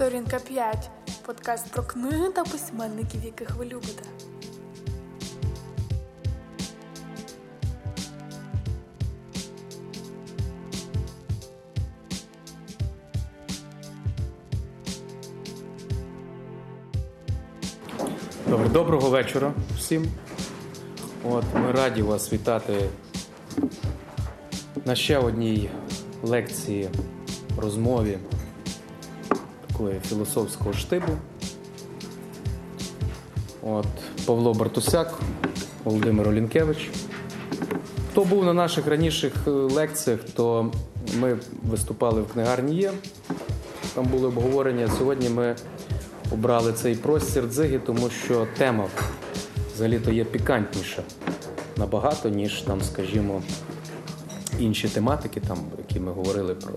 [0.00, 0.90] Сторінка 5.
[1.26, 4.02] Подкаст про книги та письменників, яких ви любите.
[18.48, 20.06] Добре, доброго вечора всім.
[21.24, 22.74] От, Ми раді вас вітати
[24.84, 25.70] на ще одній
[26.22, 26.88] лекції,
[27.58, 28.18] розмові
[29.80, 31.12] такої філософського штибу.
[33.62, 33.86] От,
[34.26, 35.18] Павло Бартусяк,
[35.84, 36.90] Володимир Олінкевич.
[38.10, 40.72] Хто був на наших раніших е, лекціях, то
[41.18, 42.92] ми виступали в книгарні Є.
[43.94, 44.88] Там були обговорення.
[44.98, 45.56] Сьогодні ми
[46.32, 48.84] обрали цей простір дзиги, тому що тема
[49.74, 51.02] взагалі-то є пікантніша
[51.76, 53.42] набагато, ніж там, скажімо,
[54.58, 56.74] інші тематики, там, які ми говорили про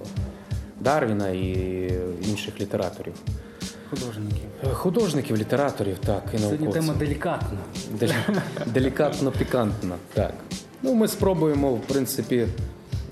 [0.83, 3.13] Дарвіна і інших літераторів.
[3.89, 4.49] Художників.
[4.63, 7.57] Е, Художників, літераторів, так, і Сьогодні тема делікатна.
[8.65, 10.33] Делікатно пікантна, так.
[10.81, 12.47] Ну, ми спробуємо, в принципі,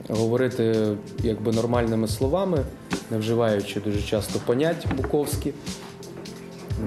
[0.09, 0.87] говорити
[1.23, 2.65] якби нормальними словами,
[3.11, 5.53] не вживаючи дуже часто понять буковські.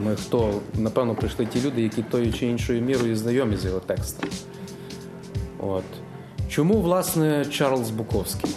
[0.04, 4.30] Ми хто, напевно, прийшли ті люди, які тою чи іншою мірою знайомі з його текстом.
[5.60, 5.84] От.
[6.48, 8.50] Чому, власне, Чарльз Буковський,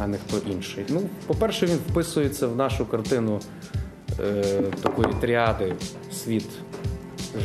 [0.00, 0.84] а не хто інший?
[0.88, 3.40] Ну, по-перше, він вписується в нашу картину
[4.20, 5.74] е, такої тріади
[6.12, 6.48] світ,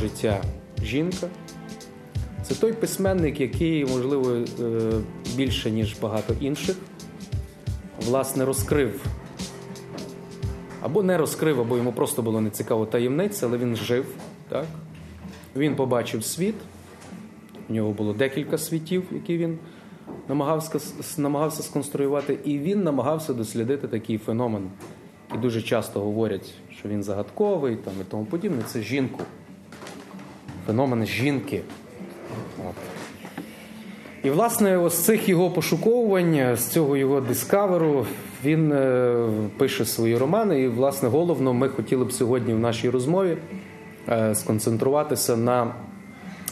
[0.01, 0.41] життя,
[0.83, 1.27] жінка.
[2.43, 4.45] Це той письменник, який, можливо, е,
[5.35, 6.75] більше, ніж багато інших,
[8.05, 9.05] власне, розкрив.
[10.81, 14.05] Або не розкрив, або йому просто було нецікаво таємниць, але він жив.
[14.49, 14.65] Так?
[15.55, 16.55] Він побачив світ.
[17.69, 19.57] У нього було декілька світів, які він
[20.29, 20.79] намагався,
[21.17, 24.69] намагався сконструювати, і він намагався дослідити такий феномен,
[25.27, 28.63] який дуже часто говорять, що він загадковий там, і тому подібне.
[28.65, 29.23] Це жінку.
[30.67, 31.61] Феномен жінки.
[32.69, 32.75] От.
[34.23, 38.05] І, власне, з цих його пошуковувань, з цього його дискаверу,
[38.43, 40.61] він е, пише свої романи.
[40.61, 43.37] І, власне, головно, ми хотіли б сьогодні в нашій розмові
[44.09, 45.73] е, сконцентруватися на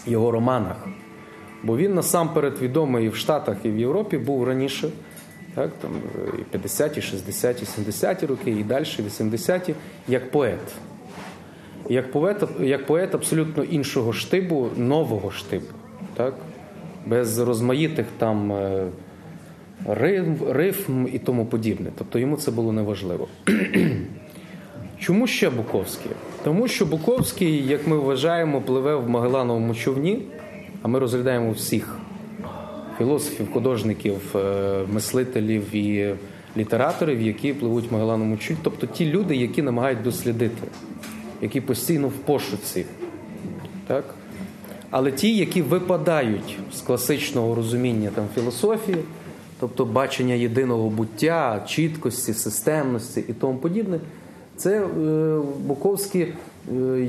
[0.05, 0.87] його романах.
[1.63, 4.89] Бо він насамперед відомий і в Штатах, і в Європі був раніше,
[5.55, 5.91] так, там,
[6.39, 9.75] і 50-ті, 60-ті, 70-ті роки, і далі 80-ті,
[10.07, 10.59] як поет.
[11.89, 15.65] Як поет, як поет абсолютно іншого штибу, нового штибу.
[16.13, 16.33] Так?
[17.05, 18.87] Без розмаїтих там е,
[19.87, 21.89] рифм, рифм і тому подібне.
[21.97, 23.27] Тобто йому це було неважливо.
[24.99, 26.11] Чому ще Буковський?
[26.43, 30.21] Тому що Буковський, як ми вважаємо, пливе в Магелановому човні,
[30.83, 31.95] а ми розглядаємо всіх
[32.97, 36.15] філософів, художників, е, мислителів і
[36.57, 40.67] літераторів, які пливуть в Магелановому човні, тобто ті люди, які намагають дослідити,
[41.41, 42.85] які постійно в пошуці.
[43.87, 44.03] Так?
[44.89, 48.97] Але ті, які випадають з класичного розуміння там, філософії,
[49.59, 53.99] тобто бачення єдиного буття, чіткості, системності і тому подібне,
[54.55, 54.87] це е,
[55.65, 56.27] Буковські,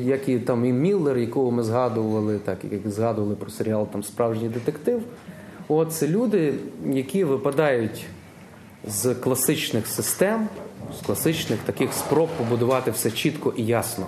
[0.03, 4.48] як і там і Міллер, якого ми згадували, так як згадували про серіал там Справжній
[4.48, 5.03] детектив.
[5.69, 6.54] От це люди,
[6.87, 8.06] які випадають
[8.88, 10.48] з класичних систем,
[11.03, 14.06] з класичних таких спроб побудувати все чітко і ясно.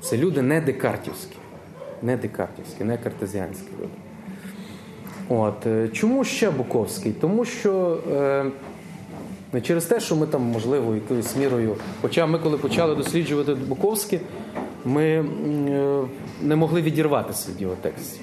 [0.00, 1.36] Це люди не декартівські,
[2.02, 3.92] не декартівські, не картезіанські люди.
[5.28, 5.66] От.
[5.66, 7.12] е, Чому ще Буковський?
[7.12, 8.44] Тому що е,
[9.52, 11.76] не через те, що ми там, можливо, якоюсь мірою.
[12.02, 14.20] Хоча ми, коли почали досліджувати Буковське,
[14.84, 15.24] ми е,
[16.42, 18.22] не могли відірватися від його текстів.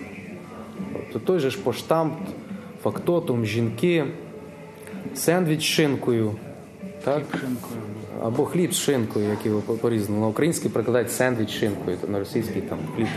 [0.94, 2.14] Тобто той же ж поштамт,
[2.84, 4.04] фактотум, жінки,
[5.16, 6.32] сендвіч з шинкою.
[7.04, 7.24] Так?
[7.32, 7.82] Шинкою.
[8.24, 10.22] Або хліб з шинкою, як його по- по-різному.
[10.22, 13.08] На український прикладають сендвіч з шинкою, на російський там хліб.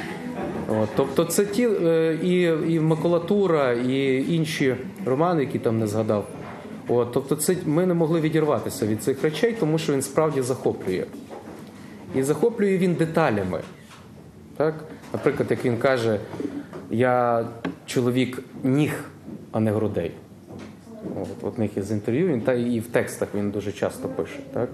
[0.82, 2.40] От, тобто це ті е, і,
[2.74, 4.74] і макулатура, і інші
[5.06, 6.26] романи, які там не згадав.
[6.92, 11.04] От, тобто це ми не могли відірватися від цих речей, тому що він справді захоплює.
[12.14, 13.60] І захоплює він деталями.
[14.56, 14.74] Так?
[15.12, 16.20] Наприклад, як він каже,
[16.90, 17.46] я
[17.86, 19.04] чоловік ніг,
[19.52, 20.12] а не грудей.
[21.22, 24.68] От, в одних із інтерв'ю він та і в текстах він дуже часто пише, так?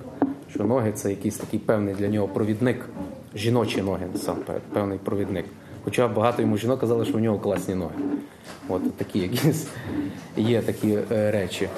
[0.50, 2.88] що ноги це якийсь такий певний для нього провідник,
[3.34, 5.44] жіночі ноги насамперед, певний провідник.
[5.86, 7.94] Хоча багато йому жінок казали, що у нього класні ноги.
[8.68, 9.66] От такі якісь
[10.36, 11.68] є такі е, речі.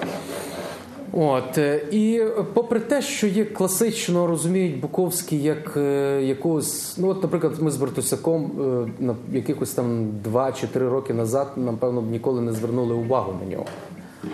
[1.13, 2.23] От, е, і
[2.55, 7.77] попри те, що є класично розуміють Буковський як е, якогось, ну от, наприклад, ми з
[7.77, 8.51] Бартусяком
[8.99, 13.51] на якихось там 2 чи 3 роки назад, напевно, б ніколи не звернули увагу на
[13.51, 13.67] нього.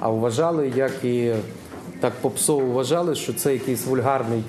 [0.00, 1.32] А вважали, як і
[2.00, 4.42] так попсово вважали, що це якийсь вульгарний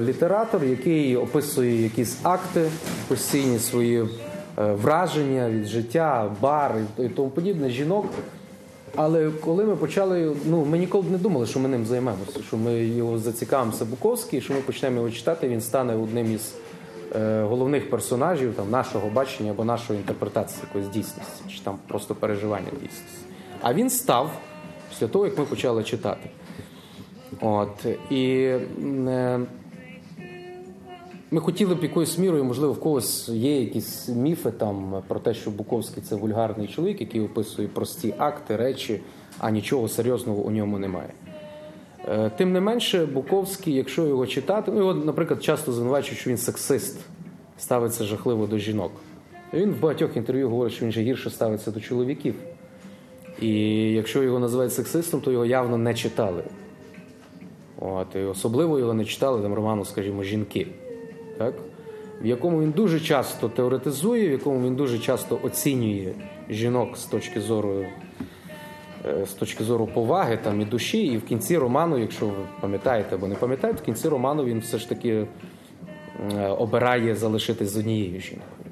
[0.00, 2.70] літератор, який описує якісь акти,
[3.08, 4.06] постійні свої е,
[4.56, 8.06] враження від життя, бар і тому подібне, жінок.
[8.96, 12.56] Але коли ми почали, ну ми ніколи б не думали, що ми ним займемося, що
[12.56, 16.54] ми його зацікавимося Буковський, що ми почнемо його читати, він стане одним із
[17.16, 22.70] е, головних персонажів там, нашого бачення або нашої інтерпретації якоїсь дійсності, чи там просто переживання
[22.70, 23.26] дійсності.
[23.62, 24.30] А він став
[24.88, 26.30] після того, як ми почали читати.
[27.40, 28.52] От, і
[29.08, 29.40] е,
[31.30, 35.50] ми хотіли б якоюсь мірою, можливо, в когось є якісь міфи там про те, що
[35.50, 39.00] Буковський це вульгарний чоловік, який описує прості акти, речі,
[39.38, 41.12] а нічого серйозного у ньому немає.
[42.08, 46.38] Е, Тим не менше, Буковський, якщо його читати, ну його, наприклад, часто звинувачують, що він
[46.38, 47.00] сексист,
[47.58, 48.92] ставиться жахливо до жінок.
[49.52, 52.34] Він в багатьох інтерв'ю говорить, що він же гірше ставиться до чоловіків.
[53.40, 53.48] І
[53.92, 56.42] якщо його називають сексистом, то його явно не читали.
[57.80, 60.66] От, і особливо його не читали там роману, скажімо, жінки,
[61.38, 61.54] так?
[62.22, 66.12] в якому він дуже часто теоретизує, в якому він дуже часто оцінює
[66.50, 67.84] жінок з точки зору
[69.06, 71.06] е, з точки зору поваги там, і душі.
[71.06, 74.78] І в кінці роману, якщо ви пам'ятаєте або не пам'ятаєте, в кінці роману він все
[74.78, 75.26] ж таки
[76.32, 78.70] е, обирає залишитись з однією жінкою.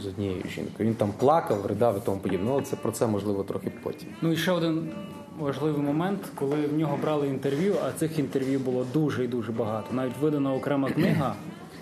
[0.00, 0.88] З однією жінкою.
[0.88, 2.50] Він там плакав, ридав і тому подібне.
[2.50, 4.08] Ну, це про це можливо трохи потім.
[4.22, 4.88] Ну і ще один
[5.38, 9.86] важливий момент, коли в нього брали інтерв'ю, а цих інтерв'ю було дуже і дуже багато.
[9.92, 11.34] Навіть видана окрема книга,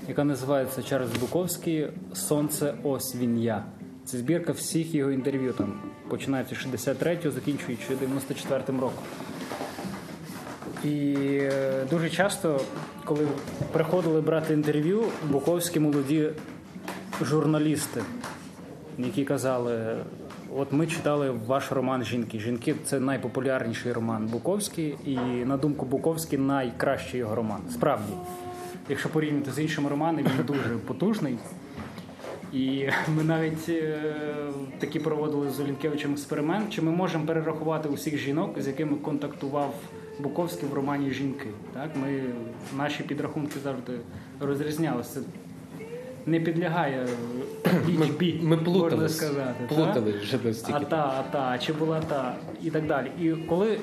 [0.08, 3.64] яка називається Чарльз Буковський Сонце ось він я.
[4.04, 9.04] Це збірка всіх його інтерв'ю, там починаючи з 63-го, закінчуючи 94-м роком.
[10.84, 12.60] І е, дуже часто,
[13.04, 13.26] коли
[13.72, 16.30] приходили брати інтерв'ю, буковські молоді
[17.22, 18.02] журналісти,
[18.98, 19.96] які казали:
[20.56, 22.38] от ми читали ваш роман Жінки.
[22.38, 27.60] Жінки це найпопулярніший роман Буковський, і на думку Буковський, найкращий його роман.
[27.70, 28.12] Справді,
[28.88, 31.38] якщо порівняти з іншими романами, він дуже потужний.
[32.52, 34.12] І ми навіть е,
[34.78, 39.74] такі проводили з Олінкевичем експеримент, чи ми можемо перерахувати усіх жінок, з якими контактував
[40.18, 41.48] Буковський в романі Жінки.
[41.72, 42.22] Так, ми
[42.76, 43.92] наші підрахунки завжди
[44.40, 45.20] розрізнялися.
[46.26, 47.06] Не підлягає
[47.88, 49.54] лічбі, Ми можна плутались, сказати.
[49.58, 49.68] так?
[49.68, 50.38] плутались вже
[50.72, 53.10] А та, а та, чи була та, і так далі.
[53.20, 53.78] І коли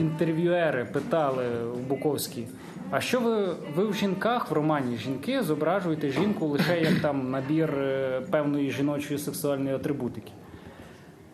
[0.00, 1.44] інтерв'юери питали
[1.74, 2.46] у Буковській,
[2.90, 7.70] а що ви, ви в жінках в романі жінки зображуєте жінку лише як там набір
[7.74, 10.32] е, певної жіночої сексуальної атрибутики?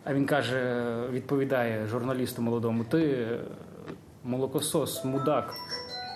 [0.03, 3.39] А він каже, відповідає журналісту молодому: ти е,
[4.23, 5.53] молокосос, мудак,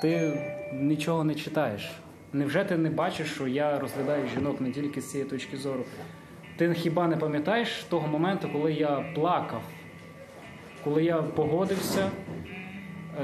[0.02, 0.40] ти
[0.74, 1.92] нічого не читаєш.
[2.34, 5.84] Невже ти не бачиш, що я розглядаю жінок не тільки з цієї точки зору?
[6.56, 9.62] Ти хіба не пам'ятаєш того моменту, коли я плакав,
[10.84, 12.10] коли я погодився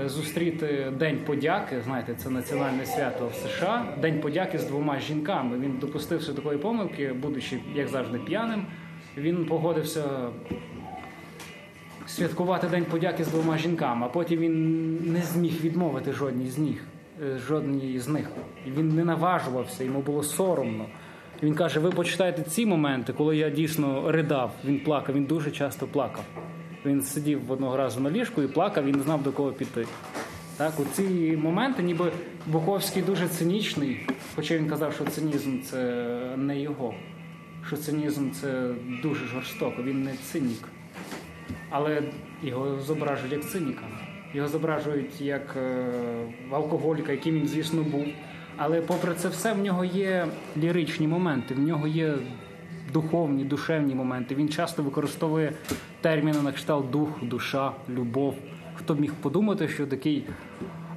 [0.03, 5.59] е, зустріти День подяки, знаєте, це національне свято в США, День подяки з двома жінками.
[5.59, 8.65] Він допустився такої помилки, будучи, як завжди, п'яним.
[9.17, 10.03] Він погодився
[12.07, 16.85] святкувати День подяки з двома жінками, а потім він не зміг відмовити жодній з них.
[17.24, 18.30] Е, Жодній з них.
[18.68, 20.86] Він не наважувався, йому було соромно.
[21.43, 25.88] Він каже: ви почитайте ці моменти, коли я дійсно ридав, він плакав, він дуже часто
[25.88, 26.24] плакав.
[26.86, 29.86] Він сидів одного разу на ліжку і плакав, він не знав до кого піти.
[30.58, 32.12] Так, у ці моменти, ніби
[32.48, 36.93] Буковський дуже цинічний, хоча він казав, що цинізм це не його,
[37.67, 38.70] що цинізм це
[39.01, 40.67] дуже жорстоко, він не цинік.
[41.70, 42.03] Але
[42.43, 43.84] його зображують як циніка.
[44.33, 45.86] Його зображують як е,
[46.51, 48.05] алкоголіка, яким він, звісно, був.
[48.57, 52.13] Але попри це все, в нього є ліричні моменти, в нього є
[52.93, 54.36] духовні, душевні моменти.
[54.36, 55.53] Він часто використовує
[56.01, 58.36] терміни на кшталт дух, душа, любов.
[58.75, 60.25] Хто б міг подумати, що такий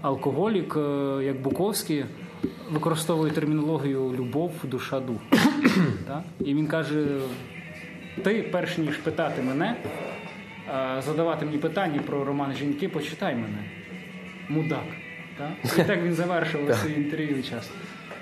[0.02, 2.04] алкоголік, е, як Буковський,
[2.70, 5.20] використовує термінологію любов, душа, дух.
[6.40, 7.06] І він каже:
[8.24, 9.76] ти, перш ніж питати мене,
[11.00, 13.64] задавати мені питання про роман жінки, почитай мене.
[14.48, 14.84] Мудак.
[15.38, 15.78] Так?
[15.78, 17.74] І так він завершив своє інтерв'ю часто.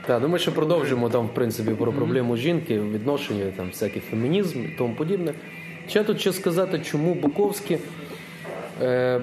[0.06, 4.64] Так, ну ми ще продовжимо там, в принципі, про проблему жінки, відношення, там, всякий фемінізм
[4.64, 5.34] і тому подібне.
[5.88, 7.78] Ще тут ще сказати, чому Буковський.
[8.82, 9.20] Е,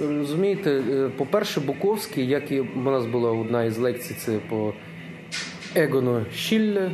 [0.00, 4.72] розумієте, е, по-перше, Буковський, як і у нас була одна із лекцій, це по
[5.74, 6.90] Егону Шілле,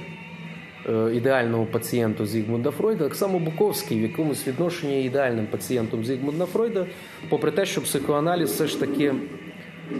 [1.14, 6.86] ідеальному пацієнту Зігмунда Фройда, так само Буковський в якомусь відношенні ідеальним пацієнтом Зігмунда Фройда,
[7.28, 9.14] попри те, що психоаналіз все ж таки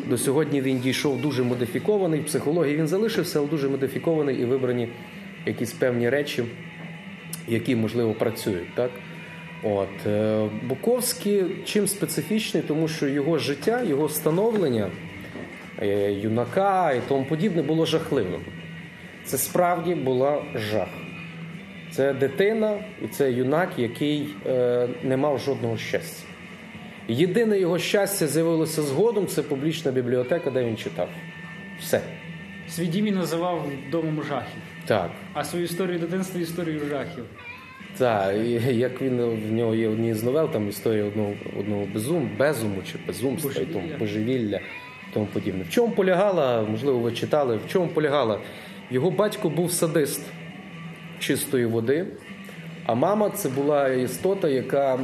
[0.07, 2.21] до сьогодні він дійшов дуже модифікований.
[2.21, 4.89] В психології він залишився, але дуже модифікований і вибрані
[5.47, 6.45] якісь певні речі,
[7.49, 8.75] які, можливо, працюють.
[8.75, 8.91] Так?
[9.63, 10.07] От.
[10.07, 14.91] е, Буковський чим специфічний, тому що його життя, його становлення
[15.83, 18.41] е, юнака і тому подібне було жахливим.
[19.25, 20.89] Це справді була жах.
[21.91, 26.27] Це дитина і це юнак, який е, не мав жодного щастя.
[27.09, 31.09] Єдине його щастя з'явилося згодом це публічна бібліотека, де він читав.
[31.81, 32.01] Все.
[32.69, 35.11] Свій дім він називав домом жахів, Так.
[35.35, 37.25] а свою історію дитинства історією жахів.
[37.99, 42.31] Так, і як він в нього є одні з новел, там історія одного, одного безум,
[42.39, 43.99] безуму чи безумства і тому Божевілля.
[43.99, 44.61] божевілля
[45.15, 45.65] тому подібне.
[45.65, 48.41] В чому полягала, можливо, ви читали, в чому полягала?
[48.91, 50.21] Його батько був садист
[51.19, 52.07] чистої води,
[52.87, 54.99] а мама це була істота, яка е,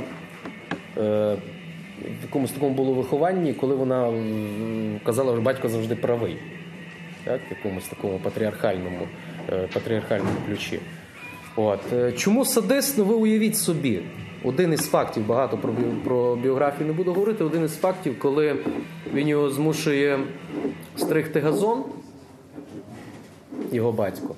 [1.99, 4.13] в якомусь такому було вихованні, коли вона
[5.05, 6.37] казала, що батько завжди правий.
[7.25, 9.09] Так, в якомусь такому патріархальному,
[9.53, 10.81] е, патріархальному ключі.
[11.57, 11.81] От.
[11.93, 12.99] е, Чому садист?
[12.99, 14.01] Ну ви уявіть собі.
[14.45, 15.73] Один із фактів, багато про,
[16.05, 17.45] про біографію не буду говорити.
[17.45, 18.57] Один із фактів, коли
[19.15, 20.19] він його змушує
[20.97, 21.85] стригти газон,
[23.73, 24.35] його батько,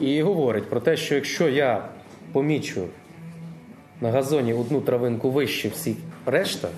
[0.00, 1.88] і говорить про те, що якщо я
[2.32, 2.84] помічу
[4.00, 6.68] на газоні одну травинку вище всіх решта,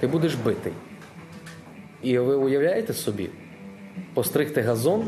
[0.00, 0.72] ти будеш битий.
[2.02, 3.28] І ви уявляєте собі,
[4.14, 5.04] постригти газон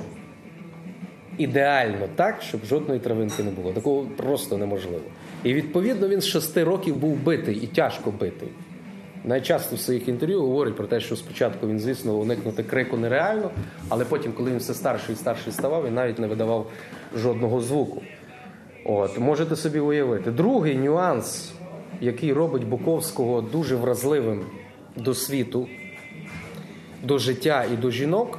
[1.38, 3.72] ідеально так, щоб жодної травинки не було.
[3.72, 5.04] Такого просто неможливо.
[5.44, 8.48] І відповідно він з шести років був битий і тяжко битий.
[9.24, 13.50] Найчасто в своїх інтерв'ю говорить про те, що спочатку він, звісно, уникнути крику нереально,
[13.88, 16.70] але потім, коли він все старший і старший ставав, він навіть не видавав
[17.16, 18.02] жодного звуку.
[18.84, 20.30] От, можете собі уявити.
[20.30, 21.52] Другий нюанс,
[22.00, 24.46] який робить Буковського дуже вразливим
[24.96, 25.68] до світу,
[27.02, 28.38] до життя і до жінок,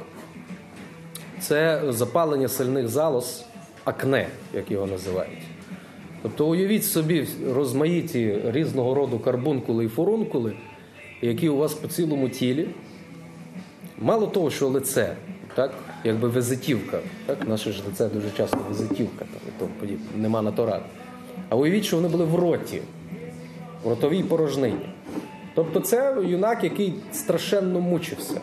[1.40, 3.44] це запалення сильних залоз,
[3.84, 5.42] акне, як його називають.
[6.22, 10.52] Тобто уявіть собі розмаїті різного роду карбункули і фурункули,
[11.22, 12.68] які у вас по цілому тілі.
[13.98, 15.16] Мало того, що лице,
[15.54, 19.18] так, якби визитівка, так, наше ж лице дуже часто визитівка,
[19.58, 20.84] там, тому нема ради.
[21.48, 22.82] А уявіть, що вони були в роті,
[23.84, 24.86] в ротовій порожнині.
[25.54, 28.40] Тобто це юнак, який страшенно мучився.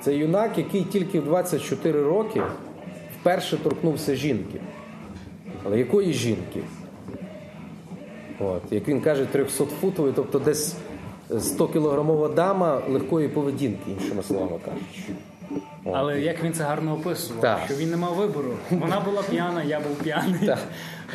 [0.00, 2.42] Це юнак, який тільки в 24 роки
[3.20, 4.60] вперше торкнувся жінки.
[5.64, 6.60] Але якої жінки?
[8.38, 10.76] От, як він каже, 300-футової, тобто десь
[11.30, 15.12] 100-кілограмова дама легкої поведінки, іншими словами кажучи.
[15.84, 15.94] От.
[15.96, 17.60] Але як він це гарно описував, Так.
[17.64, 18.50] що він не мав вибору.
[18.70, 20.46] Вона була п'яна, я був п'яний.
[20.46, 20.58] Так.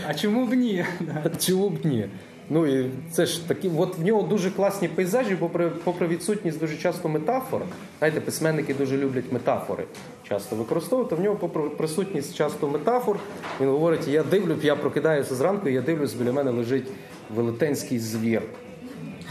[0.08, 0.86] А чому б ні?
[1.40, 2.06] Чому б ні?
[2.50, 6.78] Ну і це ж такі, от в нього дуже класні пейзажі, попри, попри відсутність дуже
[6.78, 7.62] часто метафор.
[8.00, 9.84] Знаєте, письменники дуже люблять метафори
[10.30, 11.16] часто використовувати.
[11.16, 13.20] В нього попри присутність часто метафор.
[13.62, 16.88] Він говорить: я дивлюсь, я прокидаюся зранку, я дивлюсь, біля мене лежить
[17.36, 18.42] велетенський звір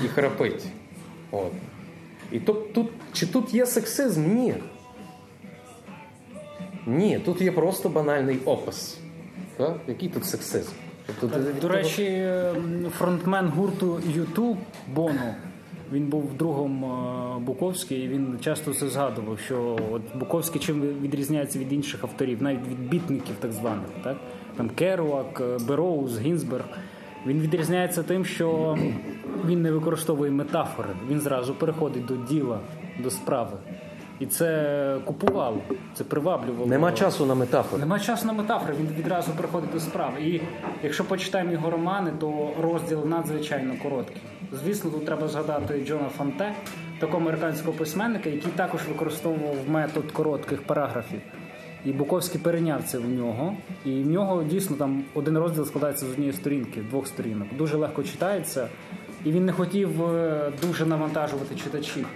[0.05, 0.67] і храпить.
[1.31, 1.53] От.
[2.33, 4.35] І то, тут, чи тут є сексизм?
[4.35, 4.55] Ні.
[6.87, 8.99] Ні, тут є просто банальний опис.
[9.57, 9.77] Так?
[9.89, 10.73] Який тут сексизм?
[11.21, 12.29] Тобто, До того- речі,
[12.99, 14.57] фронтмен гурту YouTube
[14.95, 15.35] Боно.
[15.93, 21.59] Він був другом е, Буковський, і він часто це згадував, що от Буковський чим відрізняється
[21.59, 24.17] від інших авторів, навіть від бітників так званих, так?
[24.57, 26.65] Там Керуак, е, Бероуз, Гінзберг.
[27.26, 28.78] Він відрізняється тим, що
[29.47, 32.59] він не використовує метафори, він зразу переходить до діла,
[32.99, 33.57] до справи.
[34.21, 35.59] І це купувало,
[35.95, 36.66] це приваблювало.
[36.66, 37.81] Нема часу на метафори.
[37.81, 40.21] Нема часу на метафори, він відразу приходить до справи.
[40.21, 40.40] І
[40.83, 44.23] якщо почитаємо його романи, то розділ надзвичайно короткий.
[44.52, 46.52] Звісно, тут треба згадати Джона Фонте,
[46.99, 51.21] такого американського письменника, який також використовував метод коротких параграфів.
[51.85, 53.55] І Буковський перейняв це в нього.
[53.85, 57.49] І в нього дійсно там один розділ складається з однієї сторінки, двох сторінок.
[57.59, 58.69] Дуже легко читається.
[59.25, 62.07] І він не хотів е, дуже навантажувати читачів.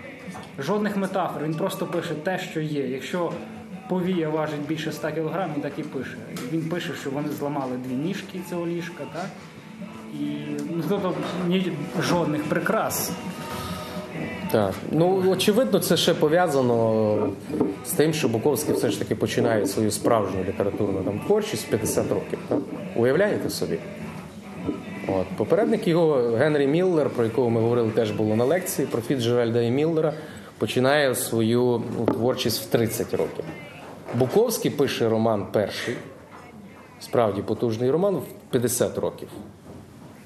[0.58, 2.88] Жодних метафор, він просто пише те, що є.
[2.88, 3.32] Якщо
[3.88, 6.16] повія важить більше 100 кг, він так і пише.
[6.52, 9.26] Він пише, що вони зламали дві ніжки цього ліжка, так?
[10.14, 10.26] І
[10.70, 11.14] ну, тобто
[12.02, 13.12] жодних прикрас.
[14.50, 14.74] Так.
[14.90, 17.16] Ну, очевидно, це ще пов'язано
[17.86, 22.12] з тим, що Буковський все ж таки починає свою справжню літературну там, творчість в 50
[22.12, 22.38] років.
[22.48, 22.58] Так?
[22.96, 23.78] Уявляєте собі?
[25.08, 25.26] От.
[25.36, 29.70] Попередник його Генрі Міллер, про якого ми говорили, теж було на лекції, про Фіцджеральда і
[29.70, 30.12] Міллера,
[30.58, 33.44] починає свою ну, творчість в 30 років.
[34.14, 35.94] Буковський пише роман перший,
[37.00, 39.28] справді потужний роман, в 50 років.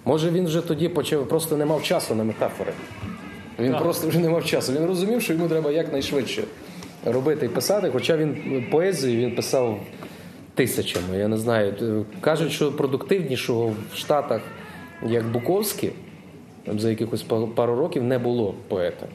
[0.05, 2.73] Може, він вже тоді почав, просто не мав часу на метафори.
[3.63, 4.73] Він просто вже не мав часу.
[4.73, 6.45] Він розумів, що йому треба якнайшвидше
[7.05, 7.91] робити і писати.
[7.93, 9.81] Хоча він поезію він писав
[10.55, 11.19] тисячами.
[11.19, 12.05] Я не знаю.
[12.21, 14.41] Кажуть, що продуктивнішого в Штатах,
[15.07, 15.93] як Буковський,
[16.79, 17.23] за якихось
[17.55, 19.07] пару років не було поета.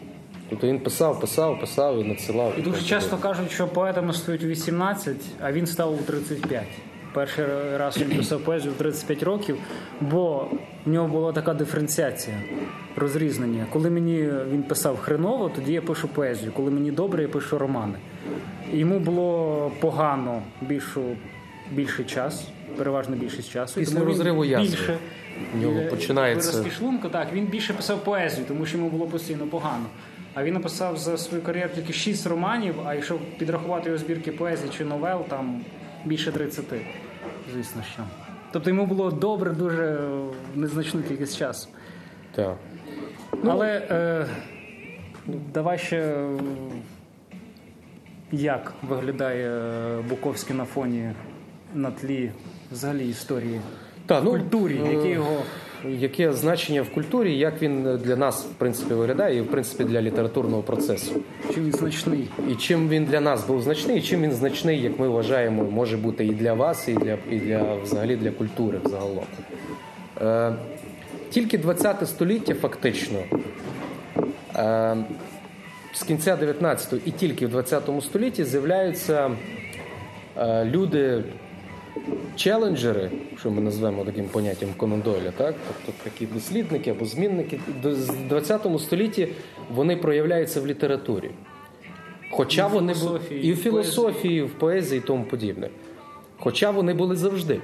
[0.49, 2.53] Тобто він писав, писав, писав і надсилав.
[2.59, 6.63] І дуже часто кажуть, що поетами стають у 18, а він став у 35.
[7.13, 7.45] Перший
[7.77, 9.57] раз він писав поезію в 35 років,
[10.01, 10.47] бо
[10.85, 12.35] в нього була така диференціація,
[12.95, 13.65] розрізнення.
[13.69, 16.51] Коли мені він писав хреново, тоді я пишу поезію.
[16.51, 17.97] Коли мені добре, я пишу романи.
[18.73, 21.01] Йому було погано більшу,
[21.71, 22.47] більший час,
[22.77, 23.79] переважно більшість часу.
[23.79, 24.65] Після тому він розриву язви.
[24.69, 24.97] більше
[25.55, 29.47] В нього е, починається- шлунку, так, він більше писав поезію, тому що йому було постійно
[29.47, 29.85] погано.
[30.33, 34.71] А він написав за свою кар'єру тільки 6 романів, а якщо підрахувати його збірки поезії
[34.77, 35.61] чи новел, там
[36.05, 36.65] більше 30.
[37.53, 38.03] Звісно, що.
[38.51, 39.99] Тобто йому було добре дуже
[40.55, 41.69] незначну кількість часу.
[42.31, 42.55] Так.
[43.45, 44.25] Але е,
[45.53, 46.39] давай ще е,
[48.31, 51.11] як виглядає Буковський на фоні
[51.73, 52.31] на тлі
[52.71, 53.61] взагалі історії
[54.05, 55.43] Та, ну, культурі, е, які його
[55.85, 60.01] Яке значення в культурі, як він для нас в принципі виглядає, і в принципі для
[60.01, 61.11] літературного процесу.
[61.53, 62.27] чим він значний.
[62.51, 65.97] І чим він для нас був значний, і чим він значний, як ми вважаємо, може
[65.97, 69.23] бути і для вас, і для і для взагалі для культури взагалом.
[70.21, 70.53] Е,
[71.29, 73.19] тільки 20 століття фактично.
[74.55, 74.97] Е,
[75.93, 79.31] з кінця 19-го і тільки в 20 столітті з'являються
[80.37, 81.23] е, люди,
[82.35, 85.55] челенджери, що ми назвемо таким поняттям Конан Дойля, так?
[85.67, 87.59] тобто такі дослідники або змінники.
[87.83, 89.27] З 20 столітті
[89.73, 91.29] вони проявляються в літературі.
[92.31, 95.69] Хоча І в вони були і в в філософії, і в поезії і тому подібне.
[96.37, 97.61] Хоча вони були завжди.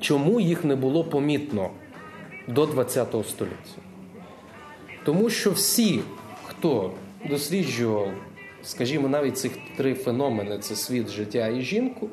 [0.00, 1.70] Чому їх не було помітно
[2.48, 3.80] до 20 століття?
[5.04, 6.00] Тому що всі,
[6.44, 6.92] хто
[7.28, 8.12] досліджував,
[8.62, 12.08] скажімо, навіть цих три феномени: це світ, життя і жінку,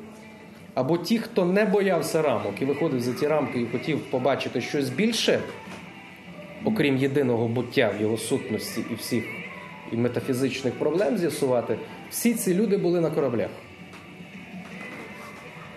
[0.78, 4.88] або ті, хто не боявся рамок і виходив за ті рамки і хотів побачити щось
[4.88, 5.40] більше,
[6.64, 9.24] окрім єдиного буття в його сутності і всіх
[9.92, 11.78] і метафізичних проблем з'ясувати,
[12.10, 13.50] всі ці люди були на кораблях.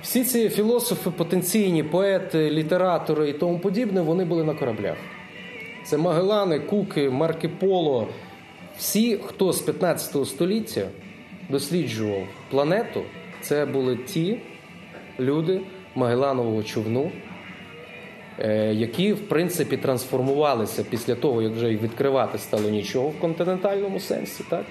[0.02, 4.98] Всі ці філософи, потенційні поети, літератори і тому подібне, вони були на кораблях.
[5.84, 8.08] Це Магелани, Куки, Марки Поло.
[8.78, 10.88] Всі, хто з 15 століття
[11.50, 13.04] досліджував планету,
[13.42, 14.38] це були ті
[15.22, 15.62] люди
[15.96, 17.12] Магеланового човну,
[18.40, 24.00] е, які, в принципі, трансформувалися після того, як вже й відкривати стало нічого в континентальному
[24.00, 24.66] сенсі, так?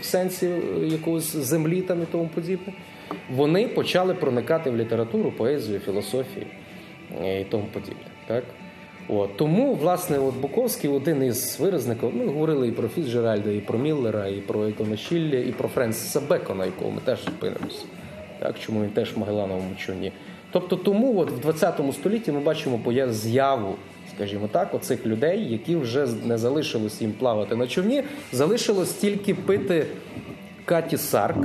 [0.00, 2.72] в сенсі е, якогось землі там і тому подібне.
[3.30, 6.46] Вони почали проникати в літературу, поезію, філософію
[7.22, 8.04] е, і тому подібне.
[8.26, 8.44] Так?
[9.08, 9.36] От.
[9.36, 14.26] Тому, власне, от Буковський один із виразників, ми говорили і про Фіцджеральда, і про Міллера,
[14.26, 17.84] і про Ейкона Шілля, і про Френсіса Бекона, якого ми теж спинимося.
[18.42, 20.12] Так, чому він теж в Магелановому човні.
[20.50, 23.74] Тобто тому от в 20 столітті ми бачимо з'яву,
[24.14, 28.02] скажімо так, оцих людей, які вже не залишилось їм плавати на човні,
[28.32, 29.86] залишилось тільки пити
[30.64, 31.36] Каті Сарк.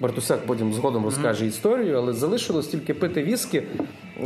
[0.00, 3.62] Бартусек потім згодом розкаже історію, але залишилось тільки пити віскі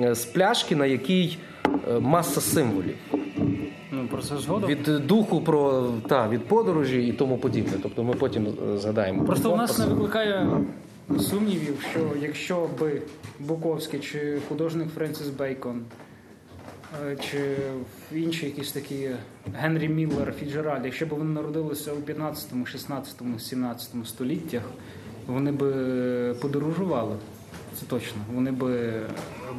[0.03, 2.97] е, з пляшки, на якій е, маса символів.
[3.93, 4.71] Ну про це згодом.
[4.71, 7.73] Від духу про та, від подорожі і тому подібне.
[7.83, 9.25] Тобто ми потім е, згадаємо.
[9.25, 10.47] Просто у нас не викликає
[11.19, 13.03] сумнівів, що якщо би
[13.41, 15.83] Буковський чи художник Френсіс Бейкон,
[17.07, 17.57] е, чи
[18.13, 19.11] інші якісь такі
[19.55, 24.63] Генрі Міллер, Фіджеральд, якщо б вони народилися у 15, 16, 17 століттях,
[25.27, 25.71] вони би
[26.43, 27.17] подорожували.
[27.81, 28.21] Це точно.
[28.35, 28.93] Вони би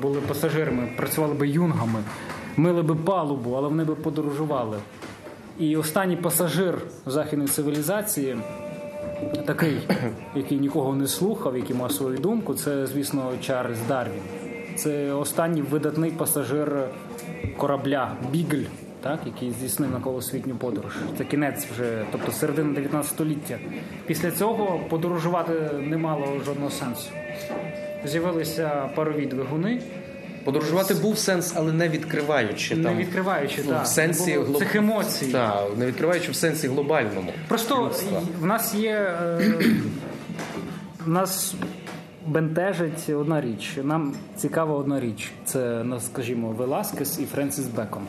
[0.01, 2.03] були пасажирами, працювали би юнгами,
[2.57, 4.77] мили би палубу, але вони би подорожували.
[5.59, 8.37] І останній пасажир західної цивілізації,
[9.45, 9.77] такий,
[10.35, 14.21] який нікого не слухав, який мав свою думку, це, звісно, Чарльз Дарвін.
[14.75, 16.87] Це останній видатний пасажир
[17.57, 18.65] корабля Бігль,
[19.01, 20.93] так, який здійснив навколосвітню подорож.
[21.17, 23.57] Це кінець вже, тобто середина 19 століття.
[24.05, 27.09] Після цього подорожувати не мало жодного сенсу.
[28.05, 29.81] З'явилися парові двигуни,
[30.43, 32.97] Подорожувати був сенс, але не відкриваючи не там.
[32.97, 35.25] відкриваючи ну, так, в сенсі було глоб- цих емоцій.
[35.25, 37.33] Так, не відкриваючи в сенсі глобальному.
[37.47, 38.21] Просто людства.
[38.39, 38.93] в нас є.
[38.93, 39.53] Е,
[41.05, 41.55] в нас
[42.27, 43.77] бентежить одна річ.
[43.83, 45.31] Нам цікава одна річ.
[45.45, 48.03] Це, ну, скажімо, Веласкес і Френсіс Бейкон.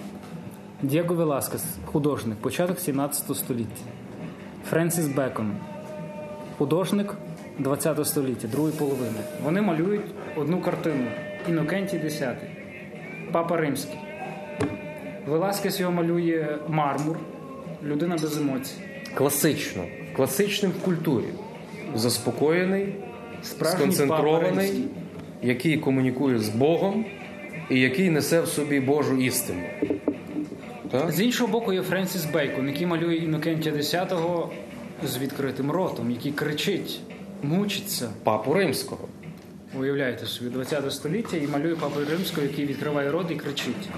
[0.82, 3.82] Дієго Веласкес, художник, початок 17 століття.
[4.70, 5.52] Френсіс Бейкон,
[6.58, 7.14] художник
[7.58, 9.20] 20 століття, другої половини.
[9.44, 11.04] Вони малюють одну картину
[11.48, 12.34] Інокентій X,
[13.32, 13.98] Папа Римський.
[15.26, 17.18] Веласкес його малює мармур,
[17.84, 18.74] людина без емоцій.
[19.14, 19.84] Класично.
[20.16, 21.24] Класичним в культурі.
[21.94, 22.94] Заспокоєний,
[23.42, 24.84] Справжній сконцентрований,
[25.42, 27.04] який комунікує з Богом
[27.70, 29.62] і який несе в собі Божу істину.
[30.90, 31.12] так?
[31.12, 34.48] З іншого боку, є Френсіс Бейкон, який малює Інокентія X
[35.06, 37.00] з відкритим ротом, який кричить,
[37.42, 38.10] мучиться.
[38.24, 39.08] Папу римського.
[39.78, 43.88] Уявляєте собі, 20 століття і малює папу римського, який відкриває рот і кричить.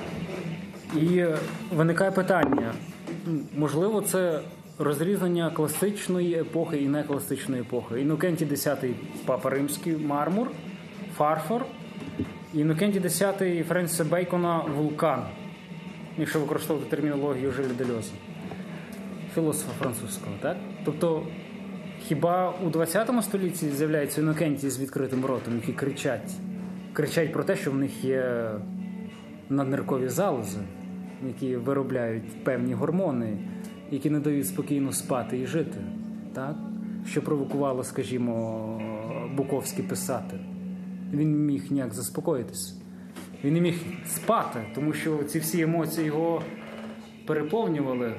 [1.00, 1.38] І е,
[1.72, 2.74] виникає питання:
[3.56, 4.40] можливо, це
[4.78, 8.00] розрізання класичної епохи і некласичної епохи.
[8.00, 8.94] Інокенті X
[9.26, 10.48] папа римський мармур,
[11.16, 11.66] фарфор,
[12.54, 15.22] Інокенті X Френсіса Бейкона вулкан,
[16.18, 18.12] якщо використовувати термінологію Жиля Дельоза,
[19.34, 20.36] філософа французького.
[20.40, 20.56] Так?
[20.84, 21.22] Тобто
[22.08, 26.32] Хіба у 20 столітті з'являються інокенті з відкритим ротом, які кричать,
[26.92, 28.50] кричать про те, що в них є
[29.48, 30.60] надниркові залози,
[31.26, 33.38] які виробляють певні гормони,
[33.90, 35.78] які не дають спокійно спати і жити,
[36.34, 36.56] так?
[37.06, 38.80] що провокувало, скажімо,
[39.36, 40.38] Буковський писати.
[41.12, 42.74] Він не міг ніяк заспокоїтися.
[43.44, 43.74] Він не міг
[44.06, 46.42] спати, тому що ці всі емоції його
[47.26, 48.12] переповнювали,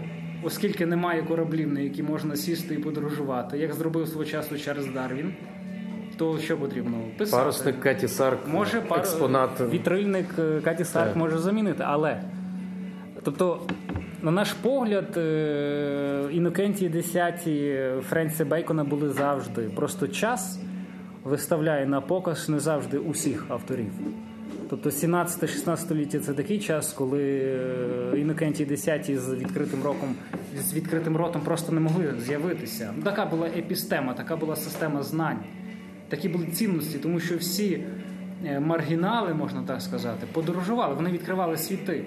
[0.45, 3.57] оскільки немає кораблів, на які можна сісти і подорожувати.
[3.57, 5.33] Як зробив свого часу Чарльз Дарвін,
[6.17, 6.97] то що потрібно?
[7.17, 7.41] Писати.
[7.43, 8.99] Парусник Кеті Сарк, Може, пар...
[8.99, 9.49] експонат.
[9.69, 11.15] вітрильник е, Каті Сарк Так.
[11.15, 12.21] може замінити, але
[13.23, 13.61] тобто,
[14.21, 17.47] на наш погляд, е, Інокентії 10
[18.09, 19.61] Френсіса Бейкона були завжди.
[19.75, 20.59] Просто час
[21.23, 23.91] виставляє на показ не завжди усіх авторів.
[24.69, 27.21] Тобто 17-16 століття це такий час, коли
[28.13, 30.15] е, Інокентії 10 з відкритим роком,
[30.57, 32.93] з відкритим ротом просто не могли з'явитися.
[33.03, 35.39] Така була епістема, така була система знань,
[36.09, 37.83] такі були цінності, тому що всі
[38.45, 42.03] е, маргінали, можна так сказати, подорожували, вони відкривали світи.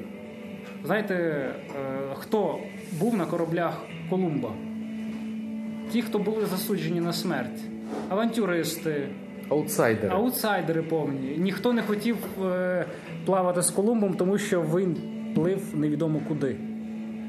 [0.85, 1.55] Знаєте, е,
[2.15, 2.59] хто
[3.01, 4.53] був на кораблях Колумба?
[5.93, 7.61] Ті, хто були засуджені на смерть,
[8.09, 9.09] авантюристи,
[9.49, 10.15] Аутсайдери.
[10.15, 11.37] Аутсайдери повні.
[11.39, 12.85] Ніхто не хотів е,
[13.27, 14.97] плавати з Колумбом, тому що він
[15.35, 16.57] плив невідомо куди.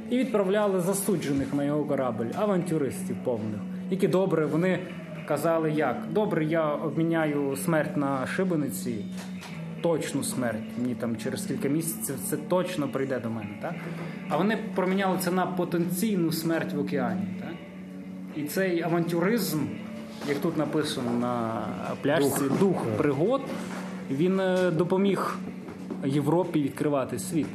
[0.09, 4.79] І відправляли засуджених на його корабль, авантюристів повних, які добре, вони
[5.27, 5.97] казали як?
[6.11, 9.05] Добре, я обміняю смерть на шибениці,
[9.81, 10.63] точну смерть.
[10.77, 13.49] Мені там через кілька місяців це точно прийде до мене.
[13.61, 13.73] Так?
[14.29, 17.27] А вони проміняли це на потенційну смерть в океані.
[17.39, 17.53] Так?
[18.35, 19.59] І цей авантюризм,
[20.27, 21.63] як тут написано на
[22.01, 23.41] пляжці, дух, пригод,
[24.11, 25.35] він е, допоміг
[26.05, 27.47] Європі відкривати світ.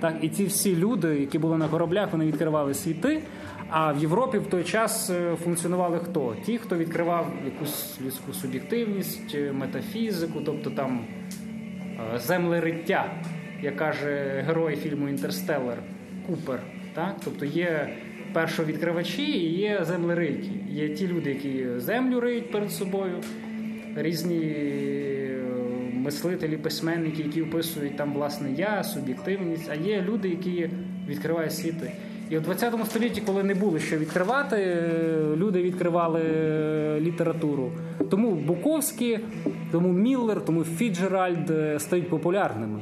[0.00, 3.22] Так, і ці всі люди, які були на кораблях, вони відкривали світи.
[3.70, 6.36] А в Європі в той час е, функціонували хто?
[6.44, 11.00] Ті, хто відкривав якусь людську суб'єктивність, е, метафізику, тобто там
[12.16, 13.12] землериття,
[13.62, 15.78] як каже герой фільму Інтерстеллар
[16.26, 16.60] Купер.
[16.94, 17.16] Так?
[17.24, 17.96] Тобто є
[18.32, 20.50] першовідкривачі і є землерийки.
[20.70, 23.14] Є ті люди, які землю риють перед собою,
[23.96, 25.38] різні е,
[25.92, 30.70] мислителі, письменники, які описують там власне я, суб'єктивність, а є люди, які
[31.08, 31.92] відкривають світи.
[32.30, 37.72] І в 20 столітті, коли не було що відкривати, е, люди відкривали е, літературу.
[38.10, 39.18] Тому Буковський,
[39.72, 42.80] тому Міллер, тому Фіджеральд стають популярними.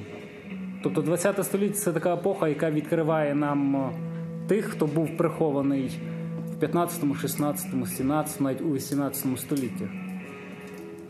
[0.83, 3.91] Тобто 20 століття це така епоха, яка відкриває нам
[4.49, 6.01] тих, хто був прихований
[6.53, 9.89] в 15, 16, 17, навіть у 18 століттях.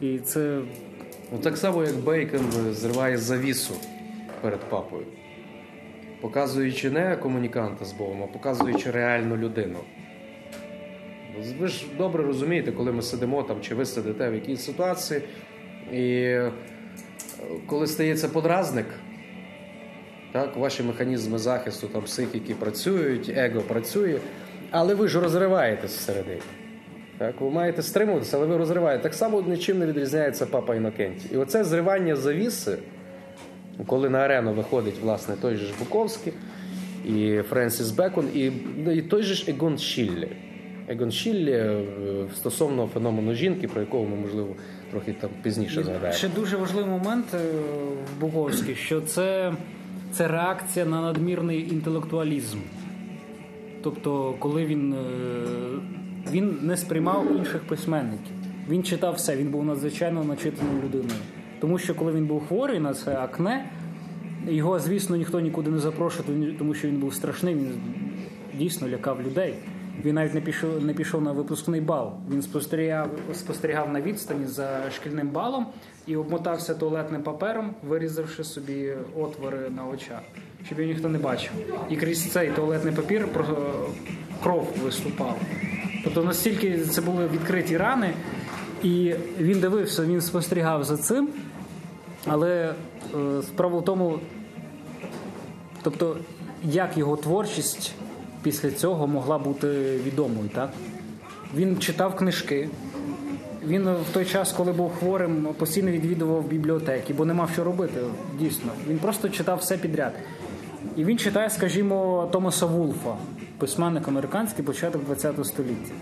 [0.01, 0.61] І це
[1.33, 3.75] Ну, так само, як Бейкон зриває завісу
[4.41, 5.03] перед папою,
[6.21, 9.79] показуючи не комуніканта з Богом, а показуючи реальну людину.
[11.59, 15.23] Ви ж добре розумієте, коли ми сидимо там, чи ви сидите в якійсь ситуації,
[15.93, 16.53] і е,
[17.67, 18.87] коли стається подразник,
[20.37, 24.19] так, ваші механізми захисту, там, психіки працюють, его працює,
[24.71, 26.41] але ви ж розриваєтесь всередині.
[27.19, 29.03] Так, ви маєте стримуватися, але ви розриваєте.
[29.03, 31.29] Так само нічим не відрізняється папа Інокентій.
[31.33, 32.79] І оце зривання завіси,
[33.87, 36.33] коли на арену виходить власне той же ж Буковський
[37.05, 40.29] і Френсіс Бекон, і, ну, і той же ж Егон Шіллі.
[40.89, 41.85] Егон Шіллі е,
[42.37, 44.55] стосовно феномену жінки, про якого ми, можливо,
[44.91, 46.13] трохи там пізніше згадаємо.
[46.13, 47.39] ще дуже важливий момент е,
[48.17, 49.53] в Буковській, що це,
[50.17, 52.59] це реакція на надмірний інтелектуалізм.
[53.83, 54.97] Тобто, коли він, е,
[56.31, 58.33] він не сприймав інших письменників,
[58.69, 61.21] він читав все, він був надзвичайно начитаною людиною.
[61.61, 63.71] Тому що коли він був хворий на це акне,
[64.49, 66.27] його, звісно, ніхто нікуди не запрошував,
[66.59, 67.73] тому що він був страшний, він
[68.59, 69.55] дійсно лякав людей.
[70.05, 72.13] Він навіть не пішов, не пішов на випускний бал.
[72.31, 75.67] Він спостерігав, спостерігав на відстані за шкільним балом
[76.07, 80.21] і обмотався туалетним папером, вирізавши собі отвори на очах,
[80.67, 81.51] щоб його ніхто не бачив.
[81.91, 83.29] І крізь цей туалетний папір
[84.43, 85.35] кров виступала.
[86.05, 88.15] Тобто настільки це були відкриті рани,
[88.83, 91.29] і він дивився, він спостерігав за цим.
[92.27, 92.75] Але
[93.15, 94.19] е, справа в тому,
[95.83, 96.17] тобто
[96.65, 97.95] як його творчість
[98.47, 99.69] після цього могла бути
[100.07, 100.49] відомою.
[100.55, 100.71] Так?
[101.57, 102.69] Він читав книжки.
[103.67, 108.01] Він в той час, коли був хворим, постійно відвідував бібліотеки, бо не мав що робити.
[108.39, 110.13] Дійсно, він просто читав все підряд.
[110.97, 113.17] І він читає, скажімо, Томаса Вулфа,
[113.59, 115.95] письменник американський, початок ХХ століття.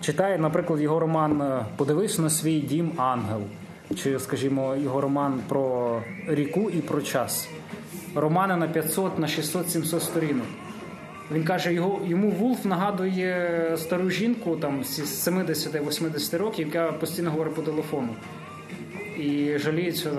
[0.00, 3.40] Читає, наприклад, його роман Подивись на свій дім ангел,
[3.96, 5.96] чи, скажімо, його роман про
[6.28, 7.48] ріку і про час.
[8.14, 10.46] Романи на 500, на 600, 700 сторінок.
[11.32, 17.54] Він каже, його, йому Вулф нагадує стару жінку там з 70-80 років, яка постійно говорить
[17.54, 18.08] по телефону.
[19.18, 20.10] І жаліється,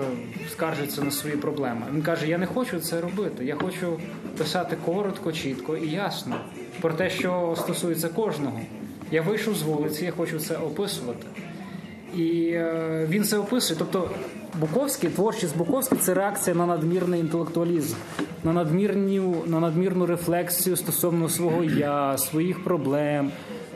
[0.50, 1.82] скаржиться на свої проблеми.
[1.94, 3.44] Він каже: Я не хочу це робити.
[3.44, 4.00] Я хочу
[4.38, 6.36] писати коротко, чітко і ясно
[6.80, 8.60] про те, що стосується кожного.
[9.10, 11.26] Я вийшов з вулиці, я хочу це описувати.
[12.16, 13.78] І е, він це описує.
[13.78, 14.10] Тобто,
[14.60, 17.96] Буковський, творчість Буковський це реакція на надмірний інтелектуалізм,
[18.44, 23.30] на надмірну, на надмірну рефлексію стосовно свого я, своїх проблем,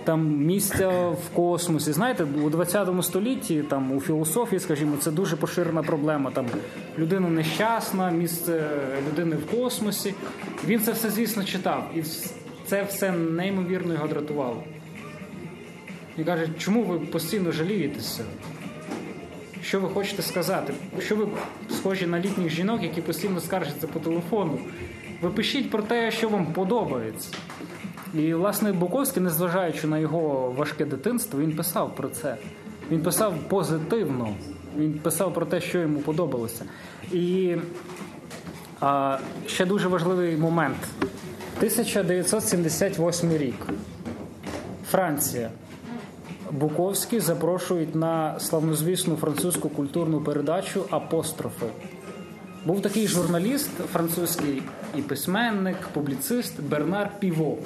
[0.05, 1.93] там місця в космосі.
[1.93, 6.31] Знаєте, у 20 столітті, там у філософії, скажімо, це дуже поширена проблема.
[6.31, 6.47] Там
[6.99, 8.71] людина нещасна, місце
[9.09, 10.15] людини в космосі.
[10.67, 12.03] Він це все, звісно, читав, і
[12.67, 14.63] це все неймовірно його дратувало.
[16.19, 18.25] І каже, чому ви постійно жалієтеся?
[19.63, 20.73] Що ви хочете сказати?
[20.99, 21.29] Що ви
[21.71, 24.59] схожі на літніх жінок, які постійно скаржаться по телефону?
[25.23, 27.29] Ви пишіть про те, що вам подобається.
[28.15, 32.37] І, власне, Буковський, незважаючи на його важке дитинство, він писав про це.
[32.91, 34.35] Він писав позитивно,
[34.79, 36.65] він писав про те, що йому подобалося.
[37.13, 37.57] І
[38.81, 40.77] а, ще дуже важливий момент:
[41.57, 43.67] 1978 рік.
[44.91, 45.51] Франція.
[46.51, 51.67] Буковський запрошують на славнозвісну французьку культурну передачу Апострофи.
[52.65, 54.63] Був такий журналіст французький
[54.97, 57.59] і письменник, публіцист Бернар Піво.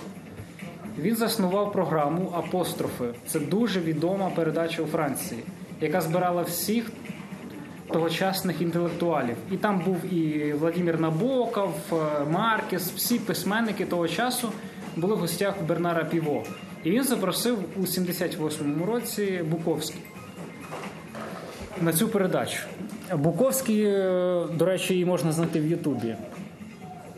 [0.99, 3.05] Він заснував програму Апострофи.
[3.27, 5.43] Це дуже відома передача у Франції,
[5.81, 6.90] яка збирала всіх
[7.93, 9.37] тогочасних інтелектуалів.
[9.53, 11.97] І там був і Владимир Набоков, е,
[12.31, 14.53] Маркес, всі письменники того часу
[14.97, 16.45] були в гостях Бернара Піво.
[16.85, 20.01] І він запросив у 78-му році Буковський
[21.81, 22.59] на цю передачу.
[23.16, 26.14] Буковський, е, до речі, її можна знайти в Ютубі.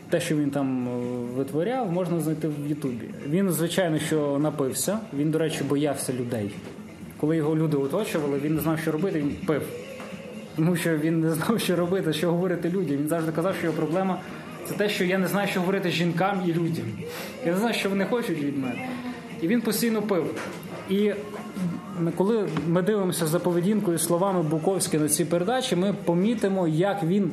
[0.09, 0.91] Те, що він там е,
[1.35, 3.09] витворяв, можна знайти в Ютубі.
[3.29, 4.99] Він, звичайно, що напився.
[5.13, 6.51] Він, до речі, боявся людей.
[7.17, 9.61] Коли його люди оточували, він не знав, що робити, він пив.
[10.55, 12.97] Тому що він не знав, що робити, що говорити людям.
[12.97, 14.19] Він завжди казав, що його проблема
[14.65, 16.85] це те, що я не знаю, що говорити жінкам і людям.
[17.45, 18.89] Я не знаю, що вони хочуть від мене.
[19.43, 20.25] І він постійно пив.
[20.89, 21.11] І
[22.17, 27.31] коли ми дивимося за поведінкою словами Буковські на цій передачі, ми помітимо, як він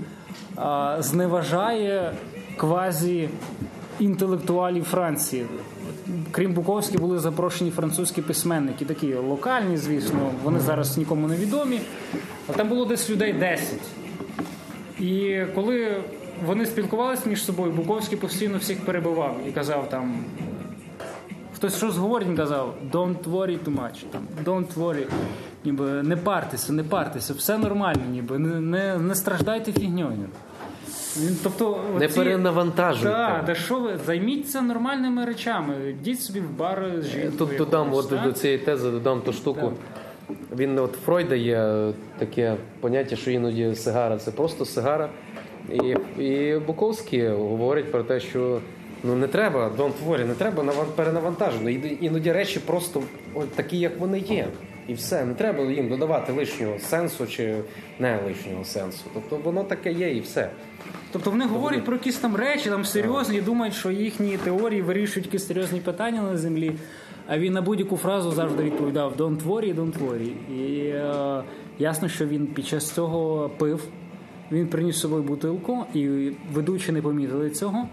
[0.57, 2.13] а, зневажає
[2.57, 3.29] квазі
[3.99, 5.47] інтелектуалів Франції.
[6.31, 11.81] Крім Буковські, були запрошені французькі письменники, такі локальні, звісно, вони зараз нікому не відомі.
[12.49, 13.75] А там було десь людей 10.
[15.01, 16.03] І коли
[16.47, 20.25] вони спілкувалися між собою, Буковський постійно всіх перебивав і казав там.
[21.61, 25.07] Хтось щось говорить, він казав don't worry too much, там, don't worry,
[25.65, 30.19] ніби не партеся, не партеся, все нормально, ніби не, не, не страждайте фігньою.
[31.17, 33.17] Він, тобто, Не оці- перенавантажуйте.
[33.17, 37.33] Так, да що ви, займіться нормальними речами, йдіть собі в бар з жінкою.
[37.39, 39.73] Тут додам от до цієї тези, додам ту штуку.
[40.57, 45.09] Він от Фройда є таке поняття, що іноді сигара це просто сигара.
[45.73, 48.61] І, і Буковський говорить про те, що
[49.05, 51.71] ну не треба, don't worry, не треба наван- перенавантажено.
[51.71, 53.03] Іноді- Іноді речі просто
[53.55, 54.49] такі, як вони є.
[54.89, 57.55] І все, не треба їм додавати лишнього сенсу чи
[57.99, 59.05] не лишнього сенсу.
[59.15, 60.51] Тобто воно таке є і все.
[61.13, 65.27] Тобто вони говорять про якісь там речі, там серйозні, і думають, що їхні теорії вирішують
[65.27, 66.73] якісь серйозні питання на землі.
[67.27, 70.31] А він на будь-яку фразу завжди відповідав don't worry, don't worry.
[70.57, 71.43] І е,
[71.79, 73.85] ясно, що він під час цього пив.
[74.53, 76.09] Він приніс з собою бутилку, і
[76.53, 77.89] ведучі не помітили цього.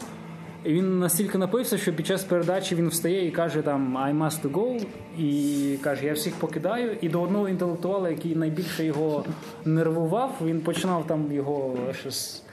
[0.64, 4.52] І він настільки напився, що під час передачі він встає і каже там I must
[4.52, 4.86] go,
[5.18, 6.98] і каже, я всіх покидаю.
[7.02, 9.26] І до одного інтелектуала, який найбільше його
[9.66, 12.44] нервував, він починав там його щось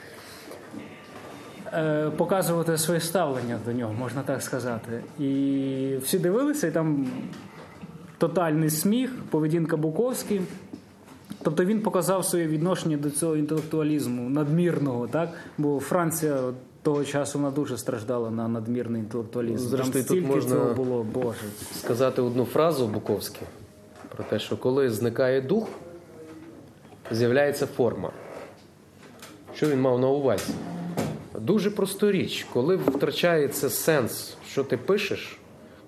[1.72, 5.02] е, показувати своє ставлення до нього, можна так сказати.
[5.18, 7.06] І всі дивилися, і там
[8.18, 10.40] тотальний сміх, поведінка Буковський.
[11.42, 15.32] Тобто він показав своє відношення до цього інтелектуалізму надмірного, так?
[15.58, 16.40] Бо Франція
[16.84, 19.68] того часу вона дуже страждала на надмірний інтелектуалізм.
[19.68, 21.38] Зрештою, Там тут можна- цього було, Боже.
[21.78, 23.40] сказати одну фразу Буковське
[24.16, 25.68] про те, що коли зникає дух,
[27.10, 28.10] з'являється форма.
[29.54, 30.52] Що він мав на увазі?
[31.40, 35.38] Дуже просту річ, коли втрачається сенс, що ти пишеш,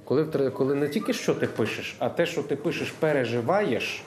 [0.05, 4.03] коли, коли не тільки що ти пишеш, а те, що ти пишеш, переживаєш,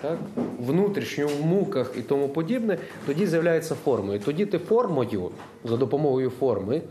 [0.00, 0.18] так,
[0.60, 4.14] внутрішньо в муках і тому подібне, тоді з'являється форма.
[4.14, 5.30] І тоді ти формою,
[5.64, 6.82] за допомогою форми,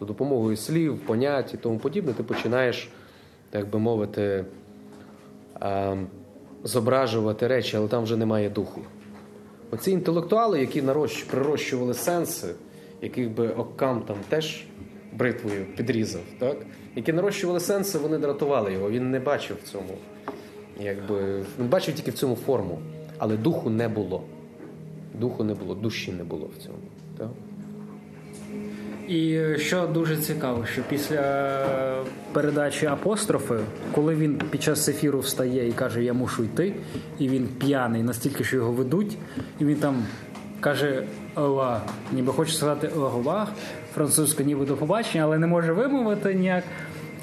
[0.00, 2.90] за допомогою слів, понять і тому подібне, ти починаєш,
[3.50, 4.44] так би мовити,
[6.64, 8.80] зображувати речі, але там вже немає духу.
[9.70, 10.82] Оці інтелектуали, які
[11.30, 12.48] прирощували сенси,
[13.02, 14.64] яких би Оккам там теж
[15.12, 16.56] бритвою підрізав, так?
[16.96, 18.90] які нарощували сенси, вони дратували його.
[18.90, 19.98] Він не бачив в цьому.
[20.82, 22.78] Якби, він бачив тільки в цьому форму,
[23.18, 24.22] але духу не було.
[25.14, 26.78] Духу не було, душі не було в цьому.
[27.18, 27.28] Так?
[29.08, 31.66] І що дуже цікаво, що після
[32.32, 33.54] передачі апострофи,
[33.94, 36.74] коли він під час ефіру встає і каже, я мушу йти,
[37.18, 39.16] і він п'яний, настільки, що його ведуть,
[39.58, 40.04] і він там
[40.60, 43.48] каже «Ова», ніби хоче сказати «Ова»,
[43.94, 46.64] французька ніби до побачення, але не може вимовити ніяк.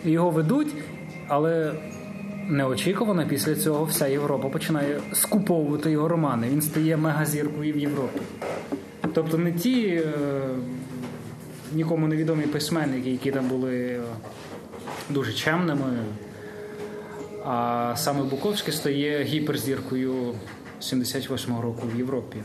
[0.05, 0.73] Його ведуть,
[1.27, 1.73] але
[2.49, 6.49] неочікувано після цього вся Європа починає скуповувати його романи.
[6.49, 8.21] Він стає мегазіркою в Європі.
[9.13, 10.11] Тобто не ті е,
[11.73, 14.01] нікому невідомі письменники, які там були е,
[15.09, 15.97] дуже чемними,
[17.45, 20.33] а саме Буковський стає гіперзіркою
[20.81, 22.37] 78-го року в Європі.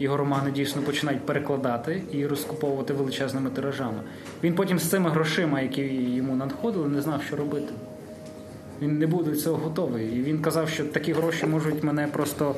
[0.00, 4.00] Його романи дійсно починають перекладати і розкуповувати величезними тиражами.
[4.42, 5.82] Він потім з цими грошима, які
[6.14, 7.72] йому надходили, не знав, що робити.
[8.82, 10.06] Він не буде до цього готовий.
[10.06, 12.54] І він казав, що такі гроші можуть мене просто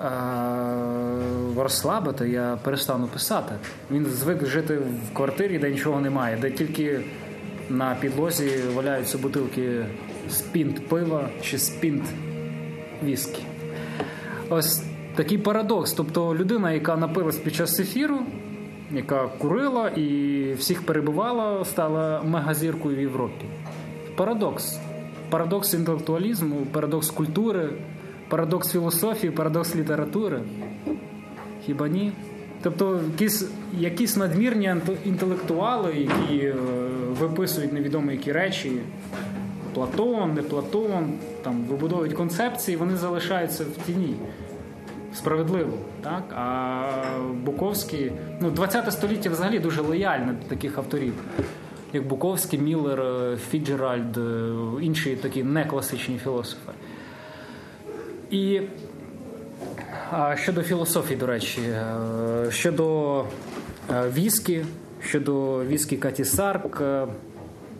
[0.00, 0.02] е-
[1.56, 3.54] розслабити, я перестану писати.
[3.90, 7.00] Він звик жити в квартирі, де нічого немає, де тільки
[7.70, 9.86] на підлозі валяються бутилки
[10.30, 12.04] з пінт пива чи з пінт
[13.04, 13.42] віскі.
[14.48, 14.82] Ось
[15.14, 15.92] такий парадокс.
[15.92, 18.18] Тобто людина, яка напилась під час ефіру,
[18.92, 23.44] яка курила і всіх перебувала, стала мегазіркою в Європі.
[24.16, 24.78] Парадокс.
[25.30, 27.68] Парадокс інтелектуалізму, парадокс культури,
[28.28, 30.40] парадокс філософії, парадокс літератури.
[31.66, 32.12] Хіба ні?
[32.62, 36.54] Тобто якісь, якісь надмірні інтелектуали, які е,
[37.20, 38.72] виписують невідомо які речі,
[39.74, 41.12] Платон, не Платон,
[41.42, 44.14] там вибудовують концепції, вони залишаються в тіні.
[45.14, 46.22] Справедливо, так?
[46.36, 46.82] А
[47.44, 51.14] Буковський, ну, 20 століття взагалі дуже лояльне до таких авторів,
[51.96, 54.50] як Буковський, Міллер, е, Фіджеральд, е,
[54.82, 56.72] інші такі некласичні філософи.
[58.30, 58.60] І
[60.34, 63.24] щодо філософії, до речі, е, щодо
[64.14, 64.64] віскі,
[65.00, 66.82] щодо віскі Каті Сарк,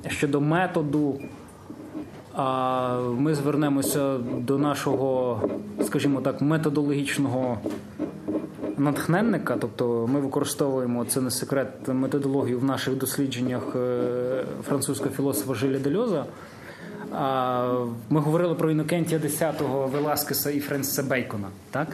[0.09, 1.20] щодо методу,
[3.18, 5.40] ми звернемося до нашого,
[5.85, 7.59] скажімо так, методологічного
[8.78, 9.56] натхненника.
[9.60, 16.26] Тобто ми використовуємо це не секрет методологію в наших дослідженнях е, французького філософа Жиля Дельоза.
[18.10, 21.48] Ми говорили про Інокентія X, Веласкеса і Френсиса Бейкона.
[21.70, 21.88] Так?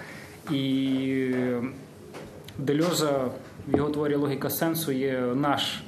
[0.50, 1.34] І
[2.58, 3.20] Дельоза
[3.68, 5.82] в його творі Логіка сенсу є наш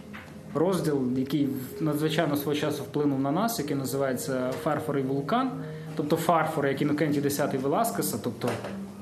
[0.54, 1.48] розділ, який
[1.80, 5.50] надзвичайно свого часу вплинув на нас, який називається Фарфор і вулкан.
[5.96, 8.48] Тобто фарфор, як Інокентій X Веласкеса, тобто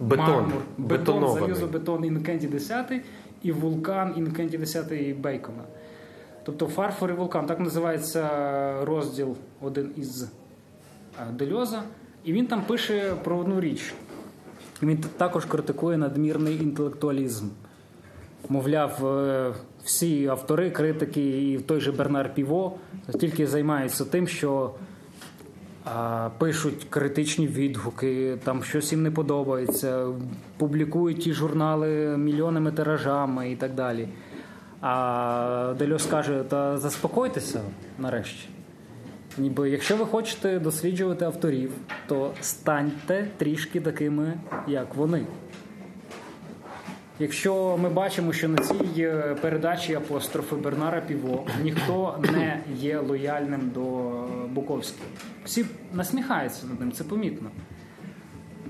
[0.03, 0.27] Бетон.
[0.27, 3.01] мармур, бетон, залізобетон Інокентій X
[3.43, 5.63] і вулкан Інокентій X Бейкона.
[6.45, 8.29] Тобто фарфор і вулкан, так називається
[8.85, 10.29] розділ один із е,
[11.33, 11.83] Дельоза.
[12.25, 13.95] І він там пише про одну річ.
[14.83, 17.49] Він також критикує надмірний інтелектуалізм.
[18.49, 22.79] Мовляв, е, всі автори, критики, і той же Бернар Піво
[23.21, 24.75] тільки займаються тим, що
[26.39, 30.07] пишуть критичні відгуки, там щось їм не подобається,
[30.57, 34.09] публікують ті журнали мільйонами тиражами і так далі.
[34.81, 37.61] А Дельос каже: та заспокойтеся
[37.99, 38.49] нарешті.
[39.39, 41.73] Ніби якщо ви хочете досліджувати авторів,
[42.07, 44.35] то станьте трішки такими,
[44.69, 45.27] як вони.
[47.23, 53.71] Якщо ми бачимо, що на цій е, передачі апострофи Бернара Піво ніхто не є лояльним
[53.75, 53.83] до
[54.49, 55.09] Буковського.
[55.45, 57.51] Всі насміхаються над ним, це помітно.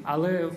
[0.03, 0.50] Але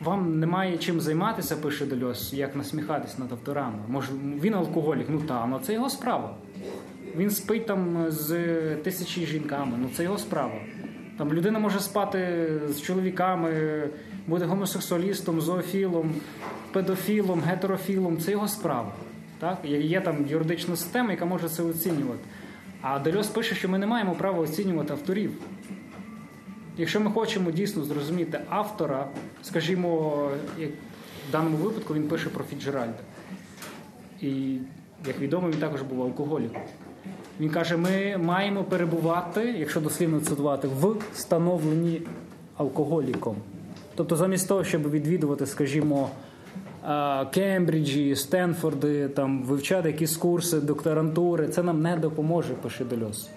[0.00, 3.78] вам немає чим займатися, пише Дельос, як насміхатись над авторами.
[3.88, 4.08] Може,
[4.40, 6.34] він алкоголік, ну та, ну це його справа.
[7.16, 8.30] Він спить там з
[8.76, 10.54] тисячі жінками, ну це його справа.
[11.18, 13.50] Там людина може спати з чоловіками,
[14.26, 16.14] бути гомосексуалістом, зоофілом,
[16.72, 18.92] педофілом, гетерофілом це його справа.
[19.38, 19.58] Так?
[19.64, 22.20] Є- там юридична система, яка може це оцінювати.
[22.80, 25.32] А Дельос пише, що ми не маємо права оцінювати авторів.
[26.78, 29.08] Якщо ми хочемо дійсно зрозуміти автора,
[29.42, 30.70] скажімо, як
[31.28, 32.98] в даному випадку він пише про Фіджеральда.
[34.20, 34.58] І,
[35.06, 36.62] як відомо, він також був алкоголіком.
[37.40, 42.02] Він каже: ми маємо перебувати, якщо дослівно цитувати, в становленні
[42.56, 43.36] алкоголіком.
[43.96, 46.08] Тобто, замість того, щоб відвідувати, скажімо,
[47.30, 53.30] Кембриджі, Стенфорди, там вивчати якісь курси, докторантури, це нам не допоможе, пише Дельос,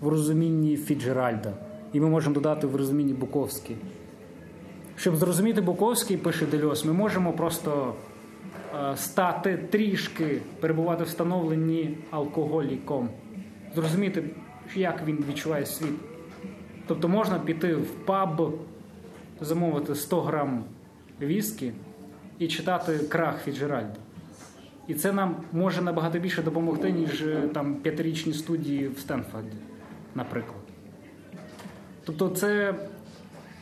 [0.00, 1.52] в розумінні Фіджеральда.
[1.92, 3.76] І ми можемо додати в розумінні Буковський.
[4.96, 7.94] Щоб зрозуміти Буковський, пише Дельос, ми можемо просто
[8.74, 13.08] е, стати трішки, перебувати в становленні алкоголіком,
[13.74, 14.24] зрозуміти,
[14.76, 15.94] як він відчуває світ.
[16.86, 18.52] Тобто можна піти в паб,
[19.40, 20.64] замовити 100 грам
[21.20, 21.72] віскі
[22.38, 23.96] і читати крах Фіджеральда.
[24.88, 29.56] І це нам може набагато більше допомогти, ніж е, там п'ятирічні студії в Стенфорді,
[30.14, 30.60] наприклад.
[32.04, 32.74] Тобто, це,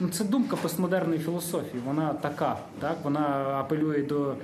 [0.00, 1.82] ну, це думка постмодерної філософії.
[1.86, 2.96] Вона така, так?
[3.02, 3.20] вона
[3.60, 4.34] апелює до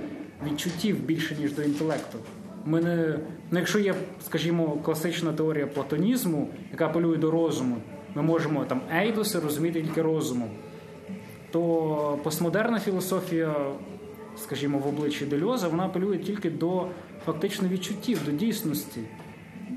[0.47, 2.19] відчуттів більше, ніж до інтелекту.
[2.65, 3.19] Ми не,
[3.51, 7.77] ну, якщо є, скажімо, класична теорія платонізму, яка апелює до розуму,
[8.15, 10.51] ми можемо там ейдоси розуміти тільки розумом,
[11.53, 13.55] то постмодерна філософія,
[14.37, 16.87] скажімо, в обличчі Дельоза, вона апелює тільки до
[17.27, 19.01] фактично відчуттів, до дійсності.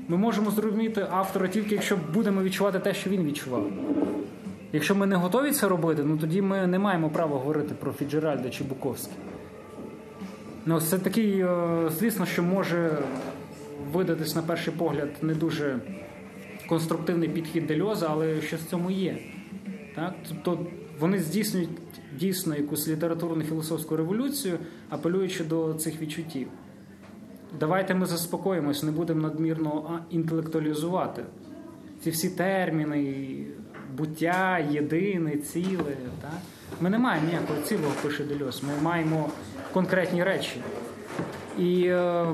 [0.08, 3.70] Ми можемо зрозуміти автора тільки якщо будемо відчувати те, що він відчував.
[4.72, 8.50] Якщо ми не готові це робити, ну тоді ми не маємо права говорити про Фіджеральда
[8.50, 9.16] чи Буковський.
[10.66, 12.98] Ну, це такий, е, звісно, що може
[13.92, 15.78] видатись на перший погляд не дуже
[16.68, 19.18] конструктивний підхід Дельоза, але щось в цьому є.
[19.94, 20.14] Так?
[20.28, 20.66] Тобто
[21.00, 21.70] вони здійснюють
[22.18, 26.48] дійсно якусь літературну філософську революцію, апелюючи до цих відчуттів.
[27.60, 31.24] Давайте ми заспокоїмось, не будемо надмірно інтелектуалізувати.
[32.04, 33.36] Ці всі терміни,
[33.96, 35.96] буття, єдине, ціле.
[36.22, 36.40] Так?
[36.80, 38.62] Ми не маємо ніякого цілого, пише Дельос.
[38.62, 39.28] Ми маємо
[39.72, 40.60] конкретні речі.
[41.58, 42.26] І е,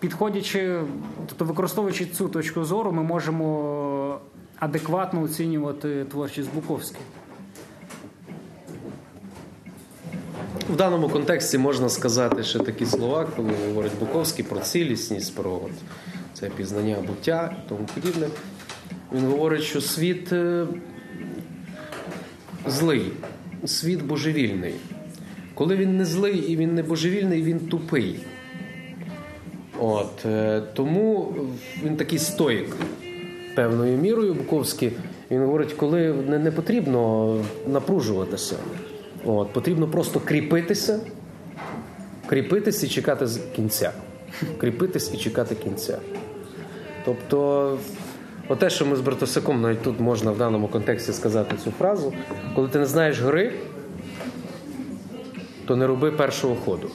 [0.00, 0.80] підходячи,
[1.26, 4.20] тобто використовуючи цю точку зору, ми можемо
[4.58, 7.02] адекватно оцінювати творчість Буковських.
[10.68, 15.70] В даному контексті можна сказати ще такі слова, коли говорить Буковський про цілісність, про от,
[16.34, 18.28] це пізнання буття і тому подібне.
[19.12, 20.66] Він говорить, що світ е,
[22.66, 23.12] злий,
[23.64, 24.74] світ божевільний.
[25.54, 28.20] Коли він не злий і він не божевільний, він тупий.
[29.78, 31.34] От, е, тому
[31.84, 32.76] він такий стоїк
[33.54, 34.92] певною мірою Буковський.
[35.30, 37.34] Він говорить, коли не, не потрібно
[37.66, 38.56] напружуватися.
[39.24, 41.00] От, потрібно просто кріпитися,
[42.26, 43.92] кріпитись і чекати з кінця.
[44.58, 45.98] Кріпитись і чекати кінця.
[47.04, 47.78] Тобто,
[48.48, 52.12] оте, що ми з Братосиком, навіть тут можна в даному контексті сказати цю фразу,
[52.54, 53.52] коли ти не знаєш гри,
[55.66, 56.90] то не роби першого ходу.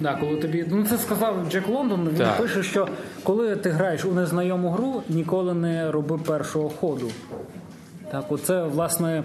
[0.00, 2.08] Да, коли тобі ну це сказав Джек Лондон.
[2.08, 2.38] Він Так.
[2.38, 2.88] пише, що
[3.22, 7.10] коли ти граєш у незнайому гру, ніколи не роби першого ходу.
[8.12, 9.22] Так, оце власне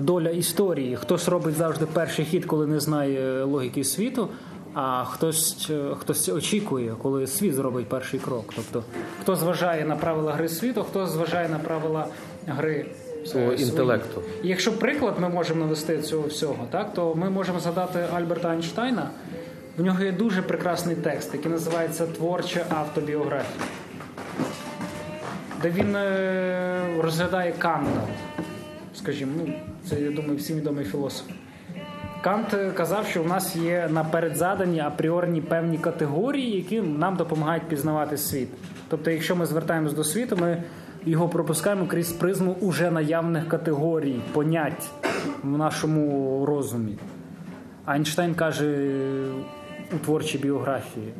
[0.00, 0.96] доля історії.
[0.96, 4.28] Хтось робить завжди перший хід, коли не знає логіки світу,
[4.74, 8.52] а хтось, е, хтось очікує, коли світ зробить перший крок.
[8.56, 8.84] Тобто,
[9.20, 12.06] хто зважає на правила гри світу, хто зважає на правила
[12.46, 12.86] гри
[13.22, 14.22] е, Свого інтелекту.
[14.42, 19.10] І якщо приклад ми можемо навести цього всього, так то ми можемо згадати Альберта Айнштайна.
[19.76, 23.66] В нього є дуже прекрасний текст, який називається Творча автобіографія,
[25.62, 28.02] де він е, розглядає Канта.
[28.94, 29.54] Скажімо, ну,
[29.88, 31.26] це я думаю, всім відомий філософ.
[32.22, 38.16] Кант е, казав, що в нас є напередзадані апріорні певні категорії, які нам допомагають пізнавати
[38.16, 38.48] світ.
[38.88, 40.62] Тобто, якщо ми звертаємось до світу, ми
[41.04, 44.90] його пропускаємо крізь призму уже наявних категорій, понять
[45.42, 46.98] в нашому розумі.
[47.84, 48.90] Айнштейн каже
[49.94, 51.12] у творчій біографії: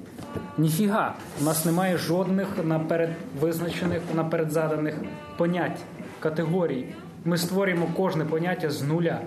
[0.59, 3.11] ніфіга, у нас немає жодних наперед
[3.41, 4.95] визначених, наперед заданих
[5.37, 5.81] понять,
[6.21, 6.87] категорій.
[7.25, 9.20] Ми створюємо кожне поняття з нуля.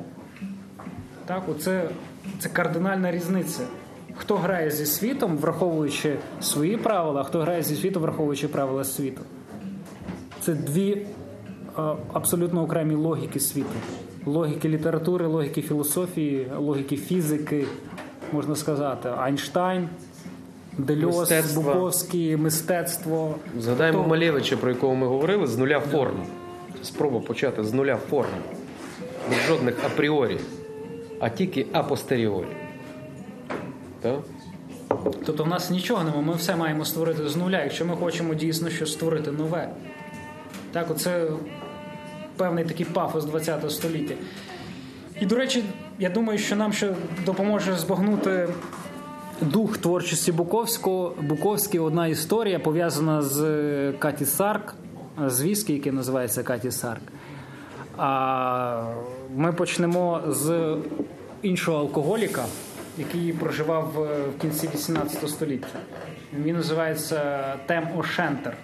[1.25, 1.89] Так, оце
[2.39, 3.61] це кардинальна різниця.
[4.15, 9.21] Хто грає зі світом, враховуючи свої правила, а хто грає зі світом, враховуючи правила світу.
[10.41, 11.81] Це дві е,
[12.13, 13.69] абсолютно окремі логіки світу.
[14.25, 17.65] Логіки літератури, логіки філософії, логіки фізики,
[18.31, 19.09] можна сказати.
[19.17, 19.89] Айнштайн,
[20.77, 21.61] Дельоз, Мистецтво.
[21.63, 23.35] Буковський, мистецтво.
[23.59, 26.15] Згадаємо Хто- Малевича, про якого ми говорили, з нуля форм.
[26.85, 28.29] Спроба почати з нуля форм.
[29.29, 30.39] Без жодних апріорі,
[31.19, 32.47] а тільки апостеріорі.
[35.25, 38.69] Тобто в нас нічого немає, ми все маємо створити з нуля, якщо ми хочемо дійсно
[38.69, 39.69] щось створити нове.
[40.71, 41.27] Так, оце
[42.37, 44.15] певний такий пафос ХХ століття.
[45.21, 45.63] І, до речі,
[45.99, 46.93] я думаю, що нам ще
[47.25, 48.49] допоможе збагнути
[49.41, 51.13] дух творчості Буковського.
[51.21, 54.75] Буковський одна історія пов'язана з е, Каті Сарк,
[55.17, 57.01] з віскі, який називається Каті Сарк.
[57.97, 58.93] А
[59.35, 60.75] ми почнемо з
[61.41, 62.45] іншого алкоголіка,
[62.97, 65.79] який проживав е, в кінці 18 століття.
[66.33, 68.57] Він називається Тем О'Шентер.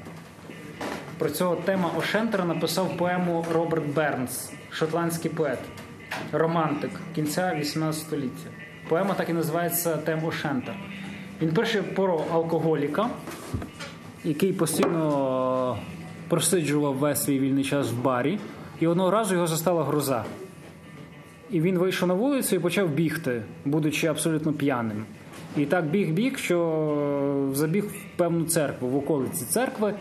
[1.18, 5.60] Про цього Тема О'Шентера написав поему Роберт Бернс, шотландський поет,
[6.32, 8.50] романтик кінця 18 століття.
[8.90, 10.76] Поема так і називається Тем Ошентер.
[11.42, 13.10] Він пише про алкоголіка,
[14.24, 15.78] який постійно
[16.32, 18.40] просиджував весь свій вільний час в барі,
[18.80, 20.26] і одного разу його застала гроза.
[21.50, 25.06] І він вийшов на вулицю і почав бігти, будучи абсолютно п'яним.
[25.58, 29.94] І так біг-біг, що забіг в певну церкву, в околиці церкви,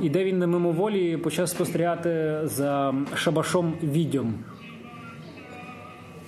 [0.00, 4.34] і де він мимоволі почав спостерігати за шабашом відьом.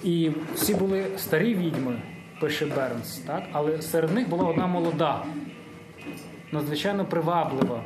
[0.05, 2.03] І всі були старі відьми,
[2.41, 3.43] пише Бернс, так?
[3.53, 5.23] але серед них була одна молода,
[6.53, 7.83] надзвичайно приваблива.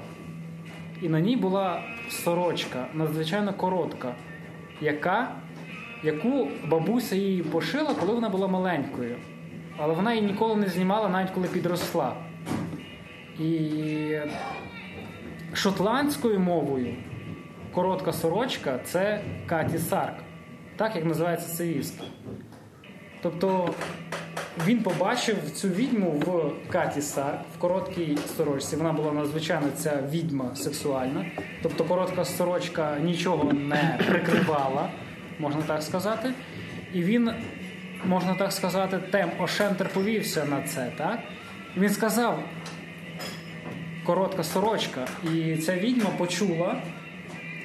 [1.02, 4.14] І на ній була сорочка, надзвичайно коротка,
[4.80, 5.34] яка,
[6.02, 9.16] яку бабуся їй пошила, коли вона була маленькою.
[9.78, 12.16] Але вона її ніколи не знімала, навіть коли підросла.
[13.40, 14.18] І
[15.54, 16.94] шотландською мовою
[17.74, 20.14] коротка сорочка це Каті Сарк,
[20.76, 22.04] так як називається це віскі.
[23.22, 23.74] Тобто
[24.66, 28.76] він побачив цю відьму в Каті Сарк в короткій сорочці.
[28.76, 31.26] Вона була надзвичайно ця відьма сексуальна.
[31.62, 34.90] Тобто коротка сорочка нічого не прикривала,
[35.38, 36.32] можна так сказати.
[36.94, 37.30] І він,
[38.04, 40.92] можна так сказати, тем Ошентер повівся на це.
[40.98, 41.18] так?
[41.76, 42.42] Він сказав:
[44.04, 45.06] коротка сорочка.
[45.34, 46.82] І ця відьма почула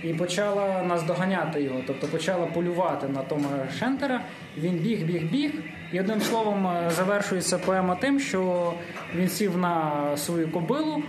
[0.03, 3.47] і почала наздоганяти його, тобто почала полювати на тому
[3.79, 4.21] Шентера.
[4.57, 5.51] Він біг, біг, біг.
[5.91, 8.73] І одним словом е, завершується поема тим, що
[9.15, 11.03] він сів на свою кобилу.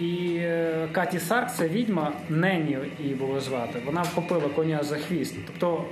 [0.00, 3.82] І е, Каті Сарк, це відьма, Нені її було звати.
[3.86, 5.36] Вона вхопила коня за хвіст.
[5.46, 5.84] Тобто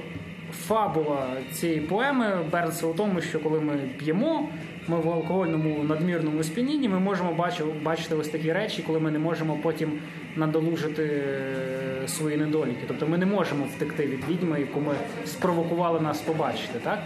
[0.52, 4.48] фабула цієї поеми береться у тому, що коли ми п'ємо,
[4.88, 7.50] ми в алкогольному надмірному сп'янінні, ми можемо
[7.82, 9.92] бачити, ось такі речі, коли ми не можемо потім
[10.36, 12.84] надолужити е, свої недоліки.
[12.88, 14.94] Тобто ми не можемо втекти від відьми, яку ми
[15.26, 16.78] спровокували нас побачити.
[16.84, 16.98] Так?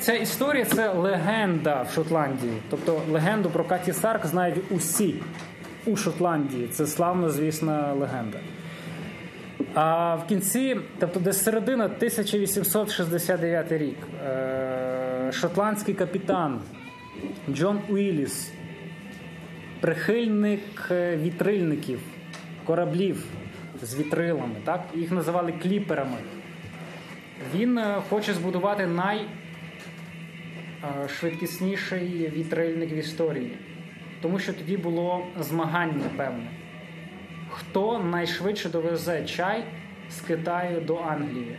[0.00, 2.52] Ця історія це легенда в Шотландії.
[2.70, 5.14] Тобто легенду про Каті Сарк знають усі
[5.86, 6.68] у Шотландії.
[6.68, 8.38] Це славна, звісна легенда.
[9.74, 13.96] А в кінці, тобто десь середина 1869 рік,
[14.26, 16.60] е, шотландський капітан
[17.50, 18.52] Джон Уілліс,
[19.80, 22.00] прихильник е, вітрильників,
[22.64, 23.24] кораблів
[23.82, 24.84] з вітрилами, так?
[24.94, 26.16] їх називали кліперами.
[27.54, 28.88] Він е, хоче збудувати
[30.82, 33.58] найшвидкісніший вітрильник в історії,
[34.20, 36.50] тому що тоді було змагання певне.
[37.50, 39.64] Хто найшвидше довезе чай
[40.10, 41.56] з Китаю до Англії?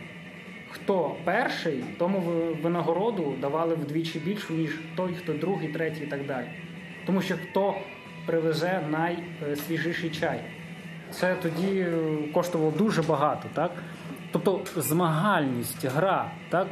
[0.84, 2.20] Хто перший, тому
[2.62, 6.46] винагороду давали вдвічі більшу, ніж той, хто другий, третій і так далі.
[7.06, 7.74] Тому що хто
[8.26, 10.40] привезе найсвіжіший чай.
[11.10, 11.86] Це тоді
[12.34, 13.70] коштувало дуже багато, так?
[14.32, 16.68] Тобто змагальність, гра, так?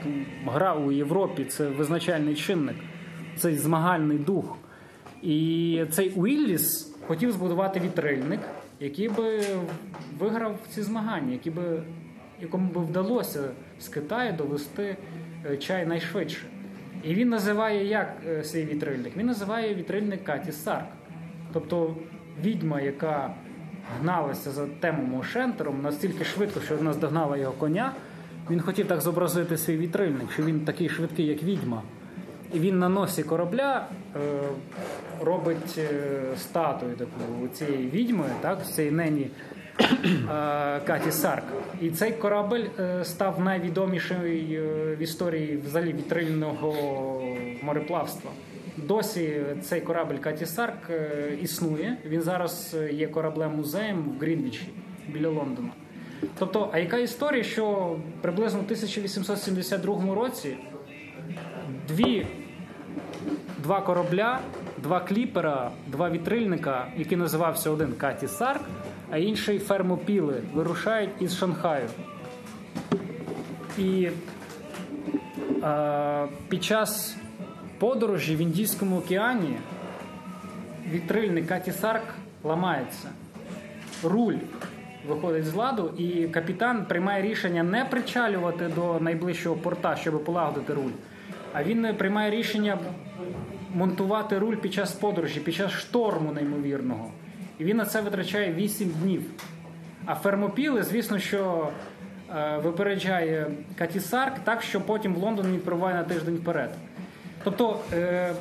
[0.46, 2.76] гра у Європі це визначальний чинник,
[3.36, 4.56] цей змагальний дух.
[5.22, 8.40] І цей Уілліс хотів збудувати вітрильник,
[8.80, 9.42] який би
[10.18, 11.82] виграв ці змагання, який би,
[12.40, 13.50] якому би вдалося
[13.82, 14.96] з Китаю довести
[15.58, 16.42] чай найшвидше.
[17.04, 19.16] І він називає як свій вітрильник?
[19.16, 20.86] Він називає вітрильник Каті Сарк.
[21.52, 21.96] Тобто
[22.42, 23.34] відьма, яка
[24.00, 27.92] гналася за темом Ошентером настільки швидко, що вона здогнала його коня.
[28.50, 31.82] Він хотів так зобразити свій вітрильник, що він такий швидкий, як відьма.
[32.54, 34.18] І він на носі корабля е,
[35.20, 39.30] робить е, статую таку цієї відьми, так, цієї нені е,
[40.86, 41.44] Каті Сарк.
[41.80, 44.60] І цей корабель е, став найвідоміший
[44.98, 46.74] в історії взагалі вітрильного
[47.62, 48.30] мореплавства.
[48.76, 50.90] Досі цей корабель Каті Сарк
[51.42, 51.96] існує.
[52.06, 54.68] Він зараз є кораблем-музеєм в Грінвічі
[55.08, 55.70] біля Лондона.
[56.38, 60.56] Тобто, а яка історія, що приблизно в 1872 році
[61.88, 62.26] дві,
[63.58, 64.40] два корабля,
[64.78, 68.62] два кліпера, два вітрильника, які називався один Каті Сарк,
[69.12, 71.88] а інший Фермопіли, вирушають із Шанхаю.
[73.78, 74.08] І
[75.62, 77.16] е, під час
[77.78, 79.56] подорожі в Індійському океані
[80.90, 82.02] вітрильник Каті Сарк
[82.44, 83.08] ламається.
[84.02, 84.36] Руль
[85.08, 90.92] виходить з ладу, і капітан приймає рішення не причалювати до найближчого порта, щоб полагодити руль.
[91.52, 92.78] А він приймає рішення
[93.74, 97.10] монтувати руль під час подорожі, під час шторму неймовірного.
[97.58, 99.22] І він на це витрачає 8 днів.
[100.06, 101.68] А Фермопіли, звісно, що
[102.36, 106.70] е, випереджає Катісарк так, що потім в Лондон він прибуває на тиждень вперед.
[107.44, 108.34] Тобто, е,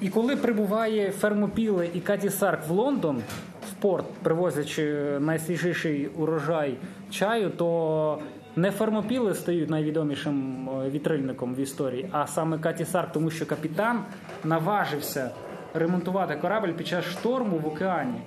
[0.00, 3.22] і коли прибуває Фермопіле і Катісарк в Лондон,
[3.70, 4.84] в порт, привозячи
[5.20, 6.74] найсвіжіший урожай
[7.10, 8.18] чаю, то
[8.56, 14.04] не Фермопіли стають найвідомішим е, вітрильником в історії, а саме Катісарк, тому що капітан
[14.44, 15.30] наважився
[15.74, 18.20] ремонтувати корабль під час шторму в океані.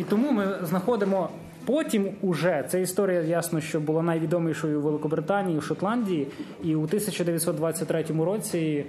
[0.00, 1.28] І тому ми знаходимо
[1.66, 6.26] потім уже ця історія ясно, що була найвідомішою у Великобританії, в Шотландії,
[6.64, 8.84] і у 1923 році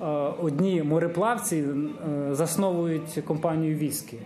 [0.00, 0.04] е,
[0.42, 4.16] одні мореплавці е, засновують компанію Віскі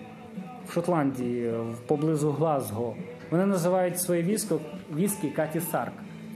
[0.68, 1.54] в Шотландії, е,
[1.86, 2.96] поблизу Глазго.
[3.30, 4.60] Вони називають своє віско
[4.96, 5.92] віскі Каті Сарк.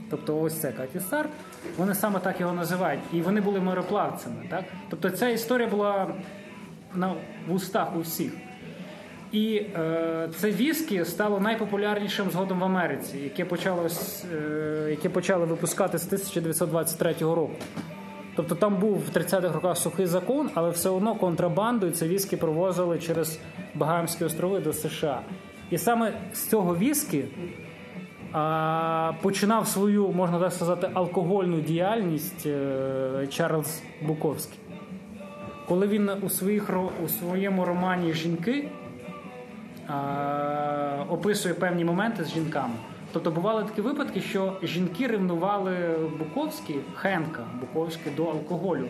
[0.09, 1.29] Тобто ось це Каті Сарк,
[1.77, 3.01] вони саме так його називають.
[3.13, 4.35] І вони були мореплавцями.
[4.49, 4.63] Так?
[4.89, 6.07] Тобто ця історія була
[6.95, 7.13] на
[7.47, 8.31] в устах у всіх.
[9.31, 15.97] І е, це віскі стало найпопулярнішим згодом в Америці, яке почалось, е, яке почали випускати
[15.97, 17.55] з 1923 року.
[18.35, 22.99] Тобто там був в 30-х роках сухий закон, але все одно контрабандою це віскі провозили
[22.99, 23.39] через
[23.75, 25.21] Багамські острови до США.
[25.69, 27.25] І саме з цього віскі
[28.31, 34.59] а, починав свою, можна так сказати, алкогольну діяльність е, Чарльз Буковський.
[35.67, 36.69] Коли він у, своїх,
[37.05, 38.67] у своєму романі Жінки
[41.09, 42.73] описує певні моменти з жінками.
[43.13, 45.75] Тобто бували такі випадки, що жінки ревнували
[46.19, 48.87] Буковський, Хенка Буковський до алкоголю.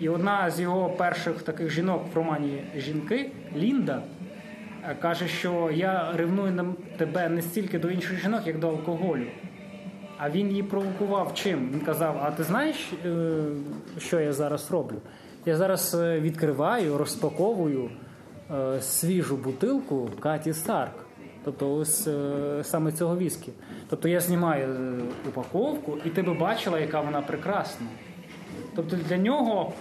[0.00, 4.02] І одна з його перших таких жінок в романі Жінки, Лінда,
[4.84, 6.64] е, каже, що я ревную на
[6.96, 9.26] тебе не стільки до інших жінок, як до алкоголю.
[10.18, 11.70] А він її провокував чим?
[11.72, 13.34] Він казав: А ти знаєш, е,
[13.98, 14.96] що я зараз роблю?
[15.46, 17.90] Я зараз е, відкриваю, розпаковую
[18.80, 21.04] свіжу бутилку Каті Старк.
[21.44, 23.52] Тобто ось е, саме цього віскі.
[23.88, 27.86] Тобто я знімаю е, упаковку, і ти би бачила, яка вона прекрасна.
[28.76, 29.72] Тобто для нього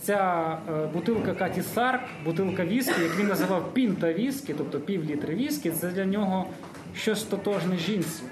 [0.00, 5.34] ця е, бутилка Каті Сарк, бутилка віскі, як він називав пінта віскі, тобто пів літри
[5.34, 6.46] віскі, це для нього
[6.94, 8.22] щось тотожне жінці.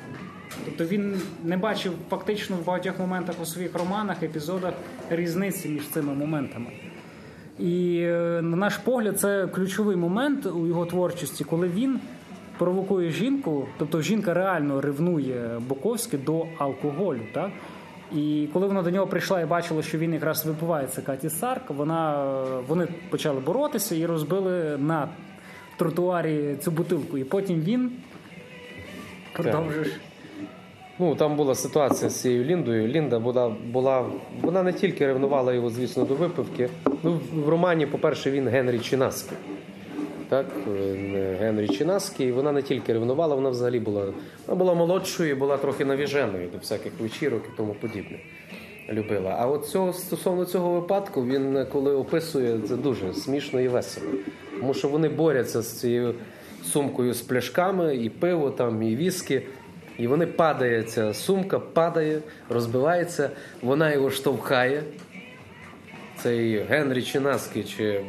[0.64, 4.74] Тобто він не бачив фактично в багатьох моментах у своїх романах, епізодах
[5.10, 6.66] різниці між цими моментами.
[7.60, 12.00] І е, на наш погляд, це ключовий момент у його творчості, коли він
[12.58, 17.20] провокує жінку, тобто жінка реально ревнує Боковське до алкоголю.
[17.34, 17.50] Так?
[18.12, 21.70] І коли вона до нього прийшла і бачила, що він якраз випиває це Каті Сарк,
[21.70, 25.08] вона, е, вони почали боротися і розбили на
[25.76, 27.18] тротуарі цю бутилку.
[27.18, 27.92] І потім він
[29.32, 29.88] продовжуєш.
[31.00, 32.88] Ну, там була ситуація з цією Ліндою.
[32.88, 34.06] Лінда була, була
[34.42, 36.68] вона не тільки ревнувала його, звісно, до випивки.
[37.02, 39.36] Ну, в романі, по-перше, він Генрі Чинаски.
[40.28, 40.46] Так,
[41.40, 44.12] Генрі Чинаски, і вона не тільки ревнувала, вона взагалі була,
[44.46, 48.18] вона була молодшою і була трохи навіженою до всяких вечірок і тому подібне.
[48.90, 49.36] Любила.
[49.38, 54.06] А от цього, стосовно цього випадку, він коли описує, це дуже смішно і весело.
[54.60, 56.14] Тому що вони борються з цією
[56.64, 59.42] сумкою з пляшками, і пиво, там, і віскі.
[59.98, 63.30] І вони падає, ця сумка падає, розбивається,
[63.62, 64.82] вона його штовхає.
[66.16, 68.00] Цей Генрі Чинаски чи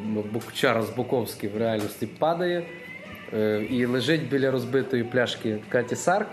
[0.54, 2.64] Чарльз Буковський в реальності падає
[3.34, 6.28] е, і лежить біля розбитої пляшки Каті Сарк.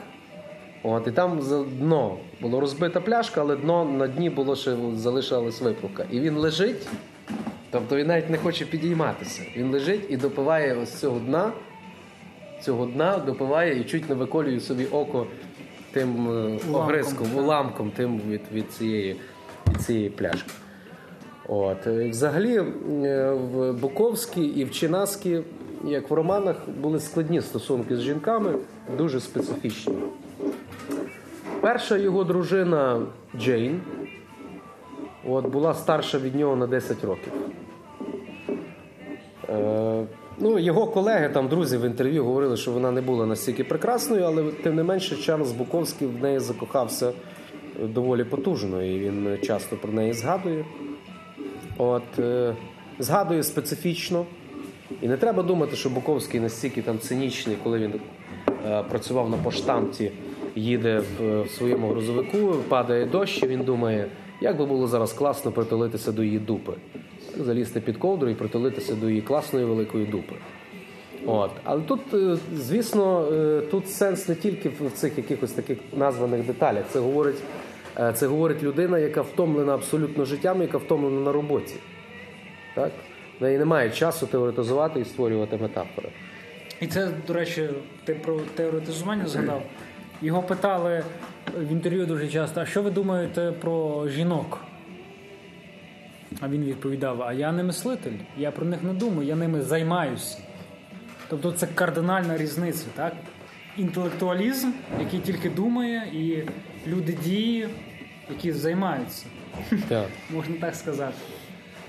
[0.83, 5.61] От, і там за дно було розбита пляшка, але дно на дні було ще залишилась
[5.61, 6.05] випивка.
[6.11, 6.89] І він лежить,
[7.71, 9.43] тобто він навіть не хоче підійматися.
[9.57, 11.53] Він лежить і допиває ось цього дна,
[12.63, 15.27] цього дна допиває і чуть не виколює собі око
[15.93, 17.39] тим е, огризком, так.
[17.39, 19.17] уламком тим від, від, цієї,
[19.69, 20.51] від цієї пляшки.
[21.49, 21.87] От.
[21.87, 25.41] е, Взагалі, е, в Буковській і в Чинаській,
[25.85, 28.55] як в романах, були складні стосунки з жінками,
[28.97, 29.95] дуже специфічні.
[31.61, 33.07] Перша його дружина
[33.37, 33.81] Джейн
[35.29, 37.33] от, була старша від нього на 10 років.
[40.39, 44.24] Е, ну, його колеги, там, друзі в інтерв'ю говорили, що вона не була настільки прекрасною,
[44.24, 47.12] але тим не менше Чарльз Буковський в неї закохався
[47.82, 50.64] доволі потужно, і він часто про неї згадує.
[51.78, 52.57] От, е,
[52.99, 54.26] згадує специфічно.
[55.03, 58.01] І не треба думати, що Буковський настільки там цинічний, коли він
[58.66, 60.12] е, працював на поштамті,
[60.57, 64.09] їде в, в своєму грузовику, падає дощ, і він думає,
[64.41, 66.72] як би було зараз класно притулитися до її дупи.
[67.39, 70.34] Залізти під ковдру і притулитися до її класної великої дупи.
[71.26, 71.51] От.
[71.64, 76.84] Але тут, е, звісно, е, тут сенс не тільки в цих якихось таких названих деталях.
[76.91, 77.36] Це говорить,
[78.01, 81.74] е, це говорить людина, яка втомлена абсолютно життям, яка втомлена на роботі.
[82.74, 82.93] Так?
[83.41, 86.09] В неї немає часу теоретизувати і створювати метафори.
[86.80, 87.68] І це, до речі,
[88.05, 89.62] ти про теоретизування згадав.
[90.22, 91.05] Його питали
[91.59, 94.59] в інтерв'ю дуже часто: а що ви думаєте про жінок?
[96.41, 100.39] А він відповідав: А я не мислитель, я про них не думаю, я ними займаюся.
[101.28, 103.12] Тобто це кардинальна різниця, так?
[103.76, 104.70] Інтелектуалізм,
[105.01, 106.43] який тільки думає, і
[106.91, 107.68] люди дії,
[108.30, 109.26] які займаються.
[109.89, 110.07] Так.
[110.30, 111.14] Можна так сказати.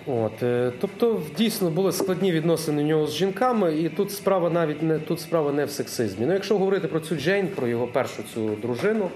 [0.06, 4.82] От, е, тобто, дійсно були складні відносини у нього з жінками, і тут справа навіть
[4.84, 6.26] не тут справа не в сексизмі.
[6.26, 9.10] Ну, якщо говорити про цю Джейн, про його першу цю дружину,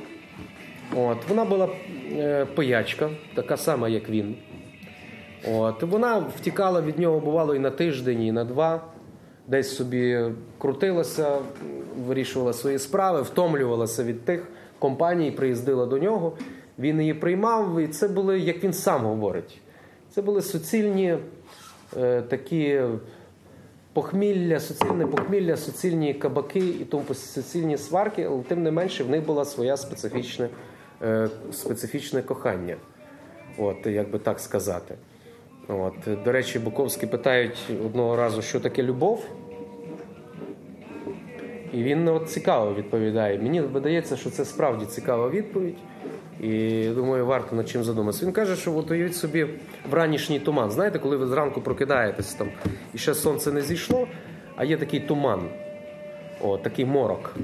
[0.95, 1.69] от, вона була
[2.11, 4.35] е, пиячка, така сама, як він.
[5.51, 8.81] От, вона втікала від нього, бувало, і на тиждень, і на два.
[9.47, 10.19] Десь собі
[10.57, 11.37] крутилася,
[12.07, 14.47] вирішувала свої справи, втомлювалася від тих
[14.79, 16.33] компаній, приїздила до нього.
[16.79, 19.61] Він її приймав, і це були, як він сам говорить,
[20.09, 21.17] це були суцільні
[21.97, 22.81] е, такі
[23.93, 29.25] похмілля, суцільне похмілля, суцільні кабаки і тому суцільні сварки, але тим не менше в них
[29.25, 30.49] була своя специфічне,
[31.01, 32.75] е, специфічне кохання.
[33.57, 34.95] От, як би так сказати.
[35.67, 39.25] От, до речі, Буковський питають одного разу, що таке любов.
[41.73, 43.39] І він от цікаво відповідає.
[43.39, 45.77] Мені видається, що це справді цікава відповідь.
[46.39, 48.25] І думаю, варто над чим задуматися.
[48.25, 49.47] Він каже, що от уявіть собі
[49.89, 50.71] вранішній туман.
[50.71, 52.47] Знаєте, коли ви зранку прокидаєтесь там
[52.93, 54.07] і ще сонце не зійшло,
[54.55, 55.41] а є такий туман,
[56.41, 57.35] о, такий морок.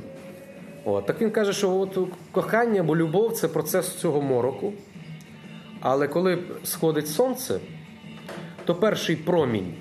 [0.85, 1.97] О, так він каже, що от
[2.31, 4.73] кохання або любов це процес цього мороку.
[5.81, 7.59] Але коли сходить сонце,
[8.69, 9.73] то перший промінь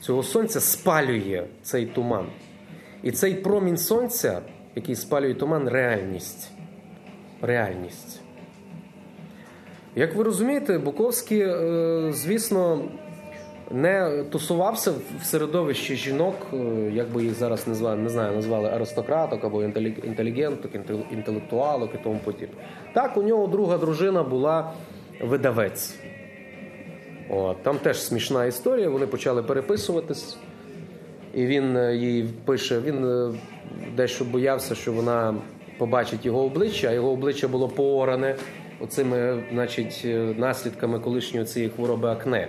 [0.00, 2.26] цього сонця спалює цей туман.
[3.02, 4.40] І цей промінь сонця,
[4.74, 6.50] який спалює туман, реальність.
[7.42, 8.20] Реальність.
[9.96, 12.84] Як ви розумієте, Буковський, е, звісно,
[13.70, 16.56] не тусувався в середовищі жінок, е,
[16.92, 19.62] як би їх зараз назвали, не знаю, назвали аристократок або
[20.04, 20.70] інтелігенток,
[21.12, 22.56] інтелектуалок і тому подібне.
[22.92, 24.72] Так, у нього друга дружина була
[25.20, 25.94] видавець.
[27.28, 28.88] От, там теж смішна історія.
[28.88, 30.36] Вони почали переписуватись,
[31.34, 33.32] і він е, їй пише: він е,
[33.96, 35.34] дещо боявся, що вона
[35.78, 38.36] побачить його обличчя, а його обличчя було пооране
[38.80, 42.48] оцими, значить, е, наслідками колишньої цієї хвороби акне.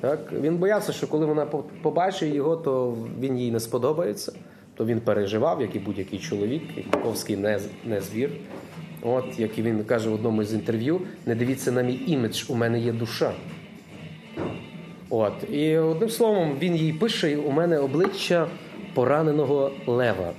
[0.00, 0.32] Так?
[0.32, 1.46] Він боявся, що коли вона
[1.82, 4.32] побачить його, то він їй не сподобається.
[4.76, 8.30] То він переживав, як і будь-який чоловік, і Буковський не, не звір.
[9.02, 12.54] От, як і він каже в одному з інтерв'ю: не дивіться на мій імідж, у
[12.54, 13.32] мене є душа.
[15.10, 15.32] От.
[15.52, 18.46] І одним словом, він їй пише: у мене обличчя
[18.94, 20.32] пораненого лева.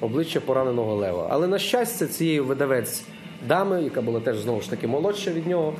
[0.00, 1.26] Обличчя пораненого лева.
[1.30, 3.04] Але на щастя, цієї видавець
[3.48, 5.74] дами, яка була теж знову ж таки молодша від нього,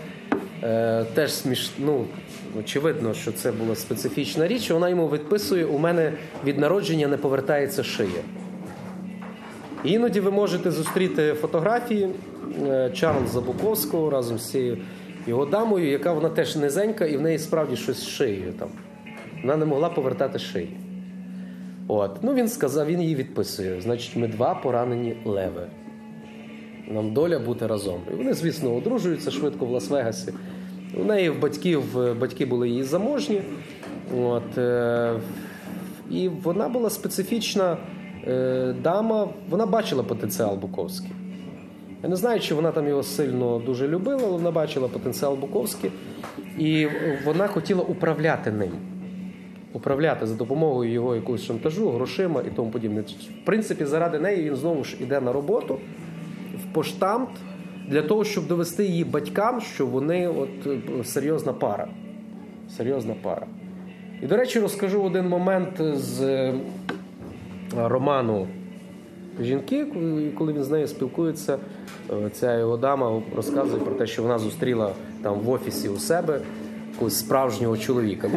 [0.63, 1.71] е, теж сміш...
[1.79, 2.05] ну,
[2.59, 4.71] очевидно, що це була специфічна річ.
[4.71, 6.13] Вона йому відписує: у мене
[6.45, 8.23] від народження не повертається шия.
[9.85, 12.09] Іноді ви можете зустріти фотографії
[12.67, 14.79] е, Чарльза Буковського разом з цією
[15.29, 18.69] його дамою, яка вона теж низенька, і в неї справді щось з шиєю там.
[19.43, 20.77] Вона не могла повертати шиї.
[21.89, 22.23] От.
[22.23, 23.81] Ну він сказав, він її відписує.
[23.81, 25.67] Значить, ми два поранені леви.
[26.89, 28.01] Нам доля бути разом.
[28.13, 30.33] І вони, звісно, одружуються швидко в Лас-Вегасі.
[31.01, 31.83] У неї в батьків
[32.21, 33.43] батьки були її заможні.
[34.19, 35.15] От, е,
[36.11, 37.77] і вона була специфічна
[38.27, 41.11] е, дама, вона бачила потенціал Буковський.
[42.03, 45.91] Я не знаю, чи вона там його сильно дуже любила, але вона бачила потенціал Буковський.
[46.59, 46.89] І
[47.25, 48.71] вона хотіла управляти ним.
[49.73, 53.01] Управляти за допомогою його якогось шантажу, грошима і тому подібне.
[53.01, 55.79] В принципі, заради неї він знову ж іде на роботу
[56.55, 57.29] в поштамт
[57.89, 61.89] для того, щоб довести її батькам, що вони от е, серйозна пара.
[62.77, 63.47] Серйозна пара.
[64.23, 66.55] І, до речі, розкажу один момент з е,
[67.77, 68.47] роману
[69.43, 69.85] жінки,
[70.39, 71.59] коли- він з нею спілкується,
[72.33, 74.93] ця його дама розказує про те, що вона зустріла
[75.23, 76.41] там в офісі у себе
[76.93, 78.31] якогось справжнього чоловіка.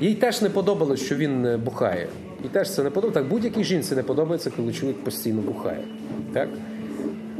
[0.00, 2.08] Їй, теж не подобалось, що він е, бухає.
[2.42, 3.20] Їй теж це не подобається.
[3.20, 5.84] Так, будь-якій жінці не подобається, коли чоловік постійно бухає.
[6.32, 6.48] Так?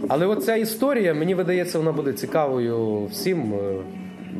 [0.08, 3.54] Але оця історія, мені видається, вона буде цікавою всім.
[3.54, 3.74] Е,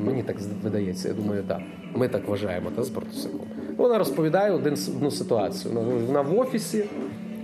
[0.04, 1.60] Мені так видається, я думаю, так.
[1.94, 3.40] Ми так вважаємо, та з Бартусяком.
[3.76, 5.74] Вона розповідає одну ситуацію.
[6.06, 6.84] Вона в офісі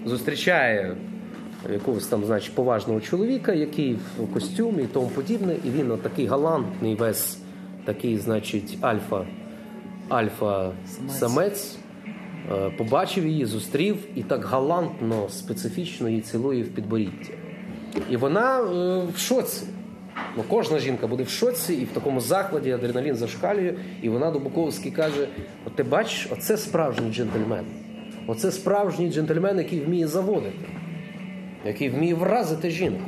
[0.05, 0.97] зустрічає
[1.73, 6.27] якогось там, значить, поважного чоловіка, який в костюмі і тому подібне, і він от такий
[6.27, 7.39] галантний, весь
[7.85, 9.27] такий, значить, альфа,
[10.09, 10.73] альфа
[11.09, 11.77] самець.
[12.53, 17.33] Е, Побачив її, зустрів і так галантно, специфічно її цілує в підборіддя.
[18.11, 19.67] І вона е, в шоці.
[20.37, 24.39] Ну, кожна жінка буде в шоці і в такому захваті адреналін зашкалює, і вона до
[24.39, 25.29] Буковській каже:
[25.67, 27.65] От ти бачиш, оце справжній джентльмен.
[28.27, 30.69] Оце справжній джентльмен, який вміє заводити,
[31.67, 33.05] який вміє вразити жінку.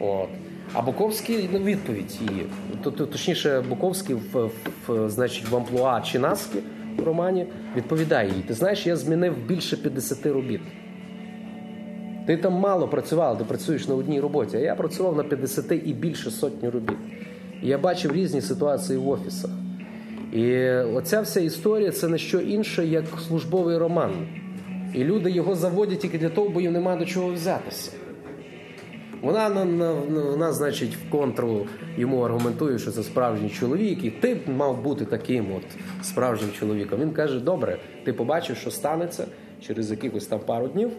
[0.00, 0.28] От.
[0.72, 2.46] А Буковський ну, відповідь її.
[2.82, 4.50] Точніше, Буковський в,
[4.86, 6.58] в, значить, в амплуа Чинаски
[6.98, 10.60] в романі відповідає їй: Ти знаєш, я змінив більше 50 робіт.
[12.26, 15.92] Ти там мало працював, ти працюєш на одній роботі, а я працював на 50 і
[15.92, 16.98] більше сотні робіт.
[17.62, 19.50] І я бачив різні ситуації в офісах.
[20.32, 24.10] І оця вся історія це не що інше, як службовий роман.
[24.94, 27.90] І люди його заводять тільки для того, бо їм нема до чого взятися.
[29.22, 31.66] Вона на, на, на- вона, значить, в контру
[31.96, 35.62] йому аргументує, що це справжній чоловік, і ти мав бути таким от
[36.06, 37.00] справжнім чоловіком.
[37.00, 39.24] Він каже: добре, ти побачив, що станеться
[39.66, 40.90] через якихось там пару днів,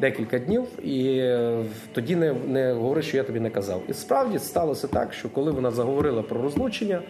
[0.00, 3.82] декілька днів, і е, тоді не, не говори, що я тобі не казав.
[3.88, 7.02] І справді сталося так, що коли вона заговорила про розлучення,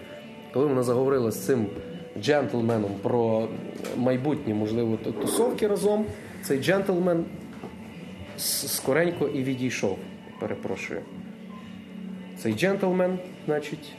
[0.54, 1.66] коли вона заговорила з цим
[2.22, 3.48] джентльменом про
[3.96, 6.04] майбутні, можливо, ту- тусовки разом,
[6.44, 7.24] цей джентльмен
[8.36, 9.98] скоренько і відійшов.
[10.40, 11.00] Перепрошую.
[12.38, 13.92] Цей джентльмен, значить,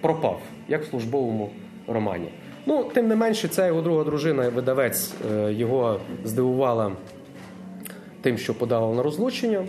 [0.00, 1.50] пропав, як в службовому
[1.86, 2.28] романі.
[2.66, 6.92] Ну, тим не менше, ця його друга дружина, видавець, е, його здивувала
[8.20, 9.64] тим, що подала на розлучення.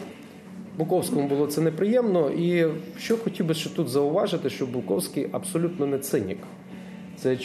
[0.77, 2.29] Буковському було це неприємно.
[2.29, 2.67] І
[2.97, 6.37] що хотів би ще тут зауважити, що Буковський абсолютно не цинік.
[7.17, 7.37] Це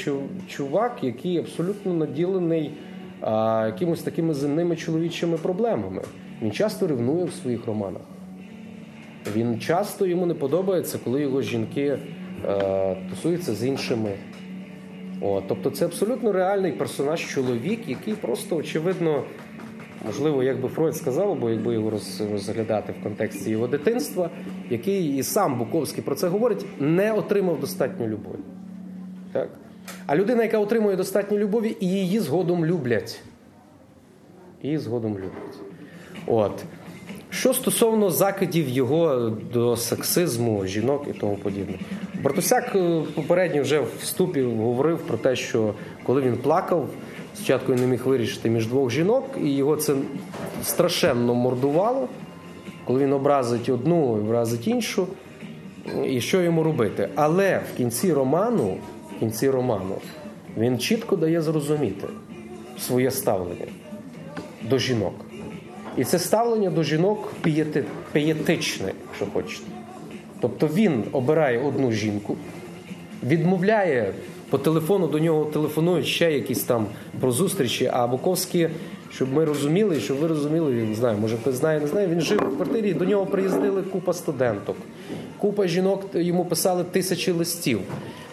[0.48, 2.70] чувак, який абсолютно наділений
[3.20, 6.02] а, якимось такими земними чоловічими проблемами.
[6.42, 8.02] Він часто ревнує в своїх романах.
[9.36, 11.98] Він часто йому не подобається, коли його жінки
[12.48, 14.10] е, тусуються з іншими.
[15.20, 19.22] О, тобто це абсолютно реальний персонаж, чоловік, який просто, очевидно,
[20.06, 21.90] можливо, як би Фройд сказав, або якби його
[22.32, 24.30] розглядати в контексті його дитинства,
[24.70, 28.42] який і сам Буковський про це говорить, не отримав достатньо любові.
[29.32, 29.48] Так?
[30.06, 33.20] А людина, яка отримує достатньо любові, і її згодом люблять.
[34.62, 35.58] Її згодом люблять.
[36.26, 36.64] От.
[37.30, 41.78] Що стосовно закидів його до сексизму, жінок і тому подібне.
[42.22, 45.74] Бартусяк е, попередньо вже в вступі говорив про те, що
[46.06, 46.88] коли він плакав,
[47.34, 49.94] спочатку він не міг вирішити між двох жінок, і його це
[50.62, 52.08] страшенно мордувало,
[52.84, 55.06] коли він образить одну і образить іншу,
[56.06, 57.08] і що йому робити.
[57.14, 58.76] Але в кінці роману,
[59.20, 59.94] кінці роману
[60.58, 62.06] він чітко дає зрозуміти
[62.78, 63.66] своє ставлення
[64.62, 65.14] до жінок.
[65.96, 69.66] І це ставлення до жінок пієти, пієтичне, якщо хочете.
[70.40, 72.36] Тобто він обирає одну жінку,
[73.22, 74.12] відмовляє
[74.50, 76.86] по телефону до нього телефонують ще якісь там
[77.20, 78.68] про зустрічі, а Буковський,
[79.12, 82.06] щоб ми розуміли, щоб ви розуміли, не знаю, може хтось знає, не знає.
[82.06, 84.76] Він жив в квартирі, до нього приїздили купа студенток.
[85.38, 87.80] Купа жінок йому писали тисячі листів.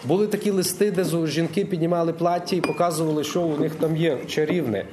[0.05, 4.85] Були такі листи, де жінки піднімали плаття і показували, що у них там є чарівне,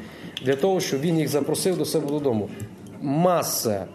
[0.42, 2.48] для того, щоб він їх запросив до себе додому.
[3.02, 3.86] Маса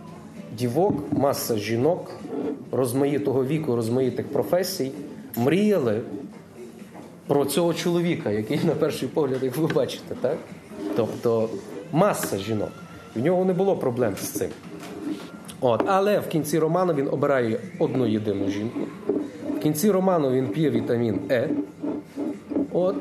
[0.58, 2.12] дівок, маса жінок
[2.72, 4.92] розмаїтого віку, розмаїтих професій
[5.36, 6.02] мріяли
[7.28, 10.38] про цього чоловіка, який на перший погляд, як ви бачите, так?
[10.96, 11.50] Тобто
[11.92, 12.72] маса жінок.
[13.16, 14.50] В нього не було проблем з цим.
[15.66, 18.80] От, але в кінці роману він обирає одну єдину жінку.
[19.58, 21.50] В кінці роману він п'є вітамін Е.
[22.72, 22.96] От,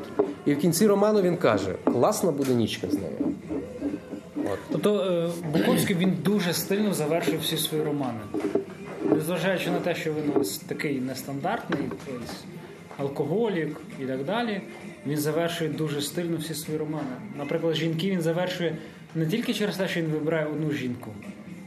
[0.45, 3.35] і в кінці роману він каже: класна буде нічка з нею.
[4.37, 4.59] От.
[4.71, 8.19] Тобто е, Буковський він дуже стильно завершив всі свої романи.
[9.09, 11.89] Незважаючи на те, що він ось такий нестандартний,
[12.97, 14.61] алкоголік і так далі,
[15.07, 17.15] він завершує дуже стильно всі свої романи.
[17.37, 18.77] Наприклад, жінки він завершує
[19.15, 21.11] не тільки через те, що він вибирає одну жінку.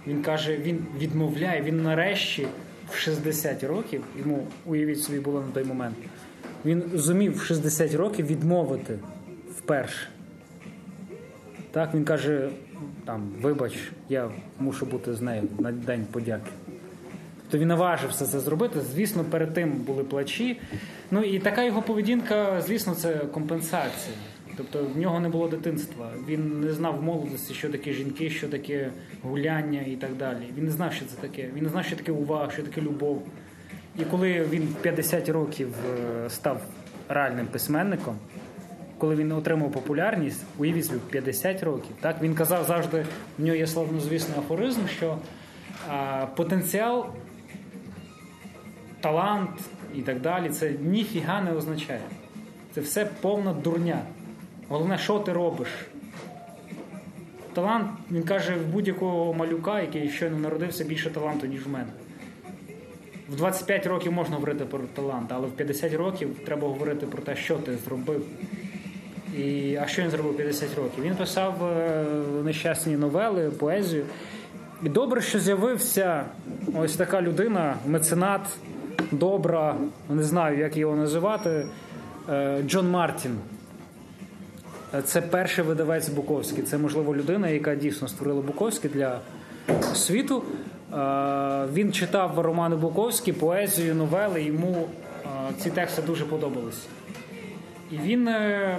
[0.06, 2.46] Він каже, він відмовляє, він нарешті
[2.90, 5.96] в 60 років, йому уявіть собі було на той момент.
[6.64, 8.98] Він зумів в 60 років відмовити
[9.56, 10.08] вперше.
[11.70, 12.48] Так, він каже:
[13.04, 13.72] там, вибач,
[14.08, 16.50] я мушу бути з нею на день подяки.
[17.42, 18.80] Тобто він наважився це зробити.
[18.94, 20.60] Звісно, перед тим були плачі.
[21.10, 24.16] Ну і така його поведінка, звісно, це компенсація.
[24.56, 26.10] Тобто в нього не було дитинства.
[26.28, 28.90] Він не знав в молодості, що таке жінки, що таке
[29.22, 30.42] гуляння і так далі.
[30.56, 31.48] Він не знав, що це таке.
[31.54, 33.22] Він не знав, що таке увага, що таке любов.
[33.98, 35.74] І коли він 50 років
[36.24, 36.62] е, став
[37.08, 38.16] реальним письменником,
[38.98, 41.90] коли він отримав популярність, уявіть собі, 50 років.
[42.00, 43.04] Так він казав завжди,
[43.38, 45.18] в нього є славнозвісний афоризм, що
[45.88, 47.06] а, потенціал,
[49.00, 49.50] талант
[49.94, 52.00] і так далі, це ніфіга не означає.
[52.74, 54.02] Це все повна дурня.
[54.68, 55.68] Головне, що ти робиш.
[57.52, 61.86] Талант, він каже, в будь-якого малюка, який щойно народився, більше таланту, ніж в мене.
[63.28, 67.36] в 25 років можна говорити про талант, але в 50 років треба говорити про те,
[67.36, 68.24] що ти зробив.
[69.38, 71.04] І, а що він зробив 50 років?
[71.04, 72.04] Він писав е,
[72.44, 74.04] нещасні новели, поезію.
[74.82, 76.24] І добре, що з'явився
[76.74, 78.40] ось така людина, меценат,
[79.12, 79.76] добра,
[80.10, 81.66] не знаю, як його називати,
[82.28, 83.38] е, Джон Мартін.
[85.04, 86.62] Це перший видавець Буковський.
[86.64, 89.20] Це, можливо, людина, яка дійсно створила Буковський для
[89.94, 90.42] світу.
[90.92, 94.42] Е, Він читав романи Буковські, поезію, новели.
[94.42, 94.88] Йому
[95.24, 95.28] е,
[95.58, 96.86] ці тексти дуже подобались.
[97.90, 98.78] І він е,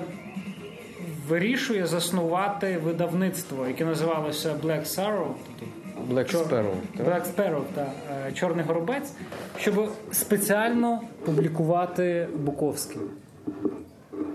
[1.28, 5.28] вирішує заснувати видавництво, яке називалося Black Sparrow,
[5.59, 6.74] тобто Black Чор- Sparrow.
[6.97, 7.07] так?
[7.07, 7.91] Black Sparrow, та,
[8.28, 9.11] е, Чорний горобець,
[9.59, 13.01] щоб спеціально публікувати Буковський.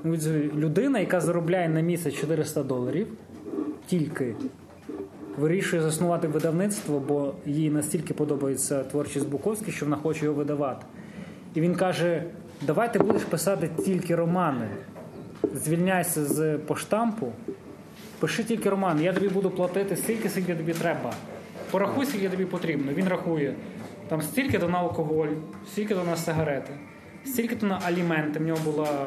[0.05, 3.07] Людина, яка заробляє на місяць 400 доларів,
[3.87, 4.35] тільки
[5.39, 10.87] вирішує заснувати видавництво, бо їй настільки подобається творчість Буковський, що вона хоче його видавати.
[11.55, 12.25] І він каже:
[12.63, 14.69] давай ти будеш писати тільки романи.
[15.55, 17.33] Звільняйся з поштампу,
[18.19, 21.13] пиши тільки роман, я тобі буду платити стільки, скільки тобі треба.
[21.71, 22.93] Порахуй, скільки тобі потрібно.
[22.93, 23.55] Він рахує
[24.09, 25.29] там стільки то на алкоголь,
[25.73, 26.71] стільки то на сигарети,
[27.25, 28.39] стільки то на аліменти.
[28.39, 29.07] В нього була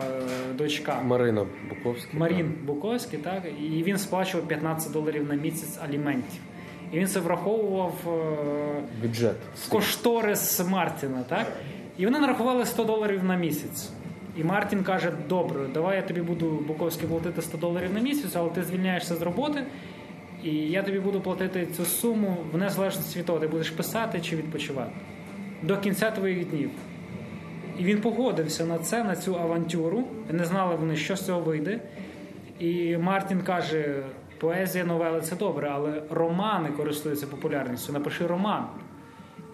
[0.52, 1.02] е, дочка.
[1.04, 2.10] Марина Буковська.
[2.14, 6.42] Марін Буковський, так, і він сплачував 15 доларів на місяць аліментів.
[6.92, 9.36] І він це враховував е, Бюджет.
[9.58, 11.48] в кошторис Мартіна, так?
[11.98, 13.90] І вони нарахували 100 доларів на місяць.
[14.38, 18.50] І Мартін каже: добре, давай я тобі буду Буковський платити 100 доларів на місяць, але
[18.50, 19.64] ти звільняєшся з роботи,
[20.44, 24.36] і я тобі буду платити цю суму в незалежності від того, ти будеш писати чи
[24.36, 24.92] відпочивати
[25.64, 26.70] до кінця твоїх днів.
[27.80, 30.04] І він погодився на це, на цю авантюру.
[30.32, 31.80] Не знали вони, що з цього вийде.
[32.60, 34.04] І Мартін каже:
[34.40, 37.94] поезія, новели це добре, але романи користуються популярністю.
[37.94, 38.66] Напиши роман.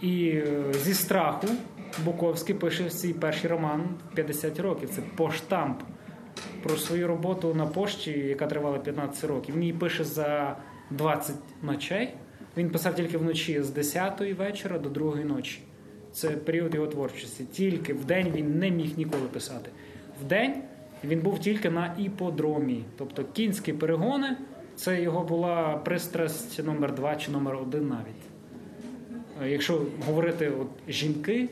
[0.01, 1.47] І е, зі страху
[2.05, 4.89] Буковський пише свій перший роман 50 років.
[4.89, 5.81] Це поштамп
[6.63, 9.55] про свою роботу на пошті, яка тривала 15 років.
[9.55, 10.57] Він її пише за
[10.89, 12.13] 20 ночей.
[12.57, 15.61] Він писав тільки вночі з 10 вечора до 2 ночі.
[16.13, 17.45] Це період його творчості.
[17.51, 19.69] Тільки в день він не міг ніколи писати.
[20.21, 20.53] В день
[21.03, 22.83] він був тільки на іподромі.
[22.97, 24.37] Тобто кінські перегони
[24.75, 28.05] це його була пристрасть номер 2 чи номер 1 навіть.
[29.43, 31.49] Е, Якщо говорити от жінки,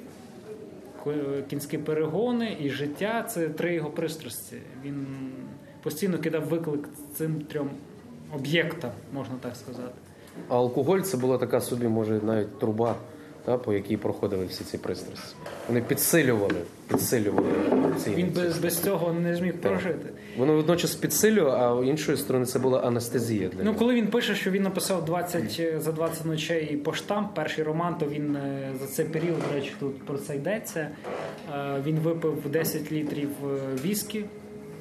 [1.49, 4.55] кінські перегони і життя це три його пристрасті.
[4.85, 5.07] Він
[5.83, 7.69] постійно кидав виклик цим трьом
[8.35, 9.93] об'єктам, можна так сказати.
[10.47, 12.95] А алкоголь це була така собі, може, навіть труба,
[13.45, 15.35] та, по якій проходили всі ці пристрасті.
[15.67, 17.47] Вони підсилювали, підсилювали
[18.03, 20.09] ці Він без, без цього не зміг прожити.
[20.37, 24.51] Воно водночас підсилює, а іншої сторони це була анестезія для Ну, коли він пише, що
[24.51, 28.87] він написав 20 е, за 20 ночей по штамп, перший роман, то він е, за
[28.87, 30.89] цей період, до речі, тут про це йдеться.
[31.53, 33.29] Е, Він випив 10 літрів
[33.85, 34.25] віскі,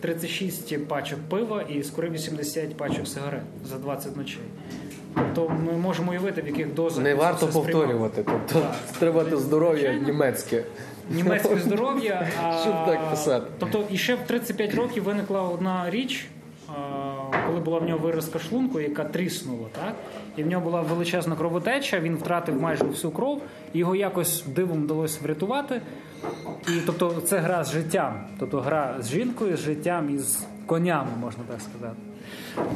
[0.00, 4.42] 36 пачок пива і скоро 80 пачок сигарет за 20 ночей.
[5.14, 8.24] Тобто ми можемо уявити, в яких дозах Не варто це повторювати.
[8.26, 8.66] Тобто
[8.98, 10.64] треба мати здоров'я німецьке.
[11.10, 12.28] німецьке здоров'я.
[12.44, 13.46] А, Щоб так писати.
[13.58, 16.26] Тобто, і ще в 35 років виникла одна річ,
[17.46, 19.94] коли була в нього виразка шлунку, яка тріснула, так?
[20.36, 23.42] І в нього була величезна кровотеча, він втратив майже всю кров,
[23.74, 25.80] його якось дивом вдалося врятувати.
[26.68, 31.08] І тобто це гра з життям, тобто гра з жінкою, з життям і з конями,
[31.20, 31.96] можна так сказати.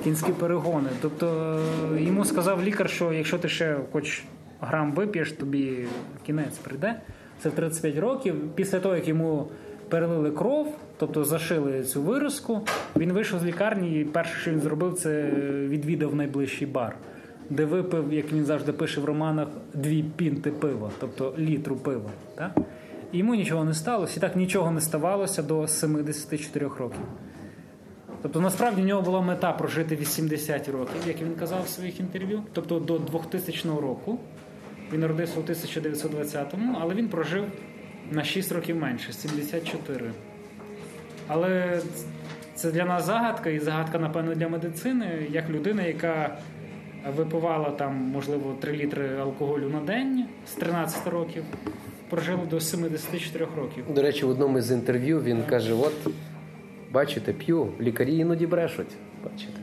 [0.05, 0.89] Кінські перегони.
[1.03, 1.59] Тобто
[1.97, 4.23] е, йому сказав лікар, що якщо ти ще хоч
[4.61, 5.87] грам вип'єш, тобі
[6.27, 7.01] кінець прийде.
[7.41, 8.35] Це в 35 років.
[8.55, 9.49] Після того, як йому
[9.89, 12.61] перелили кров, тобто зашили цю виразку,
[12.97, 15.31] він вийшов з лікарні, і перше, що він зробив, це
[15.69, 16.97] відвідав найближчий бар,
[17.51, 22.11] де випив, як він завжди пише в романах, дві пінти пива, тобто літру пива.
[22.35, 22.57] Так?
[23.13, 27.01] І йому нічого не сталося, і так нічого не ставалося до 74 років.
[28.23, 32.43] Тобто насправді в нього була мета прожити 80 років, як він казав в своїх інтерв'ю,
[32.53, 34.19] тобто до 2000 року.
[34.93, 37.45] Він народився у 1920-му, але він прожив
[38.11, 40.11] на 6 років менше 74.
[41.29, 41.81] Але
[42.55, 46.39] це для нас загадка, і загадка, напевно, для медицини, як людина, яка
[47.17, 51.45] випивала там, можливо, 3 літри алкоголю на день з 13 років,
[52.11, 53.85] прожила до 74 років.
[53.95, 56.13] До речі, в одному з інтерв'ю він каже: от,
[56.93, 58.97] бачите, п'ю, лікарі іноді брешуть.
[59.25, 59.61] Бачите,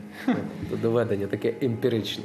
[0.82, 2.24] доведення таке емпіричне.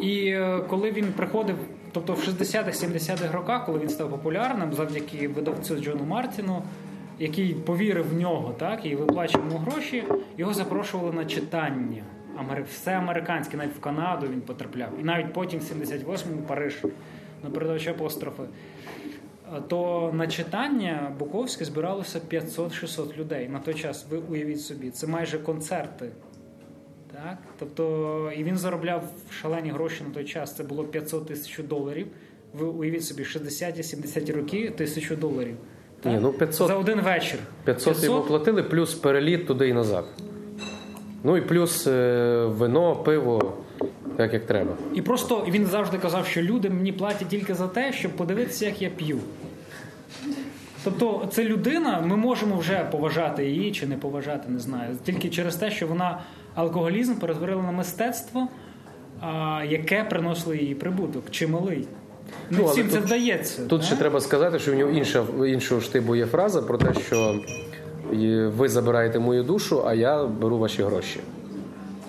[0.00, 1.56] І е, коли він приходив,
[1.92, 6.62] тобто в 60-х, 70-х роках, коли він став популярним, завдяки видавцю Джону Мартіну,
[7.18, 10.04] який повірив в нього, так і виплачував йому гроші,
[10.38, 12.02] його запрошували на читання.
[12.70, 14.88] Все американське, навіть в Канаду він потрапляв.
[15.00, 16.82] І навіть потім, в 78-му, Париж,
[17.44, 18.42] на передачі апострофи.
[19.68, 23.48] То на читання Буковське збиралося 500-600 людей.
[23.48, 26.10] На той час ви уявіть собі, це майже концерти.
[27.12, 27.38] Так?
[27.58, 30.56] Тобто, і він заробляв шалені гроші на той час.
[30.56, 32.06] Це було 500 тисяч доларів.
[32.54, 35.56] Ви уявіть собі, 60-70 роки тисячу доларів.
[36.04, 37.38] Ні, ну 500 За один вечір.
[37.64, 40.04] 500 йому платили, плюс переліт туди і назад.
[41.24, 43.52] Ну і плюс е, вино, пиво,
[44.16, 44.72] так як треба.
[44.94, 48.82] І просто він завжди казав, що люди мені платять тільки за те, щоб подивитися, як
[48.82, 49.18] я п'ю.
[50.84, 54.96] Тобто, це людина, ми можемо вже поважати її чи не поважати, не знаю.
[55.04, 56.20] Тільки через те, що вона
[56.54, 58.48] алкоголізм перетворила на мистецтво,
[59.20, 61.88] а, яке приносило їй прибуток, чималий.
[62.50, 63.66] Не Ну, всім це тут- вдається.
[63.66, 67.34] Тут ще треба сказати, що в нього інша іншого штибу є фраза про те, що
[68.56, 71.20] ви забираєте мою душу, а я беру ваші гроші.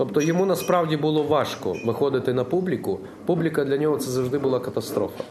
[0.02, 3.00] Тобто йому насправді було важко виходити на публіку.
[3.26, 5.24] Публіка для нього це завжди була катастрофа.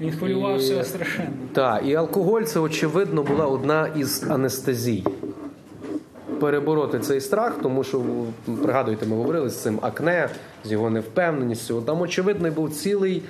[0.00, 1.28] Він хвилювався І- страшенно.
[1.52, 5.04] Так, і алкоголь це очевидно була одна із анестезій.
[6.40, 8.02] Перебороти цей страх, тому що
[8.62, 10.28] пригадуєте, ми говорили з цим акне,
[10.64, 11.80] з його невпевненістю.
[11.80, 13.22] Там очевидно був цілий,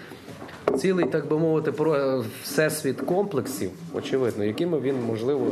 [0.78, 5.47] цілий, так би мовити, про всесвіт комплексів, очевидно, якими він, можливо,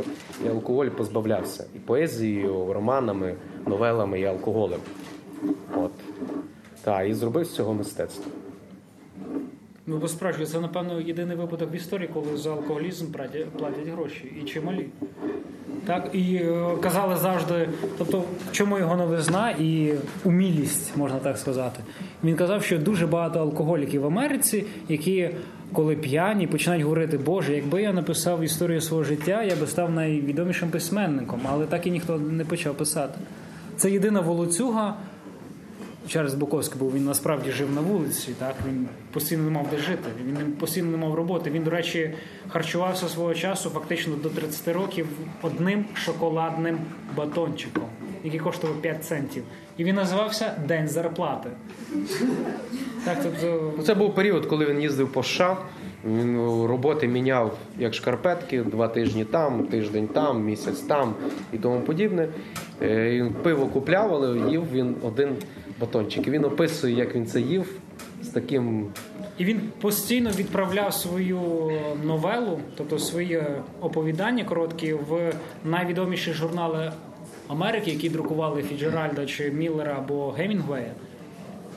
[0.45, 1.65] і алкоголь позбавлявся.
[1.75, 3.35] І поезією, романами,
[3.67, 4.79] новелами, і алкоголем.
[5.75, 5.91] От.
[6.83, 8.31] Так, і зробив з цього мистецтво.
[9.87, 13.05] Ну, бо справді, це, напевно, єдиний випадок в історії, коли за алкоголізм
[13.57, 14.87] платять, гроші і чималі.
[15.85, 21.83] Так, і е, казали завжди, тобто, чому його новизна і умілість, можна так сказати.
[22.23, 25.29] Він казав, що дуже багато алкоголіків в Америці, які,
[25.73, 30.69] коли п'яні, починають говорити, Боже, якби я написав історію свого життя, я би став найвідомішим
[30.69, 33.19] письменником, але так і ніхто не почав писати.
[33.77, 34.97] Це єдина волоцюга,
[36.07, 40.09] Чарльз Буковський був, він насправді жив на вулиці, так він постійно не мав де жити,
[40.25, 41.49] він постійно не мав роботи.
[41.49, 42.13] Він, до речі,
[42.49, 45.07] харчувався свого часу фактично до 30 років
[45.41, 46.77] одним шоколадним
[47.17, 47.83] батончиком,
[48.23, 49.43] який коштував 5 центів.
[49.77, 51.49] І він називався День зарплати.
[53.05, 55.57] Так, тобто, Ну, Це був період, коли він їздив по США.
[56.05, 61.13] Він роботи міняв як шкарпетки, два тижні там, тиждень там, місяць там
[61.53, 62.27] і тому подібне.
[62.81, 65.35] Е, Він пиво купляв, але їв він один
[65.81, 66.27] батончик.
[66.27, 67.75] Він описує, як він це їв
[68.21, 68.87] з таким.
[69.37, 71.71] І він постійно відправляв свою
[72.03, 73.43] новелу, тобто свої
[73.81, 75.33] оповідання короткі, в
[75.65, 76.91] найвідоміші журнали
[77.47, 80.91] Америки, які друкували Фіцджеральда чи Міллера або Гемінгвея.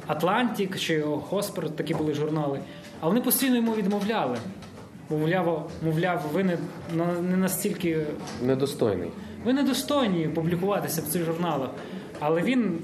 [0.07, 2.61] Атлантик чи Харперс, такі були журнали.
[3.00, 4.38] А вони постійно йому відмовляли.
[5.11, 6.57] Мовляв, мовляв, ви не,
[7.22, 8.07] не настільки
[8.42, 9.09] Недостойний.
[9.44, 11.70] ви недостойні публікуватися в цих журналах.
[12.20, 12.78] Але він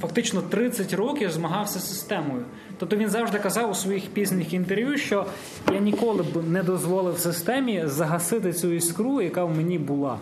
[0.00, 2.44] фактично 30 років змагався з системою.
[2.78, 5.26] Тобто він завжди казав у своїх пізніх інтерв'ю, що
[5.72, 10.18] я ніколи б не дозволив системі загасити цю іскру, яка в мені була.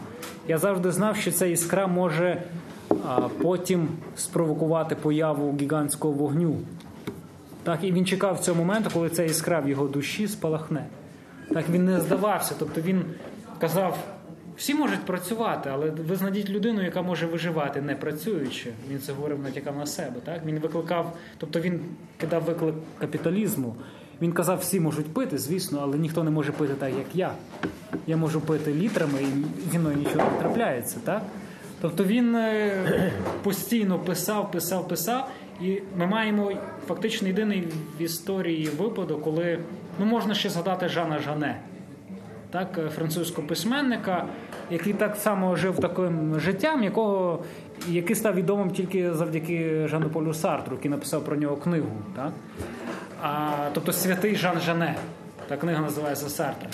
[0.49, 2.43] Я завжди знав, що ця іскра може
[3.07, 6.57] а, потім спровокувати появу гігантського вогню.
[7.63, 10.87] Так, і він чекав цього моменту, коли ця іскра в його душі спалахне.
[11.53, 12.55] Так він не здавався.
[12.59, 13.05] Тобто він
[13.59, 13.99] казав:
[14.59, 18.73] всі можуть працювати, але ви знайдіть людину, яка може виживати, не працюючи.
[18.91, 20.21] Він це говорив, натякав на себе.
[20.25, 21.81] Так він викликав, тобто він
[22.21, 23.75] кидав виклик капіталізму.
[24.23, 27.33] Він казав, всі можуть пити, звісно, але ніхто не може пити так, як я.
[28.07, 30.97] Я можу пити літрами, і зі мною нічого не трапляється.
[31.05, 31.23] Так?
[31.81, 33.13] Тобто він е,
[33.43, 35.31] постійно писав, писав, писав,
[35.61, 36.53] і ми маємо
[36.87, 37.69] фактично єдиний
[37.99, 39.59] в історії випадок, коли
[39.99, 41.61] ну можна ще згадати Жана Жане,
[42.51, 44.25] так, е, французького письменника,
[44.71, 47.45] який так само жив таким життям, якого,
[47.89, 51.89] який став відомим тільки завдяки Жану Полю Сартру, який написав про нього книгу.
[52.17, 52.33] Так?
[53.23, 54.95] А, тобто святий Жан Жане.
[55.49, 56.69] Та книга називається Сартра.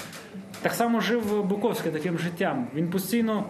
[0.62, 2.66] Так само жив Буковський таким життям.
[2.74, 3.44] Він постійно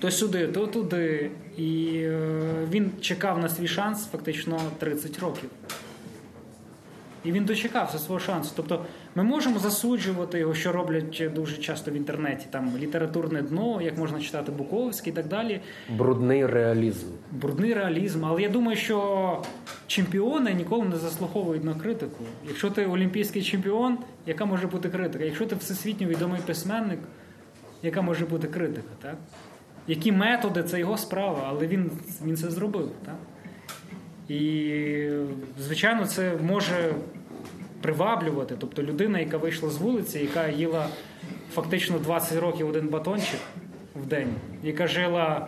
[0.00, 1.30] то сюди, то туди.
[1.56, 2.20] І е,
[2.70, 5.50] він чекав на свій шанс фактично 30 років.
[7.24, 8.52] І він дочекався свого шансу.
[8.56, 8.84] Тобто
[9.14, 14.20] ми можемо засуджувати його, що роблять дуже часто в інтернеті, там літературне дно, як можна
[14.20, 15.60] читати Буковський і так далі.
[15.96, 17.06] Брудний реалізм.
[17.32, 18.24] Брудний реалізм.
[18.24, 19.42] Але я думаю, що
[19.86, 22.24] чемпіони ніколи не заслуговують на критику.
[22.48, 25.24] Якщо ти олімпійський чемпіон, яка може бути критика?
[25.24, 26.98] Якщо ти всесвітньо відомий письменник,
[27.82, 28.88] яка може бути критика?
[29.02, 29.16] Так?
[29.86, 31.90] Які методи це його справа, але він,
[32.24, 32.90] він це зробив.
[33.04, 33.16] Так?
[34.28, 35.08] І,
[35.60, 36.94] звичайно, це може
[37.80, 38.54] приваблювати.
[38.58, 40.86] Тобто людина, яка вийшла з вулиці, яка їла
[41.52, 43.40] фактично 20 років один батончик
[44.02, 44.28] в день,
[44.62, 45.46] яка жила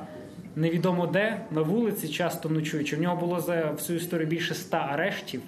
[0.57, 2.97] невідомо де на вулиці, часто ночуючи.
[2.97, 5.41] В нього було за всю історію більше ста арештів,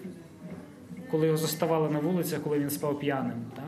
[1.10, 3.36] коли його заставали на вулицях, коли він спав п'яним.
[3.56, 3.64] Так?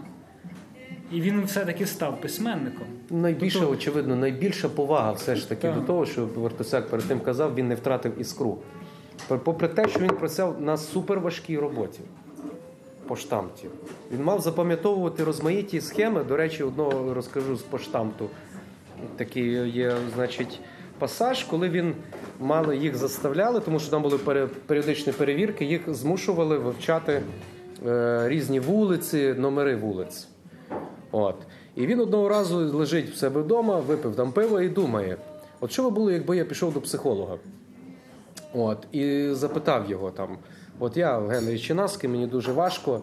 [1.13, 2.87] І він все-таки став письменником.
[3.11, 5.75] Найбільше, Тобто- очевидно, найбільша повага все ж таки Так.
[5.75, 8.59] до того, що Вартосяк перед тим казав, він не втратив іскру.
[9.45, 12.01] Попри те, що він працював на суперважкій роботі
[13.07, 13.67] по штамті.
[14.13, 16.25] Він мав запам'ятовувати розмаїті схеми.
[16.25, 18.29] До речі, одного розкажу з поштамту.
[19.17, 20.61] Такий є, значить,
[20.99, 21.95] пасаж, коли він
[22.41, 24.19] мали їх заставляли, тому що там були
[24.67, 27.23] періодичні перевірки, їх змушували вивчати
[27.87, 30.29] е, різні вулиці, номери вулиць.
[31.13, 31.37] От.
[31.77, 35.17] І він одного разу лежить в себе вдома, випив там пиво і думає:
[35.61, 37.37] от що би було, якби я пішов до психолога?
[38.55, 40.39] От, і запитав його там:
[40.79, 43.01] от я, Генрій Чинаски, мені дуже важко,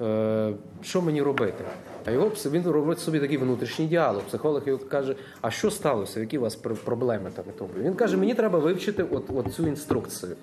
[0.00, 0.52] е,
[0.82, 1.64] що мені робити?
[2.06, 4.22] А його він робить собі такий внутрішній діалог.
[4.22, 6.20] Психолог його каже: А що сталося?
[6.20, 7.70] Які у вас проблеми там і тому?
[7.78, 10.36] Він каже: Мені треба вивчити от, от цю інструкцію.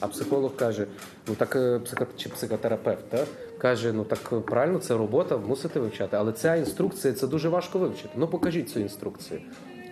[0.00, 0.86] А психолог каже:
[1.28, 2.06] ну так е, психо...
[2.16, 3.26] чи психотерапевт та?
[3.58, 6.16] каже: ну так е, правильно, це робота, мусите вивчати.
[6.16, 8.10] Але ця інструкція це дуже важко вивчити.
[8.16, 9.40] Ну покажіть цю інструкцію.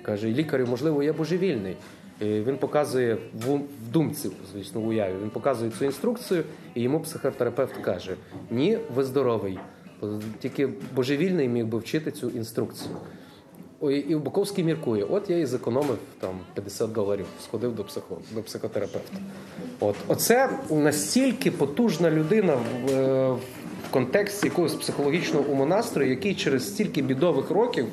[0.02, 1.76] Каже, лікарю, можливо, я божевільний.
[2.20, 3.60] І він показує в,
[3.92, 5.14] думці, звісно, в уяві.
[5.22, 6.44] Він показує цю інструкцію,
[6.74, 8.14] і йому психотерапевт каже:
[8.50, 9.58] Ні, ви здоровий.
[10.38, 12.96] Тільки божевільний міг би вчити цю інструкцію.
[13.82, 19.18] І Буковський міркує: от я і зекономив там 50 доларів, сходив до психо, до психотерапевта.
[19.80, 23.36] От оце настільки потужна людина в, е,
[23.88, 27.86] в контексті якогось психологічного умонастрою, який через стільки бідових років,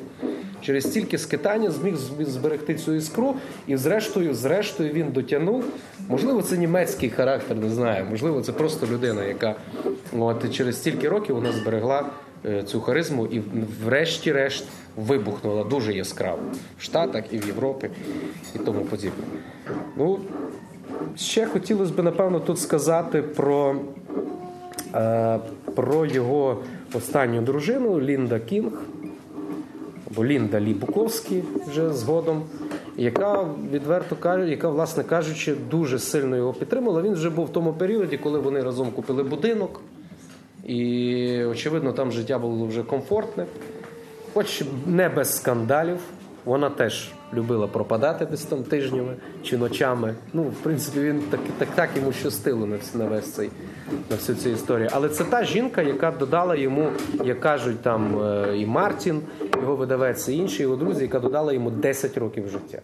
[0.60, 3.34] через стільки скитання зміг зберегти цю іскру,
[3.66, 5.64] і зрештою, зрештою, він дотягнув.
[6.08, 8.06] Можливо, це німецький характер, не знаю.
[8.10, 9.54] Можливо, це просто людина, яка
[10.18, 12.06] от, через стільки років вона зберегла
[12.46, 13.42] е, цю харизму і
[13.84, 14.64] врешті-решт
[14.96, 16.38] вибухнула дуже яскраво
[16.78, 17.90] в Штатах і в Європі
[18.54, 19.24] і тому подібне.
[19.96, 20.18] Ну,
[21.16, 23.76] ще хотілося б, напевно, тут сказати про,
[25.74, 26.58] про його
[26.94, 28.72] останню дружину Лінда Кінг,
[30.10, 32.42] або Лінда Лі Буковський вже згодом,
[32.96, 37.02] яка відверто каже, яка, власне кажучи, дуже сильно його підтримала.
[37.02, 39.80] Він вже був в тому періоді, коли вони разом купили будинок.
[40.66, 43.46] І, очевидно, там життя було вже комфортне,
[44.34, 45.98] хоч не без скандалів.
[46.44, 50.14] Вона теж любила пропадати десь там тижнями чи ночами.
[50.32, 53.50] Ну, в принципі, він так, так, так йому щастило на, на весь цей
[54.10, 54.88] на всю цю історію.
[54.92, 56.88] Але це та жінка, яка додала йому,
[57.24, 59.20] як кажуть, там е, і Мартін,
[59.60, 62.78] його видавець, і інші його друзі, яка додала йому 10 років життя.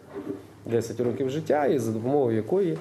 [0.65, 2.77] 10 років життя, і за допомогою якої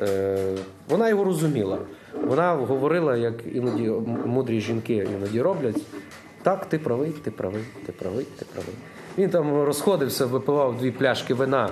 [0.00, 0.54] е,
[0.88, 1.78] вона його розуміла.
[2.26, 3.90] Вона говорила, як іноді
[4.26, 5.82] мудрі жінки іноді роблять.
[6.42, 8.74] Так, ти правий, ти правий, ти правий, ти правий.
[9.18, 11.70] Він там розходився, випивав дві пляшки вина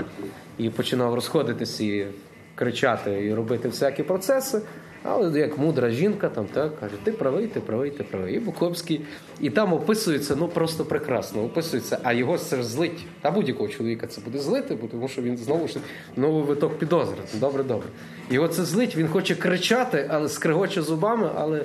[0.59, 2.07] і починав розходитись і
[2.55, 4.61] кричати, і робити всякі процеси.
[5.03, 8.35] Але як мудра жінка там так каже: ти правий, ти правий, ти правий.
[8.35, 9.01] І Буковський.
[9.41, 11.45] І там описується ну просто прекрасно.
[11.45, 13.07] Описується, а його це ж злить.
[13.21, 15.79] Та будь-якого чоловіка це буде злити, тому що він знову ж
[16.17, 17.17] новий виток підозри.
[17.35, 17.89] Добре, добре.
[18.31, 21.63] Його це злить, він хоче кричати, але скригоче зубами, але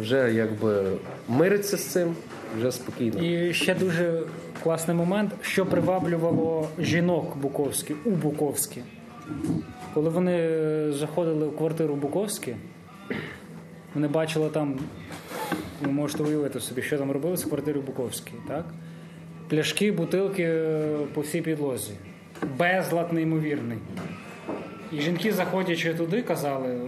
[0.00, 0.82] вже якби
[1.28, 2.16] мириться з цим,
[2.58, 3.22] вже спокійно.
[3.22, 4.22] І ще дуже
[4.62, 8.82] класний момент, що приваблювало жінок Буковські у Буковські.
[9.94, 10.48] Коли вони
[10.92, 12.56] заходили в квартиру Буковські,
[13.94, 14.78] вони бачили там,
[15.82, 18.66] ви можете уявити собі, що там робилося в квартирі Буковській, так?
[19.48, 21.92] Пляшки, бутилки е, по всій підлозі.
[22.58, 23.78] Безлад неймовірний.
[24.92, 26.80] І жінки, заходячи туди, казали: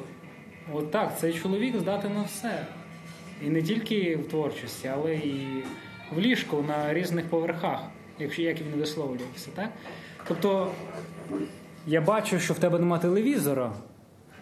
[0.73, 2.67] от так, цей чоловік здатен на все.
[3.47, 5.63] І не тільки в творчості, але і
[6.17, 7.81] в ліжку на різних поверхах,
[8.19, 9.49] якщо як він висловлювався.
[9.55, 9.71] Так?
[10.29, 10.71] Тобто
[11.87, 13.73] я бачу, що в тебе нема телевізора,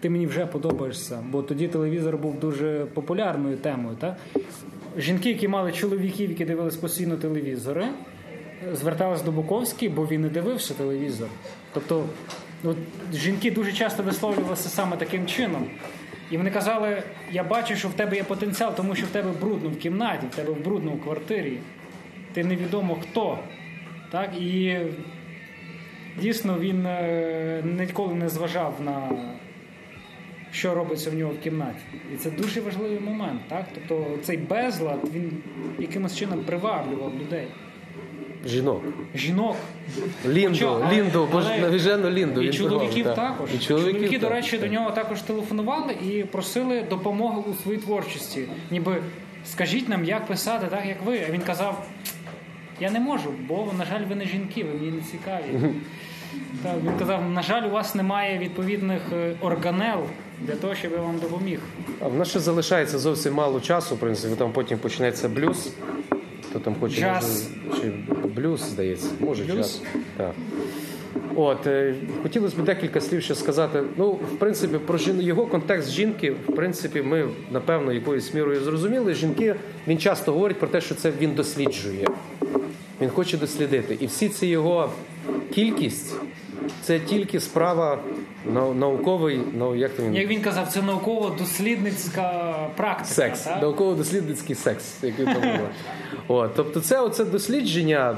[0.00, 3.96] ти мені вже подобаєшся, бо тоді телевізор був дуже популярною темою.
[4.00, 4.16] Так?
[4.98, 7.88] Жінки, які мали чоловіків, які дивились постійно телевізори,
[8.72, 11.28] зверталися до Буковський, бо він не дивився телевізор.
[11.74, 12.04] Тобто,
[12.64, 12.76] от,
[13.14, 15.66] жінки дуже часто висловлювалися саме таким чином.
[16.32, 17.02] І вони казали:
[17.32, 20.34] я бачу, що в тебе є потенціал, тому що в тебе брудно в кімнаті, в
[20.34, 21.58] тебе брудно в квартирі.
[22.32, 23.38] Ти невідомо хто.
[24.10, 24.30] Так?
[24.40, 24.78] І
[26.20, 29.10] дійсно він е, ніколи не зважав на
[30.52, 31.78] що робиться в нього в кімнаті.
[32.14, 33.40] І це дуже важливий момент.
[33.48, 33.66] Так?
[33.74, 35.42] Тобто цей безлад він
[35.78, 37.46] якимось чином приваблював людей.
[38.46, 38.82] Жінок.
[39.14, 39.56] Жінок.
[40.28, 42.42] Лінду, Хоча, Лінду, бо але- навіжену Лінду.
[42.42, 43.14] І він чоловіків так.
[43.14, 43.54] також.
[43.54, 47.78] І чоловіків Чоловіки, до так, речі, до нього також телефонували і просили допомоги у своїй
[47.78, 48.44] творчості.
[48.70, 48.96] Ніби
[49.46, 51.20] скажіть нам, як писати, так як ви.
[51.28, 51.86] А він казав:
[52.80, 55.74] Я не можу, бо, на жаль, ви не жінки, ви мені не цікаві.
[56.62, 59.98] Так, він казав, на жаль, у вас немає відповідних е, органел
[60.40, 61.58] для того, щоб я вам допоміг.
[62.00, 65.72] А в нас ще залишається зовсім мало часу, в принципі, там потім почнеться блюз.
[66.52, 67.48] Хто там хоче Джаз.
[67.80, 67.92] чи
[68.28, 69.56] блюз, здається, може Блюз?
[69.56, 69.82] джаз.
[70.16, 70.32] Так.
[71.36, 73.82] От, е, хотілося б декілька слів ще сказати.
[73.96, 75.20] Ну, в принципі, про жін...
[75.20, 79.14] його контекст жінки, в принципі, ми напевно якоюсь мірою зрозуміли.
[79.14, 79.54] Жінки
[79.88, 82.08] він часто говорить про те, що це він досліджує.
[83.00, 83.96] Він хоче дослідити.
[84.00, 84.90] І всі ці його
[85.54, 86.14] кількість
[86.82, 87.98] це тільки справа
[88.74, 93.14] науковий, ну як то він Як він казав, це науково-дослідницька практика.
[93.14, 93.62] секс, так?
[93.62, 95.68] науково-дослідницький секс, який там було.
[96.28, 98.16] От, тобто, це оце дослідження.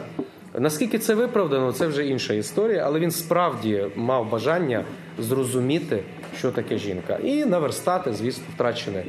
[0.58, 4.84] Наскільки це виправдано, це вже інша історія, але він справді мав бажання
[5.18, 6.02] зрозуміти,
[6.38, 9.04] що таке жінка, і наверстати, звісно, втрачене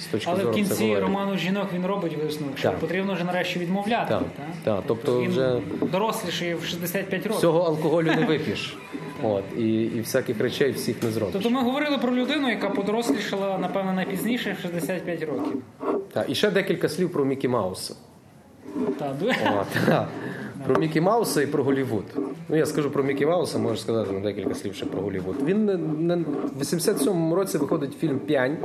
[0.00, 1.00] з точки Але в кінці психології.
[1.00, 2.78] роману жінок він робить висновок, що Так.
[2.78, 4.08] потрібно вже нарешті відмовляти.
[4.08, 4.46] Так, так?
[4.64, 5.60] так, тобто він вже-
[5.92, 7.38] доросліший в 65 років.
[7.38, 8.76] Всього алкоголю не вип'єш.
[9.24, 11.32] От, і, і всяких речей всіх не зробиш.
[11.32, 15.62] Тобто ми говорили про людину, яка подорослішала, напевно, найпізніше в 65 років.
[16.12, 17.94] Так, і ще декілька слів про Мікі Мауса.
[19.20, 20.08] Ду- От, та.
[20.66, 22.04] Про Мікі Мауса і про Голівуд.
[22.48, 25.36] Ну, я скажу про Мікі Мауса, можеш сказати на декілька слів ще про Голівуд.
[25.44, 25.66] Він
[26.56, 28.56] в 87-му році виходить фільм П'янь,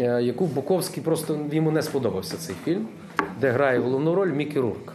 [0.00, 2.86] е, яку Буковський просто йому не сподобався цей фільм,
[3.40, 4.92] де грає головну роль Мікі Рурк.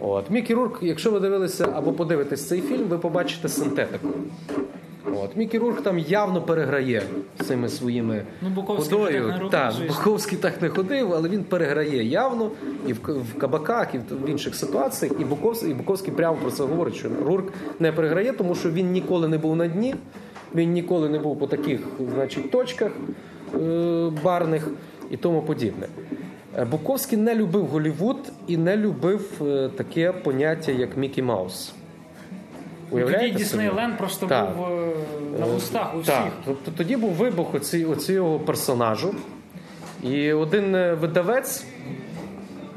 [0.00, 0.30] От.
[0.30, 4.08] Мікі Рурк, якщо ви дивилися або подивитесь цей фільм, ви побачите синтетику.
[5.22, 5.36] От.
[5.36, 7.02] Мікі Рурк там явно переграє
[7.44, 9.34] цими своїми Ну, Буковський ходою.
[9.50, 9.74] так Так.
[9.88, 12.50] Буковський так не ходив, але він переграє явно
[12.86, 15.12] і в, в кабаках, і в інших ситуаціях.
[15.20, 18.90] І Буковський, і Буковський прямо про це говорить, що Рурк не переграє, тому що він
[18.92, 19.94] ніколи не був на дні,
[20.54, 21.80] він ніколи не був по таких
[22.14, 22.92] значить, точках
[23.54, 24.68] е- барних
[25.10, 25.86] і тому подібне.
[26.58, 28.16] Е, Буковський не любив Голівуд
[28.46, 31.72] і не любив е, таке поняття, як Мікі Маус.
[32.90, 33.30] Тоді?
[33.30, 34.56] Діснейленд просто Так.
[34.56, 34.90] був е,
[35.40, 36.14] на вустах у всіх.
[36.14, 39.14] Так, тобто тоді був вибух оці, оцього персонажу.
[40.02, 41.64] І один е, видавець,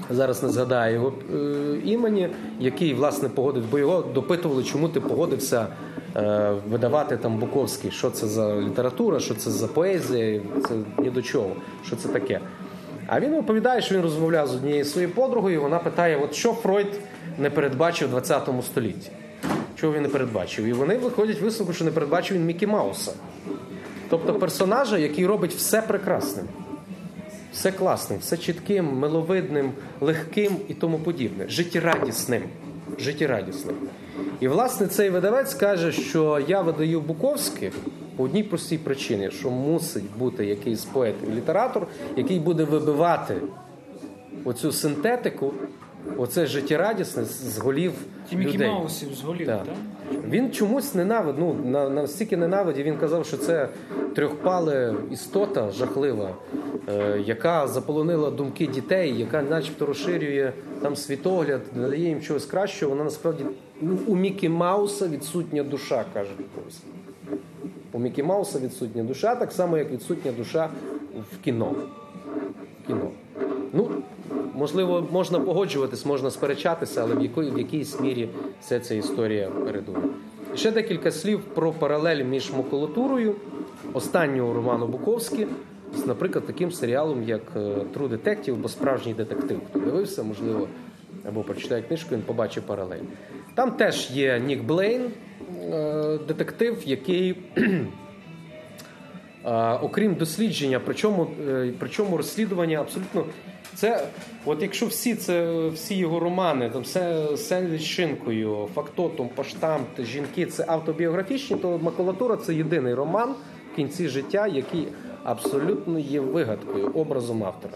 [0.09, 2.29] зараз не згадаю його е, імені,
[2.59, 5.67] який власне погодив, бо його допитували, чому ти погодився
[6.15, 11.21] е, видавати там Буковський, що це за література, що це за поезія, це ні до
[11.21, 11.51] чого,
[11.85, 12.39] що це таке.
[13.11, 16.53] А він оповідає, що він розмовляв з однією своєю подругою, і вона питає: от що
[16.53, 16.87] Фройд
[17.37, 19.11] не передбачив у 20 столітті?
[19.75, 20.65] Чого він не передбачив?
[20.65, 23.13] І вони виходять висновку, що не передбачив він Мікі Мауса.
[24.09, 26.45] Тобто персонажа, який робить все прекрасним,
[27.53, 29.71] все класним, все чітким, миловидним,
[30.01, 32.43] легким і тому подібне, життєрадісним.
[32.99, 33.75] Життєрадісним.
[34.39, 37.73] І власне цей видавець каже, що я видаю Буковських
[38.15, 43.35] по одній простій причині, що мусить бути якийсь поет і літератор, який буде вибивати
[44.45, 45.53] оцю синтетику,
[46.17, 47.93] оце життєрадісне з голів
[48.29, 48.67] Ті Мікі людей.
[48.67, 49.63] Маусів з голів, Так.
[49.63, 49.75] так?
[50.29, 53.69] Він чомусь ненавидів, ну, на, настільки ненавидів, він казав, що це
[54.15, 56.29] трьохпале істота жахлива,
[56.89, 62.89] е, яка заполонила думки дітей, яка начебто розширює там світогляд, надає їм чогось кращого.
[62.89, 63.43] Вона насправді
[64.07, 66.89] у Мікі Мауса відсутня душа, каже Буковський.
[67.91, 70.69] У Мікі Мауса відсутня душа, так само, як відсутня душа
[71.31, 71.75] в кіно.
[72.87, 73.11] Кіно.
[73.73, 73.89] Ну,
[74.53, 78.29] можливо, можна погоджуватись, можна сперечатися, але в, якої, в якійсь мірі
[78.61, 79.97] вся ця історія передує.
[80.55, 83.35] Ще декілька слів про паралель між макулатурою
[83.93, 85.47] останнього роману Буковський
[85.97, 87.55] з, наприклад, таким серіалом, як
[87.95, 89.59] True Detective, бо справжній детектив.
[89.69, 90.67] Хто дивився, можливо,
[91.27, 93.03] або прочитає книжку, він побачить паралель.
[93.55, 95.01] Там теж є Нік Блейн,
[95.71, 97.35] е, детектив, який
[99.81, 103.25] окрім дослідження, причому, е, причому розслідування абсолютно
[103.75, 104.07] це,
[104.45, 110.45] от якщо всі це всі його романи, там все сендвіч з шинкою, фактотум, поштамт, жінки
[110.45, 113.35] це автобіографічні, то макулатура це єдиний роман
[113.73, 114.87] в кінці життя, який
[115.23, 117.73] абсолютно є вигадкою, образом автора.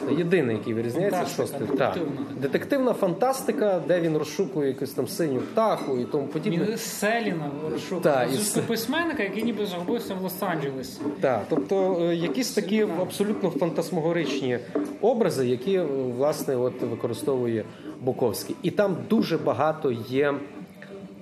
[0.00, 1.66] Це єдиний, який вирізняється шостий.
[1.78, 1.98] Так.
[2.40, 2.92] детективна.
[2.92, 6.66] Фантастика, де він розшукує якусь там синю птаху і тому подібне.
[6.68, 10.98] Він Селіна розшукав Так, і письменника, який ніби загубився в Лос-Анджелесі.
[11.20, 14.58] Так, тобто е, якісь такі абсолютно фантасмогоричні
[15.00, 15.86] образи, які е,
[16.18, 17.64] власне от використовує
[18.00, 18.56] Буковський.
[18.62, 20.34] І там дуже багато є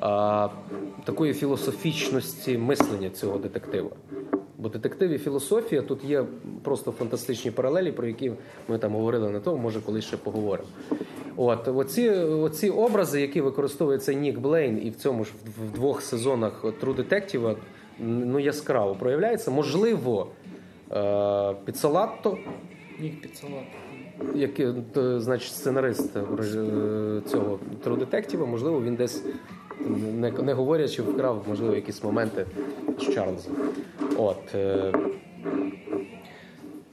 [0.01, 0.49] а,
[1.05, 3.90] такої філософічності мислення цього детектива.
[4.63, 6.25] Бо детектив і філософія тут є
[6.63, 8.33] просто фантастичні паралелі, про які
[8.69, 10.69] ми там говорили на тому, може колись ще поговоримо.
[11.37, 15.31] От оці, оці образи, які використовує цей Нік Блейн, і в цьому ж
[15.69, 17.57] в- двох сезонах True Detective,
[17.99, 19.51] ну яскраво проявляється.
[19.51, 20.27] Можливо,
[20.93, 21.55] е,
[23.01, 23.63] Нік Піццолат.
[24.35, 24.67] який
[24.97, 26.21] е, значить сценарист е,
[27.27, 29.25] цього True Detective, можливо, він десь
[29.89, 32.47] не, не говорячи, вкрав, можливо, якісь моменти
[32.99, 33.51] з Чарльза.
[34.17, 34.55] От.
[34.55, 34.93] е,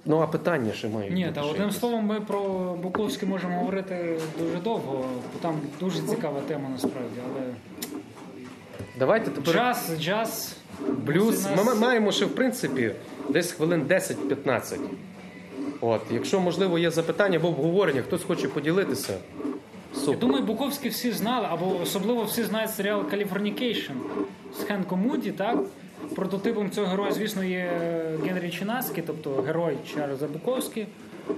[0.05, 1.13] Ну а питання ще мають.
[1.13, 2.41] Ні, та одним словом, ми про
[2.83, 7.19] Буковський можемо говорити дуже довго, бо там дуже цікава тема насправді.
[7.25, 7.45] Але
[8.99, 10.55] Давайте тепер джаз, джаз,
[10.87, 11.47] блюз.
[11.61, 12.91] у Ми маємо ще в принципі
[13.29, 14.77] десь хвилин 10-15.
[15.81, 19.17] От, якщо можливо є запитання або обговорення, хтось хоче поділитися.
[20.07, 23.93] Я думаю, Буковський всі знали, або особливо всі знають серіал Californication
[24.59, 25.59] з Хенком Муді, так?
[26.15, 27.71] Прототипом цього героя, звісно, є
[28.25, 30.87] Генрі Чинаський, тобто герой Чарльза Буковський,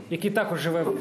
[0.10, 0.98] який також живе в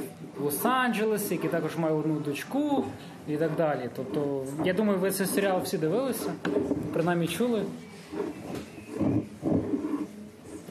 [0.47, 2.85] Лос-Анджелесі, який також має одну дочку
[3.28, 3.90] і так далі.
[3.97, 6.32] Тобто, я думаю, ви цей серіал всі дивилися,
[6.93, 7.62] принаймні чули.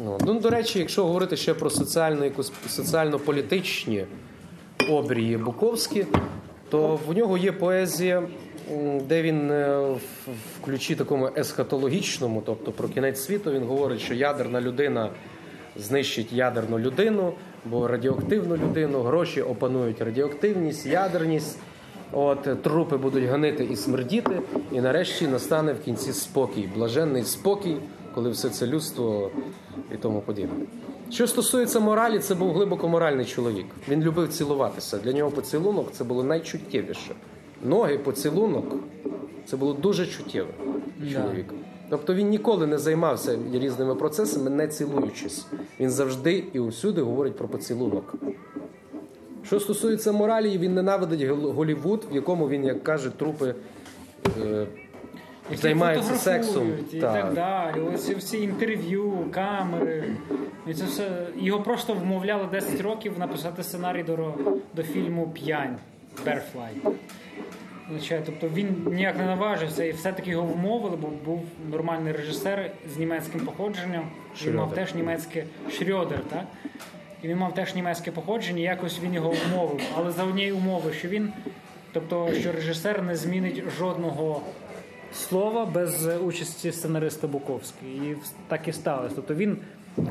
[0.06, 4.06] Ну, ну, до речі, якщо говорити ще про соціально-політичні
[4.90, 6.06] обрії Буковські,
[6.70, 8.24] то в нього є поезія,
[9.08, 9.80] де він е,
[10.28, 15.10] в ключі такому есхатологічному, тобто про кінець світу, він говорить, що ядерна людина
[15.76, 17.34] знищить ядерну людину,
[17.66, 21.60] бо радіоактивну людину, гроші опанують радіоактивність, ядерність.
[22.12, 24.42] От трупи будуть ганити і смердіти,
[24.72, 27.78] і нарешті настане в кінці спокій, блаженний спокій,
[28.16, 29.32] коли все це людство
[29.94, 30.66] і тому подібне.
[31.10, 33.66] Що стосується моралі, це був глибоко моральний чоловік.
[33.90, 34.98] Він любив цілуватися.
[34.98, 37.16] Для нього поцілунок це було найчуттєвіше.
[37.64, 38.66] Ноги, поцілунок
[39.46, 40.50] це було дуже чуттєве
[41.14, 41.54] чоловік.
[41.90, 45.46] Тобто він ніколи не займався різними процесами, не цілуючись.
[45.80, 48.16] Він завжди і усюди говорить про поцілунок.
[49.44, 53.56] Що стосується моралі, він ненавидить Голівуд, в якому він, як каже, трупи
[54.42, 54.68] е,
[55.50, 56.72] які займаються сексом.
[56.94, 57.14] І Так.
[57.14, 57.82] так далі.
[57.94, 60.04] Ось всі інтерв'ю, камери.
[60.68, 61.28] І це все.
[61.38, 64.34] Його просто вмовляли 10 років написати сценарій до,
[64.74, 65.78] до фільму П'янь.
[67.90, 72.98] Означає, Тобто він ніяк не наважився і все-таки його вмовили, бо був нормальний режисер з
[72.98, 74.04] німецьким походженням.
[74.46, 76.44] Він мав теж німецьке Шрьодер, так?
[77.24, 79.82] І він мав теж німецьке походження, і якось він його вмовив.
[79.98, 81.34] Але за однієї умови, що він,
[81.94, 84.42] тобто, що режисер не змінить жодного
[85.14, 87.92] слова без е, участі сценариста Буковського.
[87.92, 88.16] І
[88.48, 89.16] так і сталося.
[89.16, 89.58] Тобто він,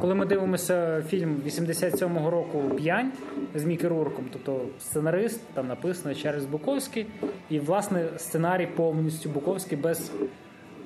[0.00, 3.12] коли ми дивимося фільм 87-го року П'янь
[3.54, 3.88] з Мікі
[4.32, 7.06] тобто сценарист, там написано Чарльз Буковський,
[7.50, 10.12] і власне сценарій повністю Буковський без.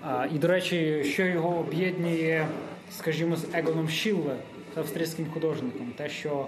[0.03, 2.47] А, і, до речі, що його об'єднує,
[2.91, 4.37] скажімо, з Егоном Шілле,
[4.75, 6.47] з австрійським художником, те, що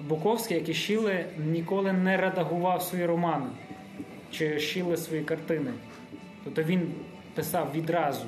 [0.00, 3.46] Буковський, як і Шілле, ніколи не редагував свої романи
[4.30, 5.70] чи Шілле свої картини.
[6.44, 6.90] Тобто він
[7.34, 8.24] писав відразу.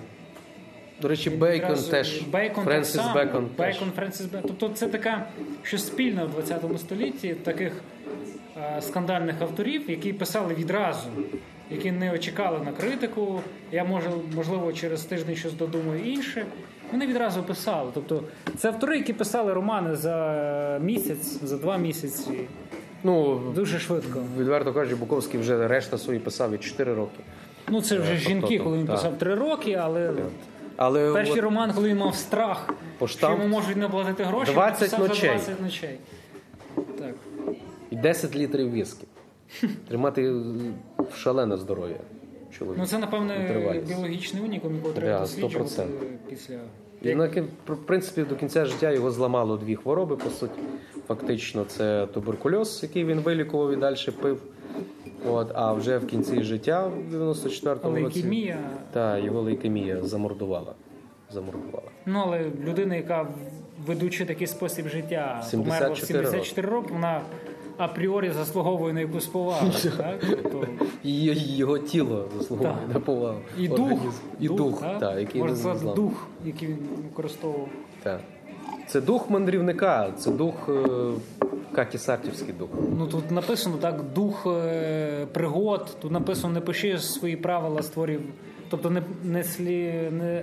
[1.02, 2.22] До речі, Бейкон відразу- теж.
[2.22, 3.14] Бейкон Френсіс так само.
[3.14, 3.48] Бекон.
[3.58, 4.42] Бейкон, Френсіс Бекон.
[4.58, 5.26] Тобто це така
[5.62, 7.72] щось спільне в 20 столітті таких
[8.76, 11.08] е, скандальних авторів, які писали відразу,
[11.70, 13.40] які не очікали на критику.
[13.72, 16.46] Я може, можливо, через тиждень щось додумаю інше.
[16.92, 17.90] Вони відразу писали.
[17.94, 18.22] Тобто
[18.56, 22.30] це автори, які писали романи за місяць, за два місяці.
[23.04, 24.22] Ну, Дуже швидко.
[24.38, 27.20] відверто кажучи, Буковський вже решта свої писав від 4 роки.
[27.70, 30.12] Ну це вже Е, жінки, тобто, коли він писав три роки, але
[30.76, 33.34] Але перший от роман, коли він мав страх, Поштамп...
[33.34, 35.38] що йому можуть не платити гроші, 20 він написав ночей.
[35.38, 35.98] за 20 ночей.
[36.98, 37.14] Так.
[37.90, 39.06] і 10 літрів віскі.
[39.88, 40.34] Тримати
[41.14, 41.96] шалене здоров'я
[42.58, 42.78] чоловік.
[42.78, 45.86] Ну це, напевне, біологічний унікум, якого треба досліджувати 100%.
[46.28, 46.58] після.
[47.02, 47.30] І на
[47.66, 50.16] в принципі до кінця життя його зламало дві хвороби.
[50.16, 50.60] По суті,
[51.08, 54.42] фактично, це туберкульоз, який він вилікував і далі пив.
[55.28, 58.58] От, а вже в кінці життя, в 94-му році, Лейкемія.
[58.92, 60.74] та його лейкемія замордувала.
[61.30, 61.88] Замордувала.
[62.06, 63.26] Ну, але людина, яка
[63.86, 67.20] ведучи такий спосіб життя, померла в 74 74 роки, вона
[67.84, 69.70] апріорі заслуговує на якусь повагу.
[69.96, 70.20] так?
[70.42, 70.66] Тобто,
[71.04, 71.24] І
[71.56, 72.94] його тіло заслуговує Так.
[72.94, 73.38] на повагу.
[73.58, 74.00] і дух.
[74.40, 74.98] І дух, так?
[74.98, 77.68] та, який не сказати, дух, який він використовував.
[78.02, 78.20] Так.
[78.86, 80.88] Це дух мандрівника, це дух е,
[81.74, 82.68] Какі Сартівський дух.
[82.98, 85.96] Ну тут написано так, дух е, пригод.
[86.00, 88.20] Тут написано не пиши свої правила, створюй.
[88.70, 90.42] Тобто не, не, слі, не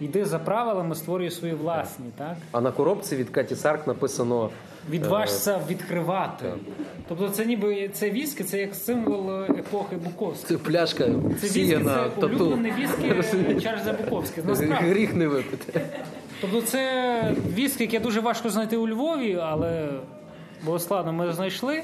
[0.00, 2.36] йди за правилами, створюй свої власні, так?
[2.52, 4.50] А на коробці від Каті Сарк написано
[4.90, 6.44] Відважся відкривати.
[6.44, 6.54] так.
[7.08, 10.58] Тобто це ніби це віскі, це як символ епохи Буковської.
[10.58, 11.04] це пляшка
[11.40, 12.26] Це віскі, це тату.
[12.26, 13.96] улюблений віскі Чарльза.
[14.46, 14.74] Насправді.
[14.88, 15.80] Гріх не випити.
[16.40, 19.88] Тобто це віскі, яке дуже важко знайти у Львові, але
[20.64, 21.82] було складно, ми знайшли.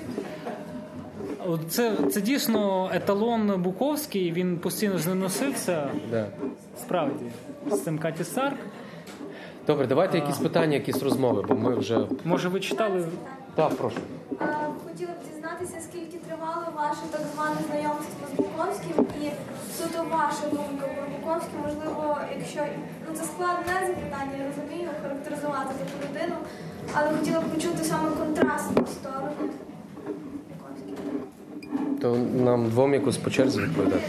[1.69, 5.91] Це, це дійсно еталон Буковський, він постійно з ним носився.
[6.11, 6.27] Да.
[6.81, 7.25] Справді,
[7.71, 8.59] з цим Каті Сарк.
[9.67, 11.99] Добре, давайте якісь питання, якісь розмови, бо ми вже.
[12.25, 13.05] Може, ви читали
[13.55, 13.97] Так, прошу.
[14.85, 19.27] Хотіла б дізнатися, скільки тривало ваше так зване знайомство з Буковським і
[19.77, 22.61] суто ваша думка про Буковський, можливо, якщо
[23.09, 26.37] ну це складне запитання, я розумію, характеризувати таку людину.
[26.95, 29.53] але хотіла б почути саме контрастну сторону.
[32.03, 34.03] То нам двом якось по черзі відповідати.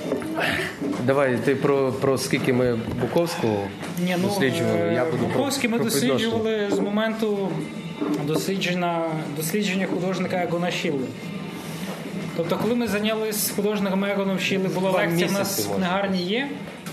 [1.05, 3.57] Давай, ти про, про скільки ми Буковського
[4.05, 4.79] Ні, ну, досліджували.
[4.79, 7.49] е, Я буду про, ми про досліджували з моменту
[8.27, 9.01] дослідження,
[9.37, 11.05] дослідження художника Егона Шілли.
[12.37, 15.79] Тобто, коли ми зайнялися художником Егоном Шілли, була Два лекція в нас в може.
[15.79, 16.47] книгарні є,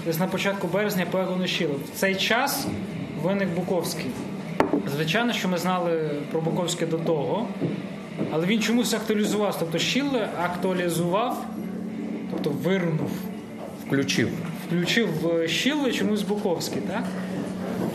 [0.07, 1.75] десь на початку березня по Егону Шілли.
[1.95, 2.67] В цей час
[3.23, 4.07] виник Буковський.
[4.97, 7.47] Звичайно, що ми знали про Буковське до того,
[8.33, 9.59] але він чомусь актуалізувався.
[9.61, 11.45] Тобто Шілле актуалізував,
[12.31, 13.11] тобто вирнув,
[13.87, 14.29] Включив.
[14.67, 15.09] включив
[15.49, 17.05] Шілле чомусь Буковський, так?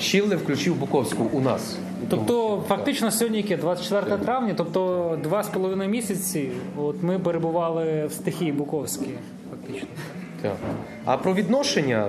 [0.01, 1.77] Шілле включив Буковську у нас.
[2.09, 8.11] Тобто, фактично сьогодні яке 24 травня, тобто два з половиною місяці, от ми перебували в
[8.11, 9.09] стихії Буковській,
[9.51, 9.87] фактично.
[10.41, 10.55] Так.
[11.05, 12.07] А про відношення,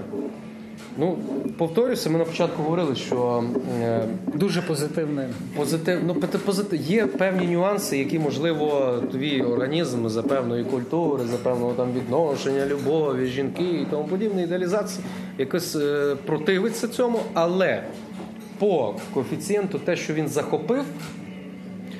[0.98, 1.18] ну,
[1.58, 3.44] повторюся, ми на початку говорили, що
[3.82, 5.28] е, Дуже позитивне.
[5.56, 11.72] позитив, ну, позитив, є певні нюанси, які, можливо, твій організм за певної культури, за певного
[11.72, 15.04] там відношення, любові, жінки і тому подібне, ідеалізації,
[15.38, 17.82] якось е, противиться цьому, але
[18.58, 20.84] по коефіцієнту те, що він захопив,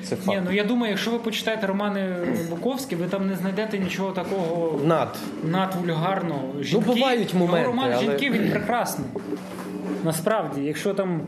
[0.09, 0.37] це факт.
[0.37, 2.15] Ні, ну я думаю, якщо ви почитаєте романи
[2.49, 5.17] Буковські, ви там не знайдете нічого такого Над.
[5.43, 6.53] надвульгарного.
[6.61, 9.07] Жінки, Ну, бувають моменти, його роман але- жінки він прекрасний.
[10.03, 11.21] Насправді, якщо там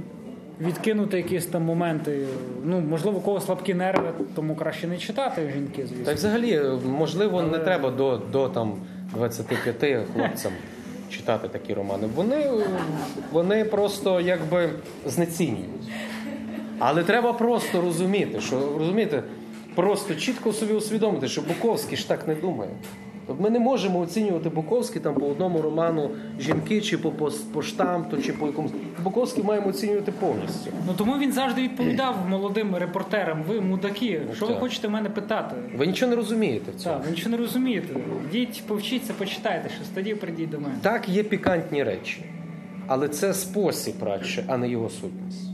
[0.61, 2.26] відкинути якісь там моменти,
[2.64, 6.06] ну можливо, у кого слабкі нерви, тому краще не читати жінки, звісно.
[6.06, 8.73] Так взагалі, можливо, не треба до, до там
[9.15, 10.51] 25 хлопцям
[11.10, 12.07] читати такі романи.
[12.15, 12.45] Вони,
[13.31, 14.69] вони просто якби
[15.06, 15.69] знецінюють.
[16.80, 19.23] Але треба просто розуміти, що розумієте,
[19.76, 22.72] просто чітко собі усвідомити, що Буковський ж так не думає.
[23.27, 27.61] Тобто Ми не можемо оцінювати Буковський там по одному роману жінки, чи по, по, по
[27.61, 28.72] штамту, чи по якомусь.
[29.03, 30.72] Буковський маємо оцінювати повністю.
[30.88, 35.56] Ну тому він завжди відповідав молодим репортерам: ви мудаки, що ви хочете мене питати?
[35.77, 36.95] Ви нічого не розумієте в цьому.
[36.95, 37.99] Так, ви нічого не розумієте.
[38.30, 40.76] Йдіть, повчіться, почитайте щось, тоді прийдіть до мене.
[40.81, 42.23] Так, є пікантні речі,
[42.88, 45.48] але це спосіб радше, а не його сутність.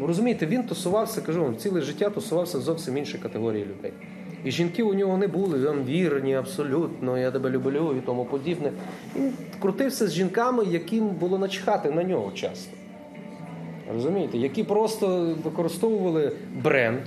[0.00, 3.92] Ви розумієте, він тусувався, кажу вам, ціле життя тусувався зовсім іншій категорії людей.
[4.44, 8.72] І жінки у нього не були, він вірні, абсолютно, я тебе люблю і тому подібне.
[9.16, 12.76] Він крутився з жінками, яким було начхати на нього часто.
[13.92, 16.32] Розумієте, які просто використовували
[16.62, 17.00] бренд.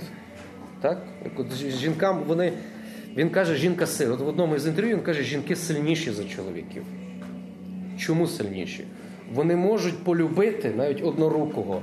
[0.80, 1.02] Так?
[1.36, 2.52] От жінкам вони.
[3.16, 4.14] Він каже, жінка сила.
[4.14, 6.82] От в одному із інтерв'ю він каже, жінки сильніші за чоловіків.
[7.98, 8.84] Чому сильніші?
[9.34, 11.82] Вони можуть полюбити навіть однорукого.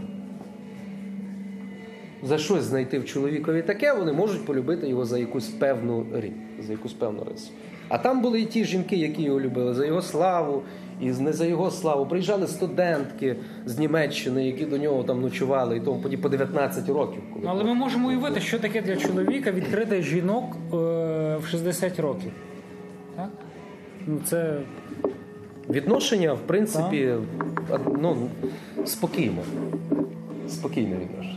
[2.27, 6.31] За щось знайти в чоловікові таке, вони можуть полюбити його за якусь певну річ,
[6.65, 7.51] за якусь певну рису.
[7.89, 10.63] А там були і ті жінки, які його любили за його славу,
[11.01, 12.05] і не за його славу.
[12.05, 13.35] Приїжджали студентки
[13.65, 17.21] з Німеччини, які до нього там ночували, і тому подібне по 19 років.
[17.33, 20.43] коли Ну, але ми можемо уявити, що таке для чоловіка відкрити жінок
[20.73, 20.75] е,
[21.37, 22.31] в 60 років.
[23.15, 23.29] Так?
[24.07, 24.57] Ну, це
[25.69, 27.13] Відношення, в принципі,
[27.99, 28.29] ну,
[28.85, 29.41] спокійно.
[30.49, 31.36] Спокійне відношення.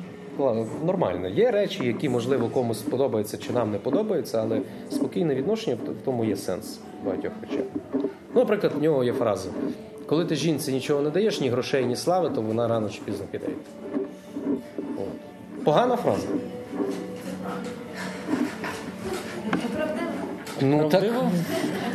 [0.85, 1.29] Нормально.
[1.29, 4.61] Є речі, які, можливо, комусь подобаються чи нам не подобаються, але
[4.91, 7.65] спокійне відношення в в тому є сенс в багатьох речах.
[8.35, 9.49] Ну, наприклад, в нього є фраза:
[10.07, 13.27] коли ти жінці нічого не даєш, ні грошей, ні слави, то вона рано чи пізно
[13.31, 13.47] піде.
[14.77, 15.65] От.
[15.65, 16.27] Погана фраза.
[20.61, 21.05] Ну так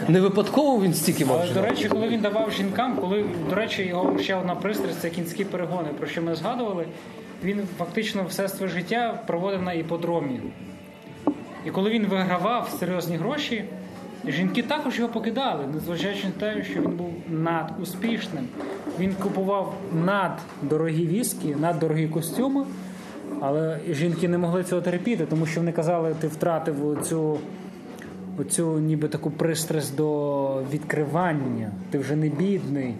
[0.07, 1.39] не випадково він стільки мав.
[1.43, 5.09] Але, до речі, коли він давав жінкам, коли, до речі, його ще одна пристрасть це
[5.09, 6.85] кінські перегони, про що ми згадували,
[7.43, 10.39] він фактично все своє життя проводив на іподромі.
[11.65, 13.65] І коли він вигравав серйозні гроші,
[14.27, 18.47] жінки також його покидали, незважаючи на те, що він був надуспішним.
[18.99, 19.73] Він купував
[20.05, 22.65] наддорогі віскі, наддорогі костюми,
[23.41, 27.39] але жінки не могли цього терпіти, тому що вони казали, ти втратив цю
[28.37, 31.71] оцю ніби таку пристрасть до відкривання.
[31.89, 32.93] Ти вже не бідний,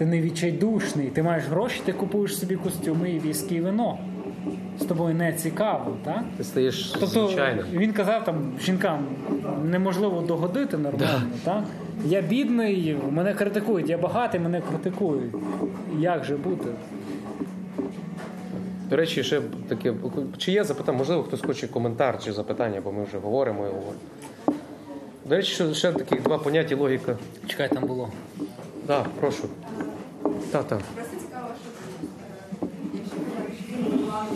[0.00, 3.98] ти не відчайдушний, ти маєш гроші, ти купуєш собі костюми і віскі і вино.
[4.80, 6.22] З тобою не цікаво, так?
[6.36, 7.64] Ти стаєш Тобто звичайним.
[7.72, 9.06] він казав там жінкам
[9.64, 11.64] неможливо догодити нормально, так?
[12.04, 15.34] Я бідний, мене критикують, я багатий, мене критикують.
[15.98, 16.68] Як же бути?
[18.90, 19.94] До речі, ще таке,
[20.38, 24.00] чи є запитання, можливо, хтось хоче коментар чи запитання, бо ми вже говоримо і говоримо.
[25.26, 27.16] До речі, ще, ще такі два поняття логіка.
[27.46, 28.08] Чекай, там було.
[28.38, 28.46] Так,
[28.86, 29.48] да, прошу.
[30.22, 30.78] Та, та.
[30.94, 31.68] Просто цікаво, що
[32.94, 34.26] якщо говориш, він була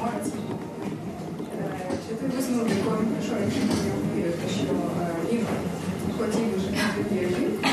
[0.00, 0.32] морець.
[2.08, 3.60] Чи ти висновок такою прийшов, якщо
[5.32, 5.46] він
[6.18, 6.70] хотів вже
[7.12, 7.68] вірити?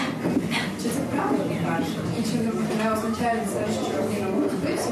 [0.84, 2.00] Чи це правда перше?
[2.20, 2.38] І чи
[2.84, 4.90] не означає це, що він обродився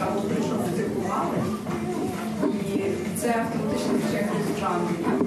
[0.00, 1.38] або прийшов типу мали?
[2.74, 2.80] І
[3.20, 5.23] це автоматично вже якось жанр.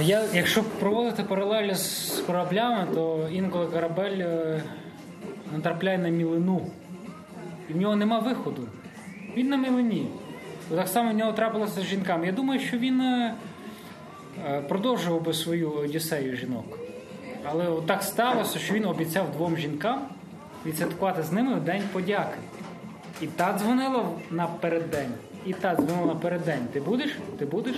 [0.00, 4.62] Я, якщо проводити паралелі з кораблями, то інколи корабель е,
[5.52, 6.66] натрапляє на мілину.
[7.70, 8.62] І в нього нема виходу.
[9.36, 10.08] Він на мілині.
[10.70, 12.26] Так само в нього трапилося з жінками.
[12.26, 13.34] Я думаю, що він е,
[14.46, 16.78] е, продовжував би свою одіссею жінок.
[17.44, 20.02] Але так сталося, що він обіцяв двом жінкам
[20.66, 22.38] відсвяткувати з ними День подяки.
[23.20, 25.12] І та дзвонила на переддень,
[25.46, 26.66] і та дзвонила на переддень.
[26.72, 27.18] Ти будеш?
[27.38, 27.76] Ти будеш?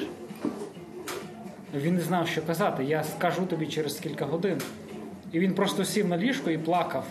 [1.75, 2.85] Він не знав, що казати.
[2.85, 4.59] Я скажу тобі через кілька годин.
[5.33, 7.05] І він просто сів на ліжко і плакав.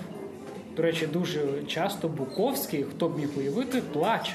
[0.75, 4.34] До речі, дуже часто Буковський, хто б міг уявити, плаче.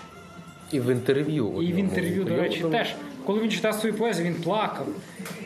[0.73, 1.63] І в інтерв'ю.
[1.63, 2.95] І в інтерв'ю, до речі, теж.
[3.27, 4.87] Коли він читав свою поезію, він плакав.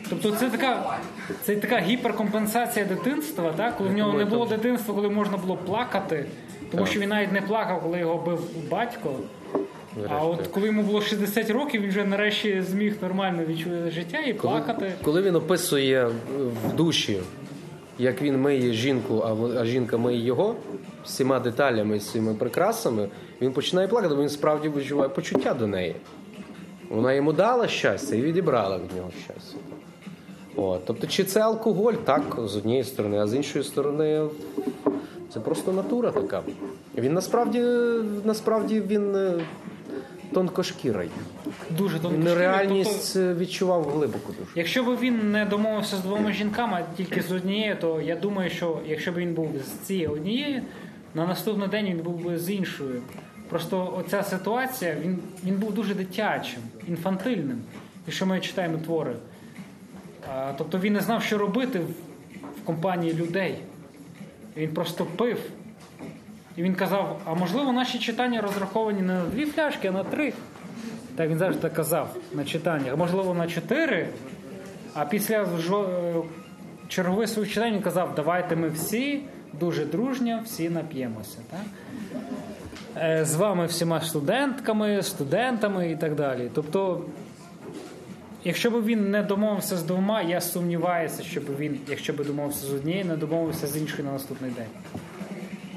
[0.09, 0.97] Тобто це така,
[1.43, 3.77] це така гіперкомпенсація дитинства, так?
[3.77, 6.25] коли в нього не було дитинства, коли можна було плакати,
[6.71, 9.15] тому що він навіть не плакав, коли його бив батько.
[10.09, 14.33] А от коли йому було 60 років, він вже нарешті зміг нормально відчути життя і
[14.33, 14.93] плакати.
[15.03, 16.11] Коли він описує е,
[16.65, 17.19] в душі,
[17.99, 19.23] як він миє жінку,
[19.59, 20.55] а жінка миє його
[21.05, 23.07] всіма деталями, всіма прикрасами,
[23.41, 25.95] він починає плакати, бо він справді відчуває почуття до неї.
[26.89, 29.57] Вона йому дала щастя і відібрала від нього щастя.
[30.55, 30.85] От.
[30.85, 31.93] Тобто, чи це алкоголь?
[31.93, 34.21] Так, з однієї сторони, а з іншої сторони,
[35.33, 36.41] це просто натура така.
[36.97, 37.59] Він насправді,
[38.23, 39.33] насправді він е,
[40.33, 41.09] тонкошкірий.
[41.69, 42.83] Дуже тонкошкірий.
[42.83, 44.51] Тобто, е, відчував глибоко дуже.
[44.55, 48.49] Якщо б він не домовився з двома жінками, а тільки з однією, то я думаю,
[48.49, 50.61] що якщо б він був з цією однією,
[51.15, 53.01] на наступний день він був би з іншою.
[53.49, 57.61] Просто оця ситуація, він, він був дуже дитячим, інфантильним,
[58.07, 59.15] якщо ми читаємо твори.
[60.33, 61.89] А, тобто він не знав, що робити в,
[62.61, 63.57] в компанії людей.
[64.57, 65.39] Він просто пив.
[66.57, 70.33] І він казав: а можливо, наші читання розраховані не на дві фляшки, а на три.
[71.15, 72.97] Так він завжди казав на читаннях.
[72.97, 74.07] Можливо, на чотири.
[74.93, 75.47] А після е,
[76.87, 79.21] чергових своїх читань він казав, давайте ми всі
[79.59, 81.37] дуже дружньо, всі нап'ємося.
[81.51, 81.59] Так?
[83.03, 86.51] Е, З вами всіма студентками, студентами і так далі.
[86.53, 87.05] Тобто,
[88.43, 92.73] якщо б він не домовився з двома, я сумніваюся, щоб він, якщо б домовився з
[92.73, 95.01] однією, не домовився з іншою на наступний день.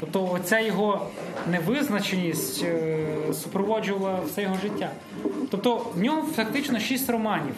[0.00, 1.06] Тобто оця його
[1.50, 4.90] невизначеність е, супроводжувала все його життя.
[5.50, 7.54] Тобто в нього фактично шість романів.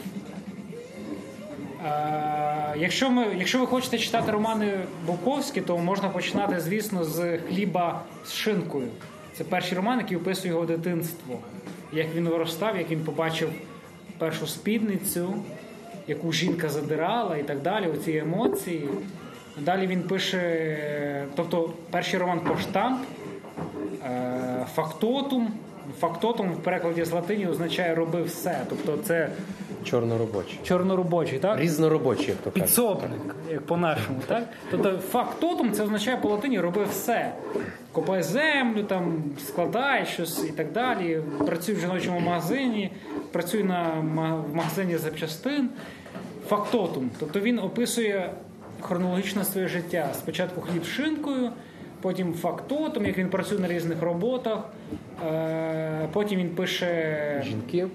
[1.86, 8.02] Е, Якщо, ми, якщо ви хочете читати романи Буковські, то можна починати, звісно, з хліба
[8.24, 8.88] з шинкою.
[9.34, 11.38] Це перший роман, який описує його дитинство.
[11.92, 13.50] Як він виростав, як він побачив
[14.18, 15.34] першу спідницю,
[16.06, 18.88] яку жінка задирала і так далі, оці емоції.
[19.58, 20.78] Далі він пише,
[21.36, 23.00] тобто перший роман поштамп,
[24.06, 25.48] е, фактотум.
[26.00, 28.60] Фактотум в перекладі з латині означає роби все.
[28.68, 29.28] Тобто це
[29.84, 30.58] Чорноробочий.
[30.62, 31.58] чорноробочий, так?
[31.60, 32.62] Різноробочий, як то кажуть.
[32.62, 34.44] Підсобник, як по-нашому, так?
[34.70, 37.32] Тобто фактотум це означає по латині роби все.
[37.92, 41.20] Копай землю, там, складай щось і так далі.
[41.46, 42.92] Працюй в жіночому магазині,
[43.32, 43.88] працюй на
[44.48, 45.68] в магазині запчастин.
[46.48, 47.10] Фактотум.
[47.20, 48.30] Тобто він описує
[48.82, 50.08] хронологічно своє життя.
[50.14, 51.50] Спочатку хліб з шинкою,
[52.00, 54.58] потім фактотум, як він працює на різних роботах.
[55.26, 57.86] Е, Потім він пише Жінки.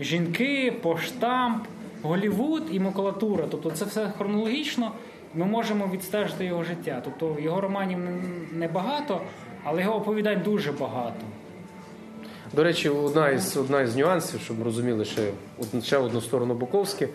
[0.00, 1.64] жінки, поштамп,
[2.02, 3.44] Голівуд і макулатура.
[3.50, 4.92] Тобто це все хронологічно.
[5.34, 7.02] Ми можемо відстежити його життя.
[7.04, 9.20] Тобто його романів не- небагато,
[9.64, 11.20] але його оповідань дуже багато.
[12.52, 15.22] До речі, одна із, одна із нюансів, щоб ми розуміли ще,
[15.82, 17.08] ще одну сторону Буковськи,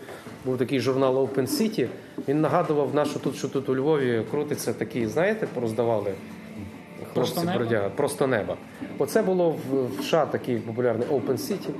[0.44, 1.88] був такий журнал Open City.
[2.28, 6.14] Він нагадував нашу тут, що тут у Львові крутиться такі, знаєте, пороздавали
[7.12, 7.90] хлопці Просто небо?
[7.96, 8.56] Просто неба.
[8.98, 11.70] Оце було в, в США такий популярний Open City.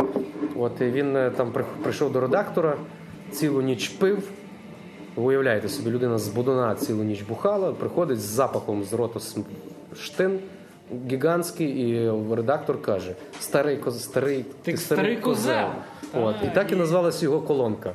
[0.57, 1.53] От і він е, там
[1.83, 2.77] прийшов до редактора,
[3.31, 4.29] цілу ніч пив.
[5.17, 9.21] Ви Уявляєте собі, людина з Будуна цілу ніч бухала, приходить з запахом з рота
[9.97, 10.41] штин
[11.11, 15.69] гігантський, і редактор каже: старий коз, старий, Ти старий козел.
[16.15, 17.93] От, і Так, і називалась його колонка.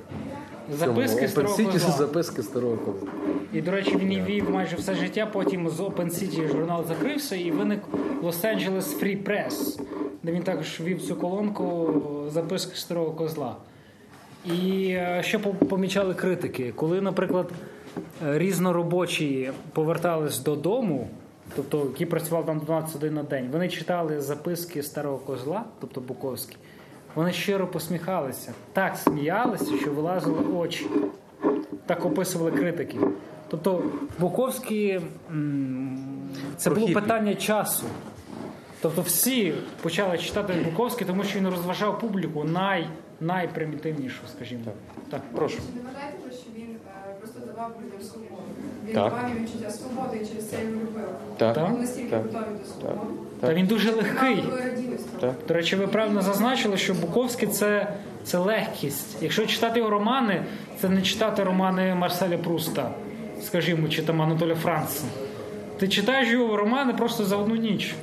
[0.73, 1.91] Записки старого козла.
[1.91, 3.09] записки старого козла.
[3.53, 5.25] І, до речі, він і вів майже все життя.
[5.33, 7.79] Потім з Open City журнал закрився і виник
[8.23, 9.81] Los-Angeles Free Press,
[10.23, 11.93] де він також вів цю колонку
[12.29, 13.55] записки старого козла.
[14.45, 16.73] І е, що помічали критики?
[16.75, 17.49] Коли, наприклад,
[18.27, 21.07] е, різноробочі повертались додому,
[21.55, 26.57] тобто які працювали там 12 годин на день, вони читали записки старого козла, тобто Буковський,
[27.15, 30.87] вони щиро посміхалися, так сміялися, що вилазили очі.
[31.85, 32.97] Так описували критики.
[33.47, 33.83] Тобто
[34.19, 35.01] Буковський
[36.57, 37.85] це було питання часу.
[38.81, 42.87] Тобто всі почали читати Буковський, тому що він розважав публіку най,
[43.19, 44.61] найпримітивнішу, скажімо.
[45.09, 45.21] Так.
[45.35, 45.55] Прошу.
[45.57, 46.75] Чи не вважаєте що він
[47.07, 48.46] е, просто давав людям свободу?
[48.87, 49.13] Він Так.
[49.41, 51.07] відчуття свободи і через це його любив.
[51.37, 51.53] Так.
[51.55, 51.79] Так.
[51.79, 52.23] Настільки Так.
[52.23, 53.11] готові до свободи.
[53.41, 54.43] Та він дуже легкий.
[55.19, 55.33] Того.
[55.47, 57.93] До речі, ви правильно зазначили, що Буковський це,
[58.23, 59.17] це легкість.
[59.21, 60.43] Якщо читати його романи,
[60.81, 62.89] це не читати романи Марселя Пруста,
[63.43, 65.03] скажімо, чи там Анатоля Франца.
[65.79, 67.95] Ти читаєш його романи просто за одну ніч.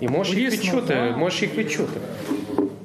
[0.00, 0.94] І можеш їх відчути.
[0.94, 1.16] так.
[1.16, 2.00] Можеш їх відчути.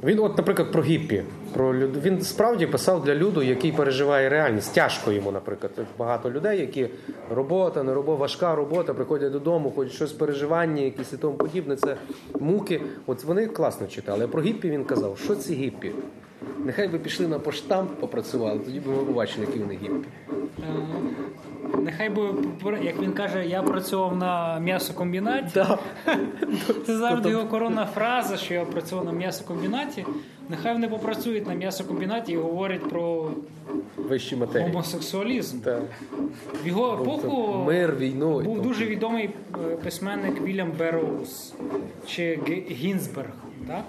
[0.03, 1.23] Він, от, наприклад, про гіппі.
[1.57, 1.97] Про люд...
[1.97, 4.73] Він справді писав для люду, який переживає реальність.
[4.73, 5.71] Тяжко йому, наприклад.
[5.97, 6.89] Багато людей, які
[7.29, 11.75] робота, не робота, важка робота, приходять додому, хоч щось переживання, якісь і тому подібне.
[11.75, 11.97] Це
[12.39, 12.81] муки.
[13.05, 14.25] От вони класно читали.
[14.25, 15.91] А про гіппі він казав, що ці гіппі?
[16.65, 20.07] Нехай би пішли на поштамп, попрацювали, тоді б ми побачили, які вони гіппі.
[20.59, 20.73] Е,
[21.83, 22.33] Нехай би,
[22.83, 25.63] як він каже, я працював на м'ясокомбінаті.
[26.85, 30.05] Це завжди його коронна фраза, що я працював на м'ясокомбінаті.
[30.49, 33.31] Нехай вони попрацюють на м'ясокомбінаті і говорять про
[33.97, 34.67] Вищі матерії.
[34.69, 35.59] гомосексуалізм.
[35.59, 35.81] Так.
[36.63, 38.39] В його епоху Мир, війну.
[38.39, 39.29] був дуже відомий
[39.71, 41.53] е, письменник Вільям Берроуз
[42.07, 42.39] чи
[42.71, 43.29] Гінзберг.
[43.67, 43.83] Так?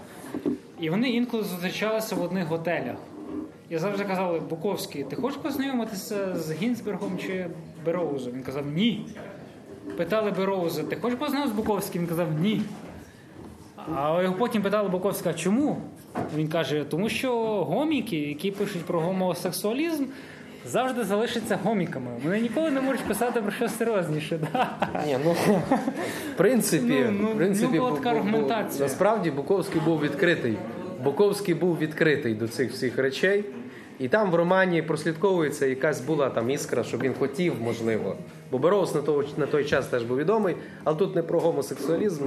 [0.80, 2.96] І вони інколи зустрічалися в одних готелях.
[3.70, 7.46] Я завжди казав, Буковський, ти хочеш познайомитися з Гінзбергом чи
[7.84, 8.32] Бероузом?
[8.32, 9.06] Він казав ні.
[9.96, 12.02] Питали Бероуза, ти хочеш познайомитися з Буковським?
[12.02, 12.62] Він казав ні.
[13.94, 15.76] А його потім питали Буковська, чому?
[16.36, 17.32] Він каже, тому що
[17.64, 20.04] гоміки, які пишуть про гомосексуалізм,
[20.66, 22.10] завжди залишаться гоміками.
[22.24, 24.38] Вони ніколи не можуть писати про щось серйозніше.
[24.52, 24.70] Да?
[25.06, 28.82] Ні, ну, в принципі, Ну, ну, в принципі ну, була така Бу- Бу- аргументація.
[28.82, 30.56] насправді Буковський був відкритий.
[31.04, 33.44] Буковський був відкритий до цих всіх речей.
[33.98, 38.16] І там в романі прослідковується якась була там іскра, що він хотів, можливо.
[38.50, 42.24] Бо Бероус на той, на той час теж був відомий, але тут не про гомосексуалізм.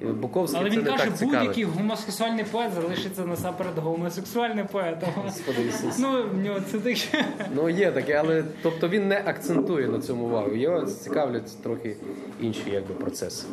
[0.00, 5.08] Буковський Але це він не каже, будь-який гомосексуальний поет залишиться насамперед гомосексуальним поетом.
[5.24, 5.98] Господи Ісус.
[5.98, 7.24] Ну, в нього це таке.
[7.54, 10.54] Ну є таке, але тобто він не акцентує на цьому увагу.
[10.54, 11.96] Його цікавлять трохи
[12.40, 13.46] інші якби, процеси.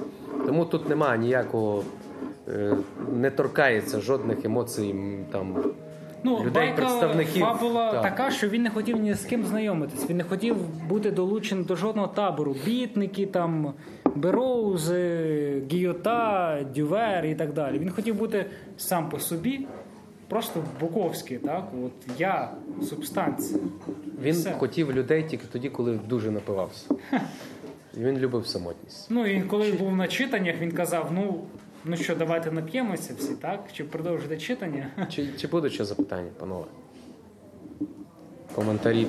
[0.45, 1.83] Тому тут немає ніякого,
[2.47, 2.73] е,
[3.13, 4.95] не торкається жодних емоцій
[5.31, 5.63] там.
[6.23, 8.01] Ну, Людей, байка представників, фабула так.
[8.01, 10.09] така, що він не хотів ні з ким знайомитись.
[10.09, 10.55] Він не хотів
[10.89, 12.55] бути долучений до жодного табору.
[12.65, 13.73] Бітники, там,
[14.17, 17.79] Бероузи, Гіота, Дювер і так далі.
[17.79, 18.45] Він хотів бути
[18.77, 19.67] сам по собі,
[20.27, 21.67] просто Буковський, так?
[21.85, 22.51] От я
[22.89, 23.59] субстанція.
[24.21, 24.51] Він Все.
[24.53, 26.85] хотів людей тільки тоді, коли дуже напивався.
[27.97, 29.07] І він любив самотність.
[29.09, 31.41] Ну і коли був на читаннях, він казав: ну,
[31.85, 33.63] ну що, давайте нап'ємося всі, так?
[33.73, 34.87] Чи продовжити читання?
[35.09, 36.65] Чи, чи будуть ще запитання, панове?
[38.55, 39.07] Коментарі.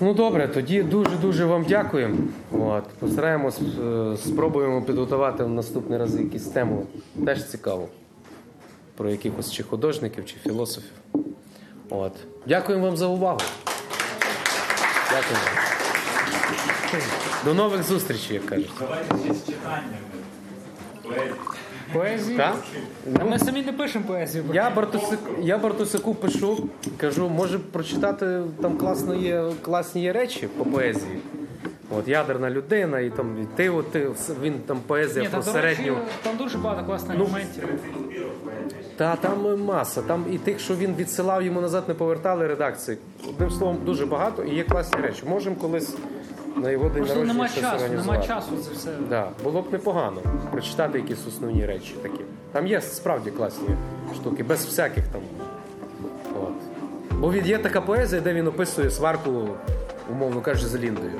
[0.00, 2.16] Ну добре, тоді дуже-дуже вам дякуємо.
[2.52, 6.86] От, постараємось, е, спробуємо підготувати в наступні рази якісь тему.
[7.24, 7.88] Теж цікаво.
[8.96, 10.92] Про якихось чи художників, чи філософів.
[11.90, 12.12] От.
[12.46, 13.40] Дякуємо вам за увагу.
[15.10, 15.38] Дякую.
[17.44, 18.70] До нових зустрічей, як кажуть.
[18.80, 20.06] Давайте ще з читаннями.
[21.92, 22.36] Поезії?
[22.38, 22.56] Так?
[23.20, 24.44] А ми самі не пишемо поезію.
[24.52, 30.64] Я Бартусику, я Бартусику пишу, кажу, може прочитати там класно є, класні є речі по
[30.64, 31.18] поезії.
[31.90, 34.08] От ядерна людина, і там і ти, от, ти,
[34.42, 35.92] він там поезія Ні, про та, до речі,
[36.22, 37.68] там дуже багато класних Ну, моментів.
[38.96, 40.02] Та там маса.
[40.02, 42.98] Там і тих, що він відсилав йому назад, не повертали редакції.
[43.28, 45.22] Одним словом, дуже багато і є класні речі.
[45.28, 45.94] Можемо колись
[46.56, 48.90] на його день Просто народження нема часу, нема часу це все.
[49.08, 50.20] Да, було б непогано
[50.50, 52.20] прочитати якісь основні речі такі.
[52.52, 53.68] Там є справді класні
[54.14, 55.20] штуки, без всяких там.
[56.42, 56.52] От.
[57.18, 59.48] Бо він є така поезія, де він описує сварку,
[60.10, 61.12] умовно кажучи, з Ліндою.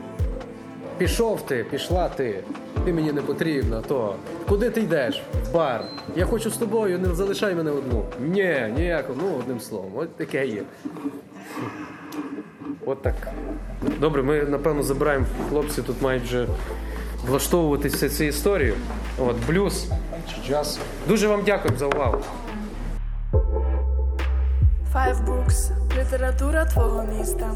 [0.99, 2.43] Пішов ти, пішла ти,
[2.85, 4.15] ти мені не потрібна, то
[4.49, 5.23] куди ти йдеш?
[5.45, 5.85] В бар.
[6.17, 8.05] Я хочу з тобою, не залишай мене одну.
[8.21, 10.63] Ні, ніякого, ну одним словом, от таке є.
[12.89, 13.15] От так.
[14.01, 16.47] Добре, ми напевно забираємо хлопці, тут мають вже
[17.27, 18.75] влаштовуватися цю історію.
[19.19, 19.89] От, блюз
[20.29, 20.79] чи джаз.
[21.09, 22.19] Дуже вам дякую за увагу.
[24.95, 25.71] Five Books.
[25.99, 27.51] Література твого міста.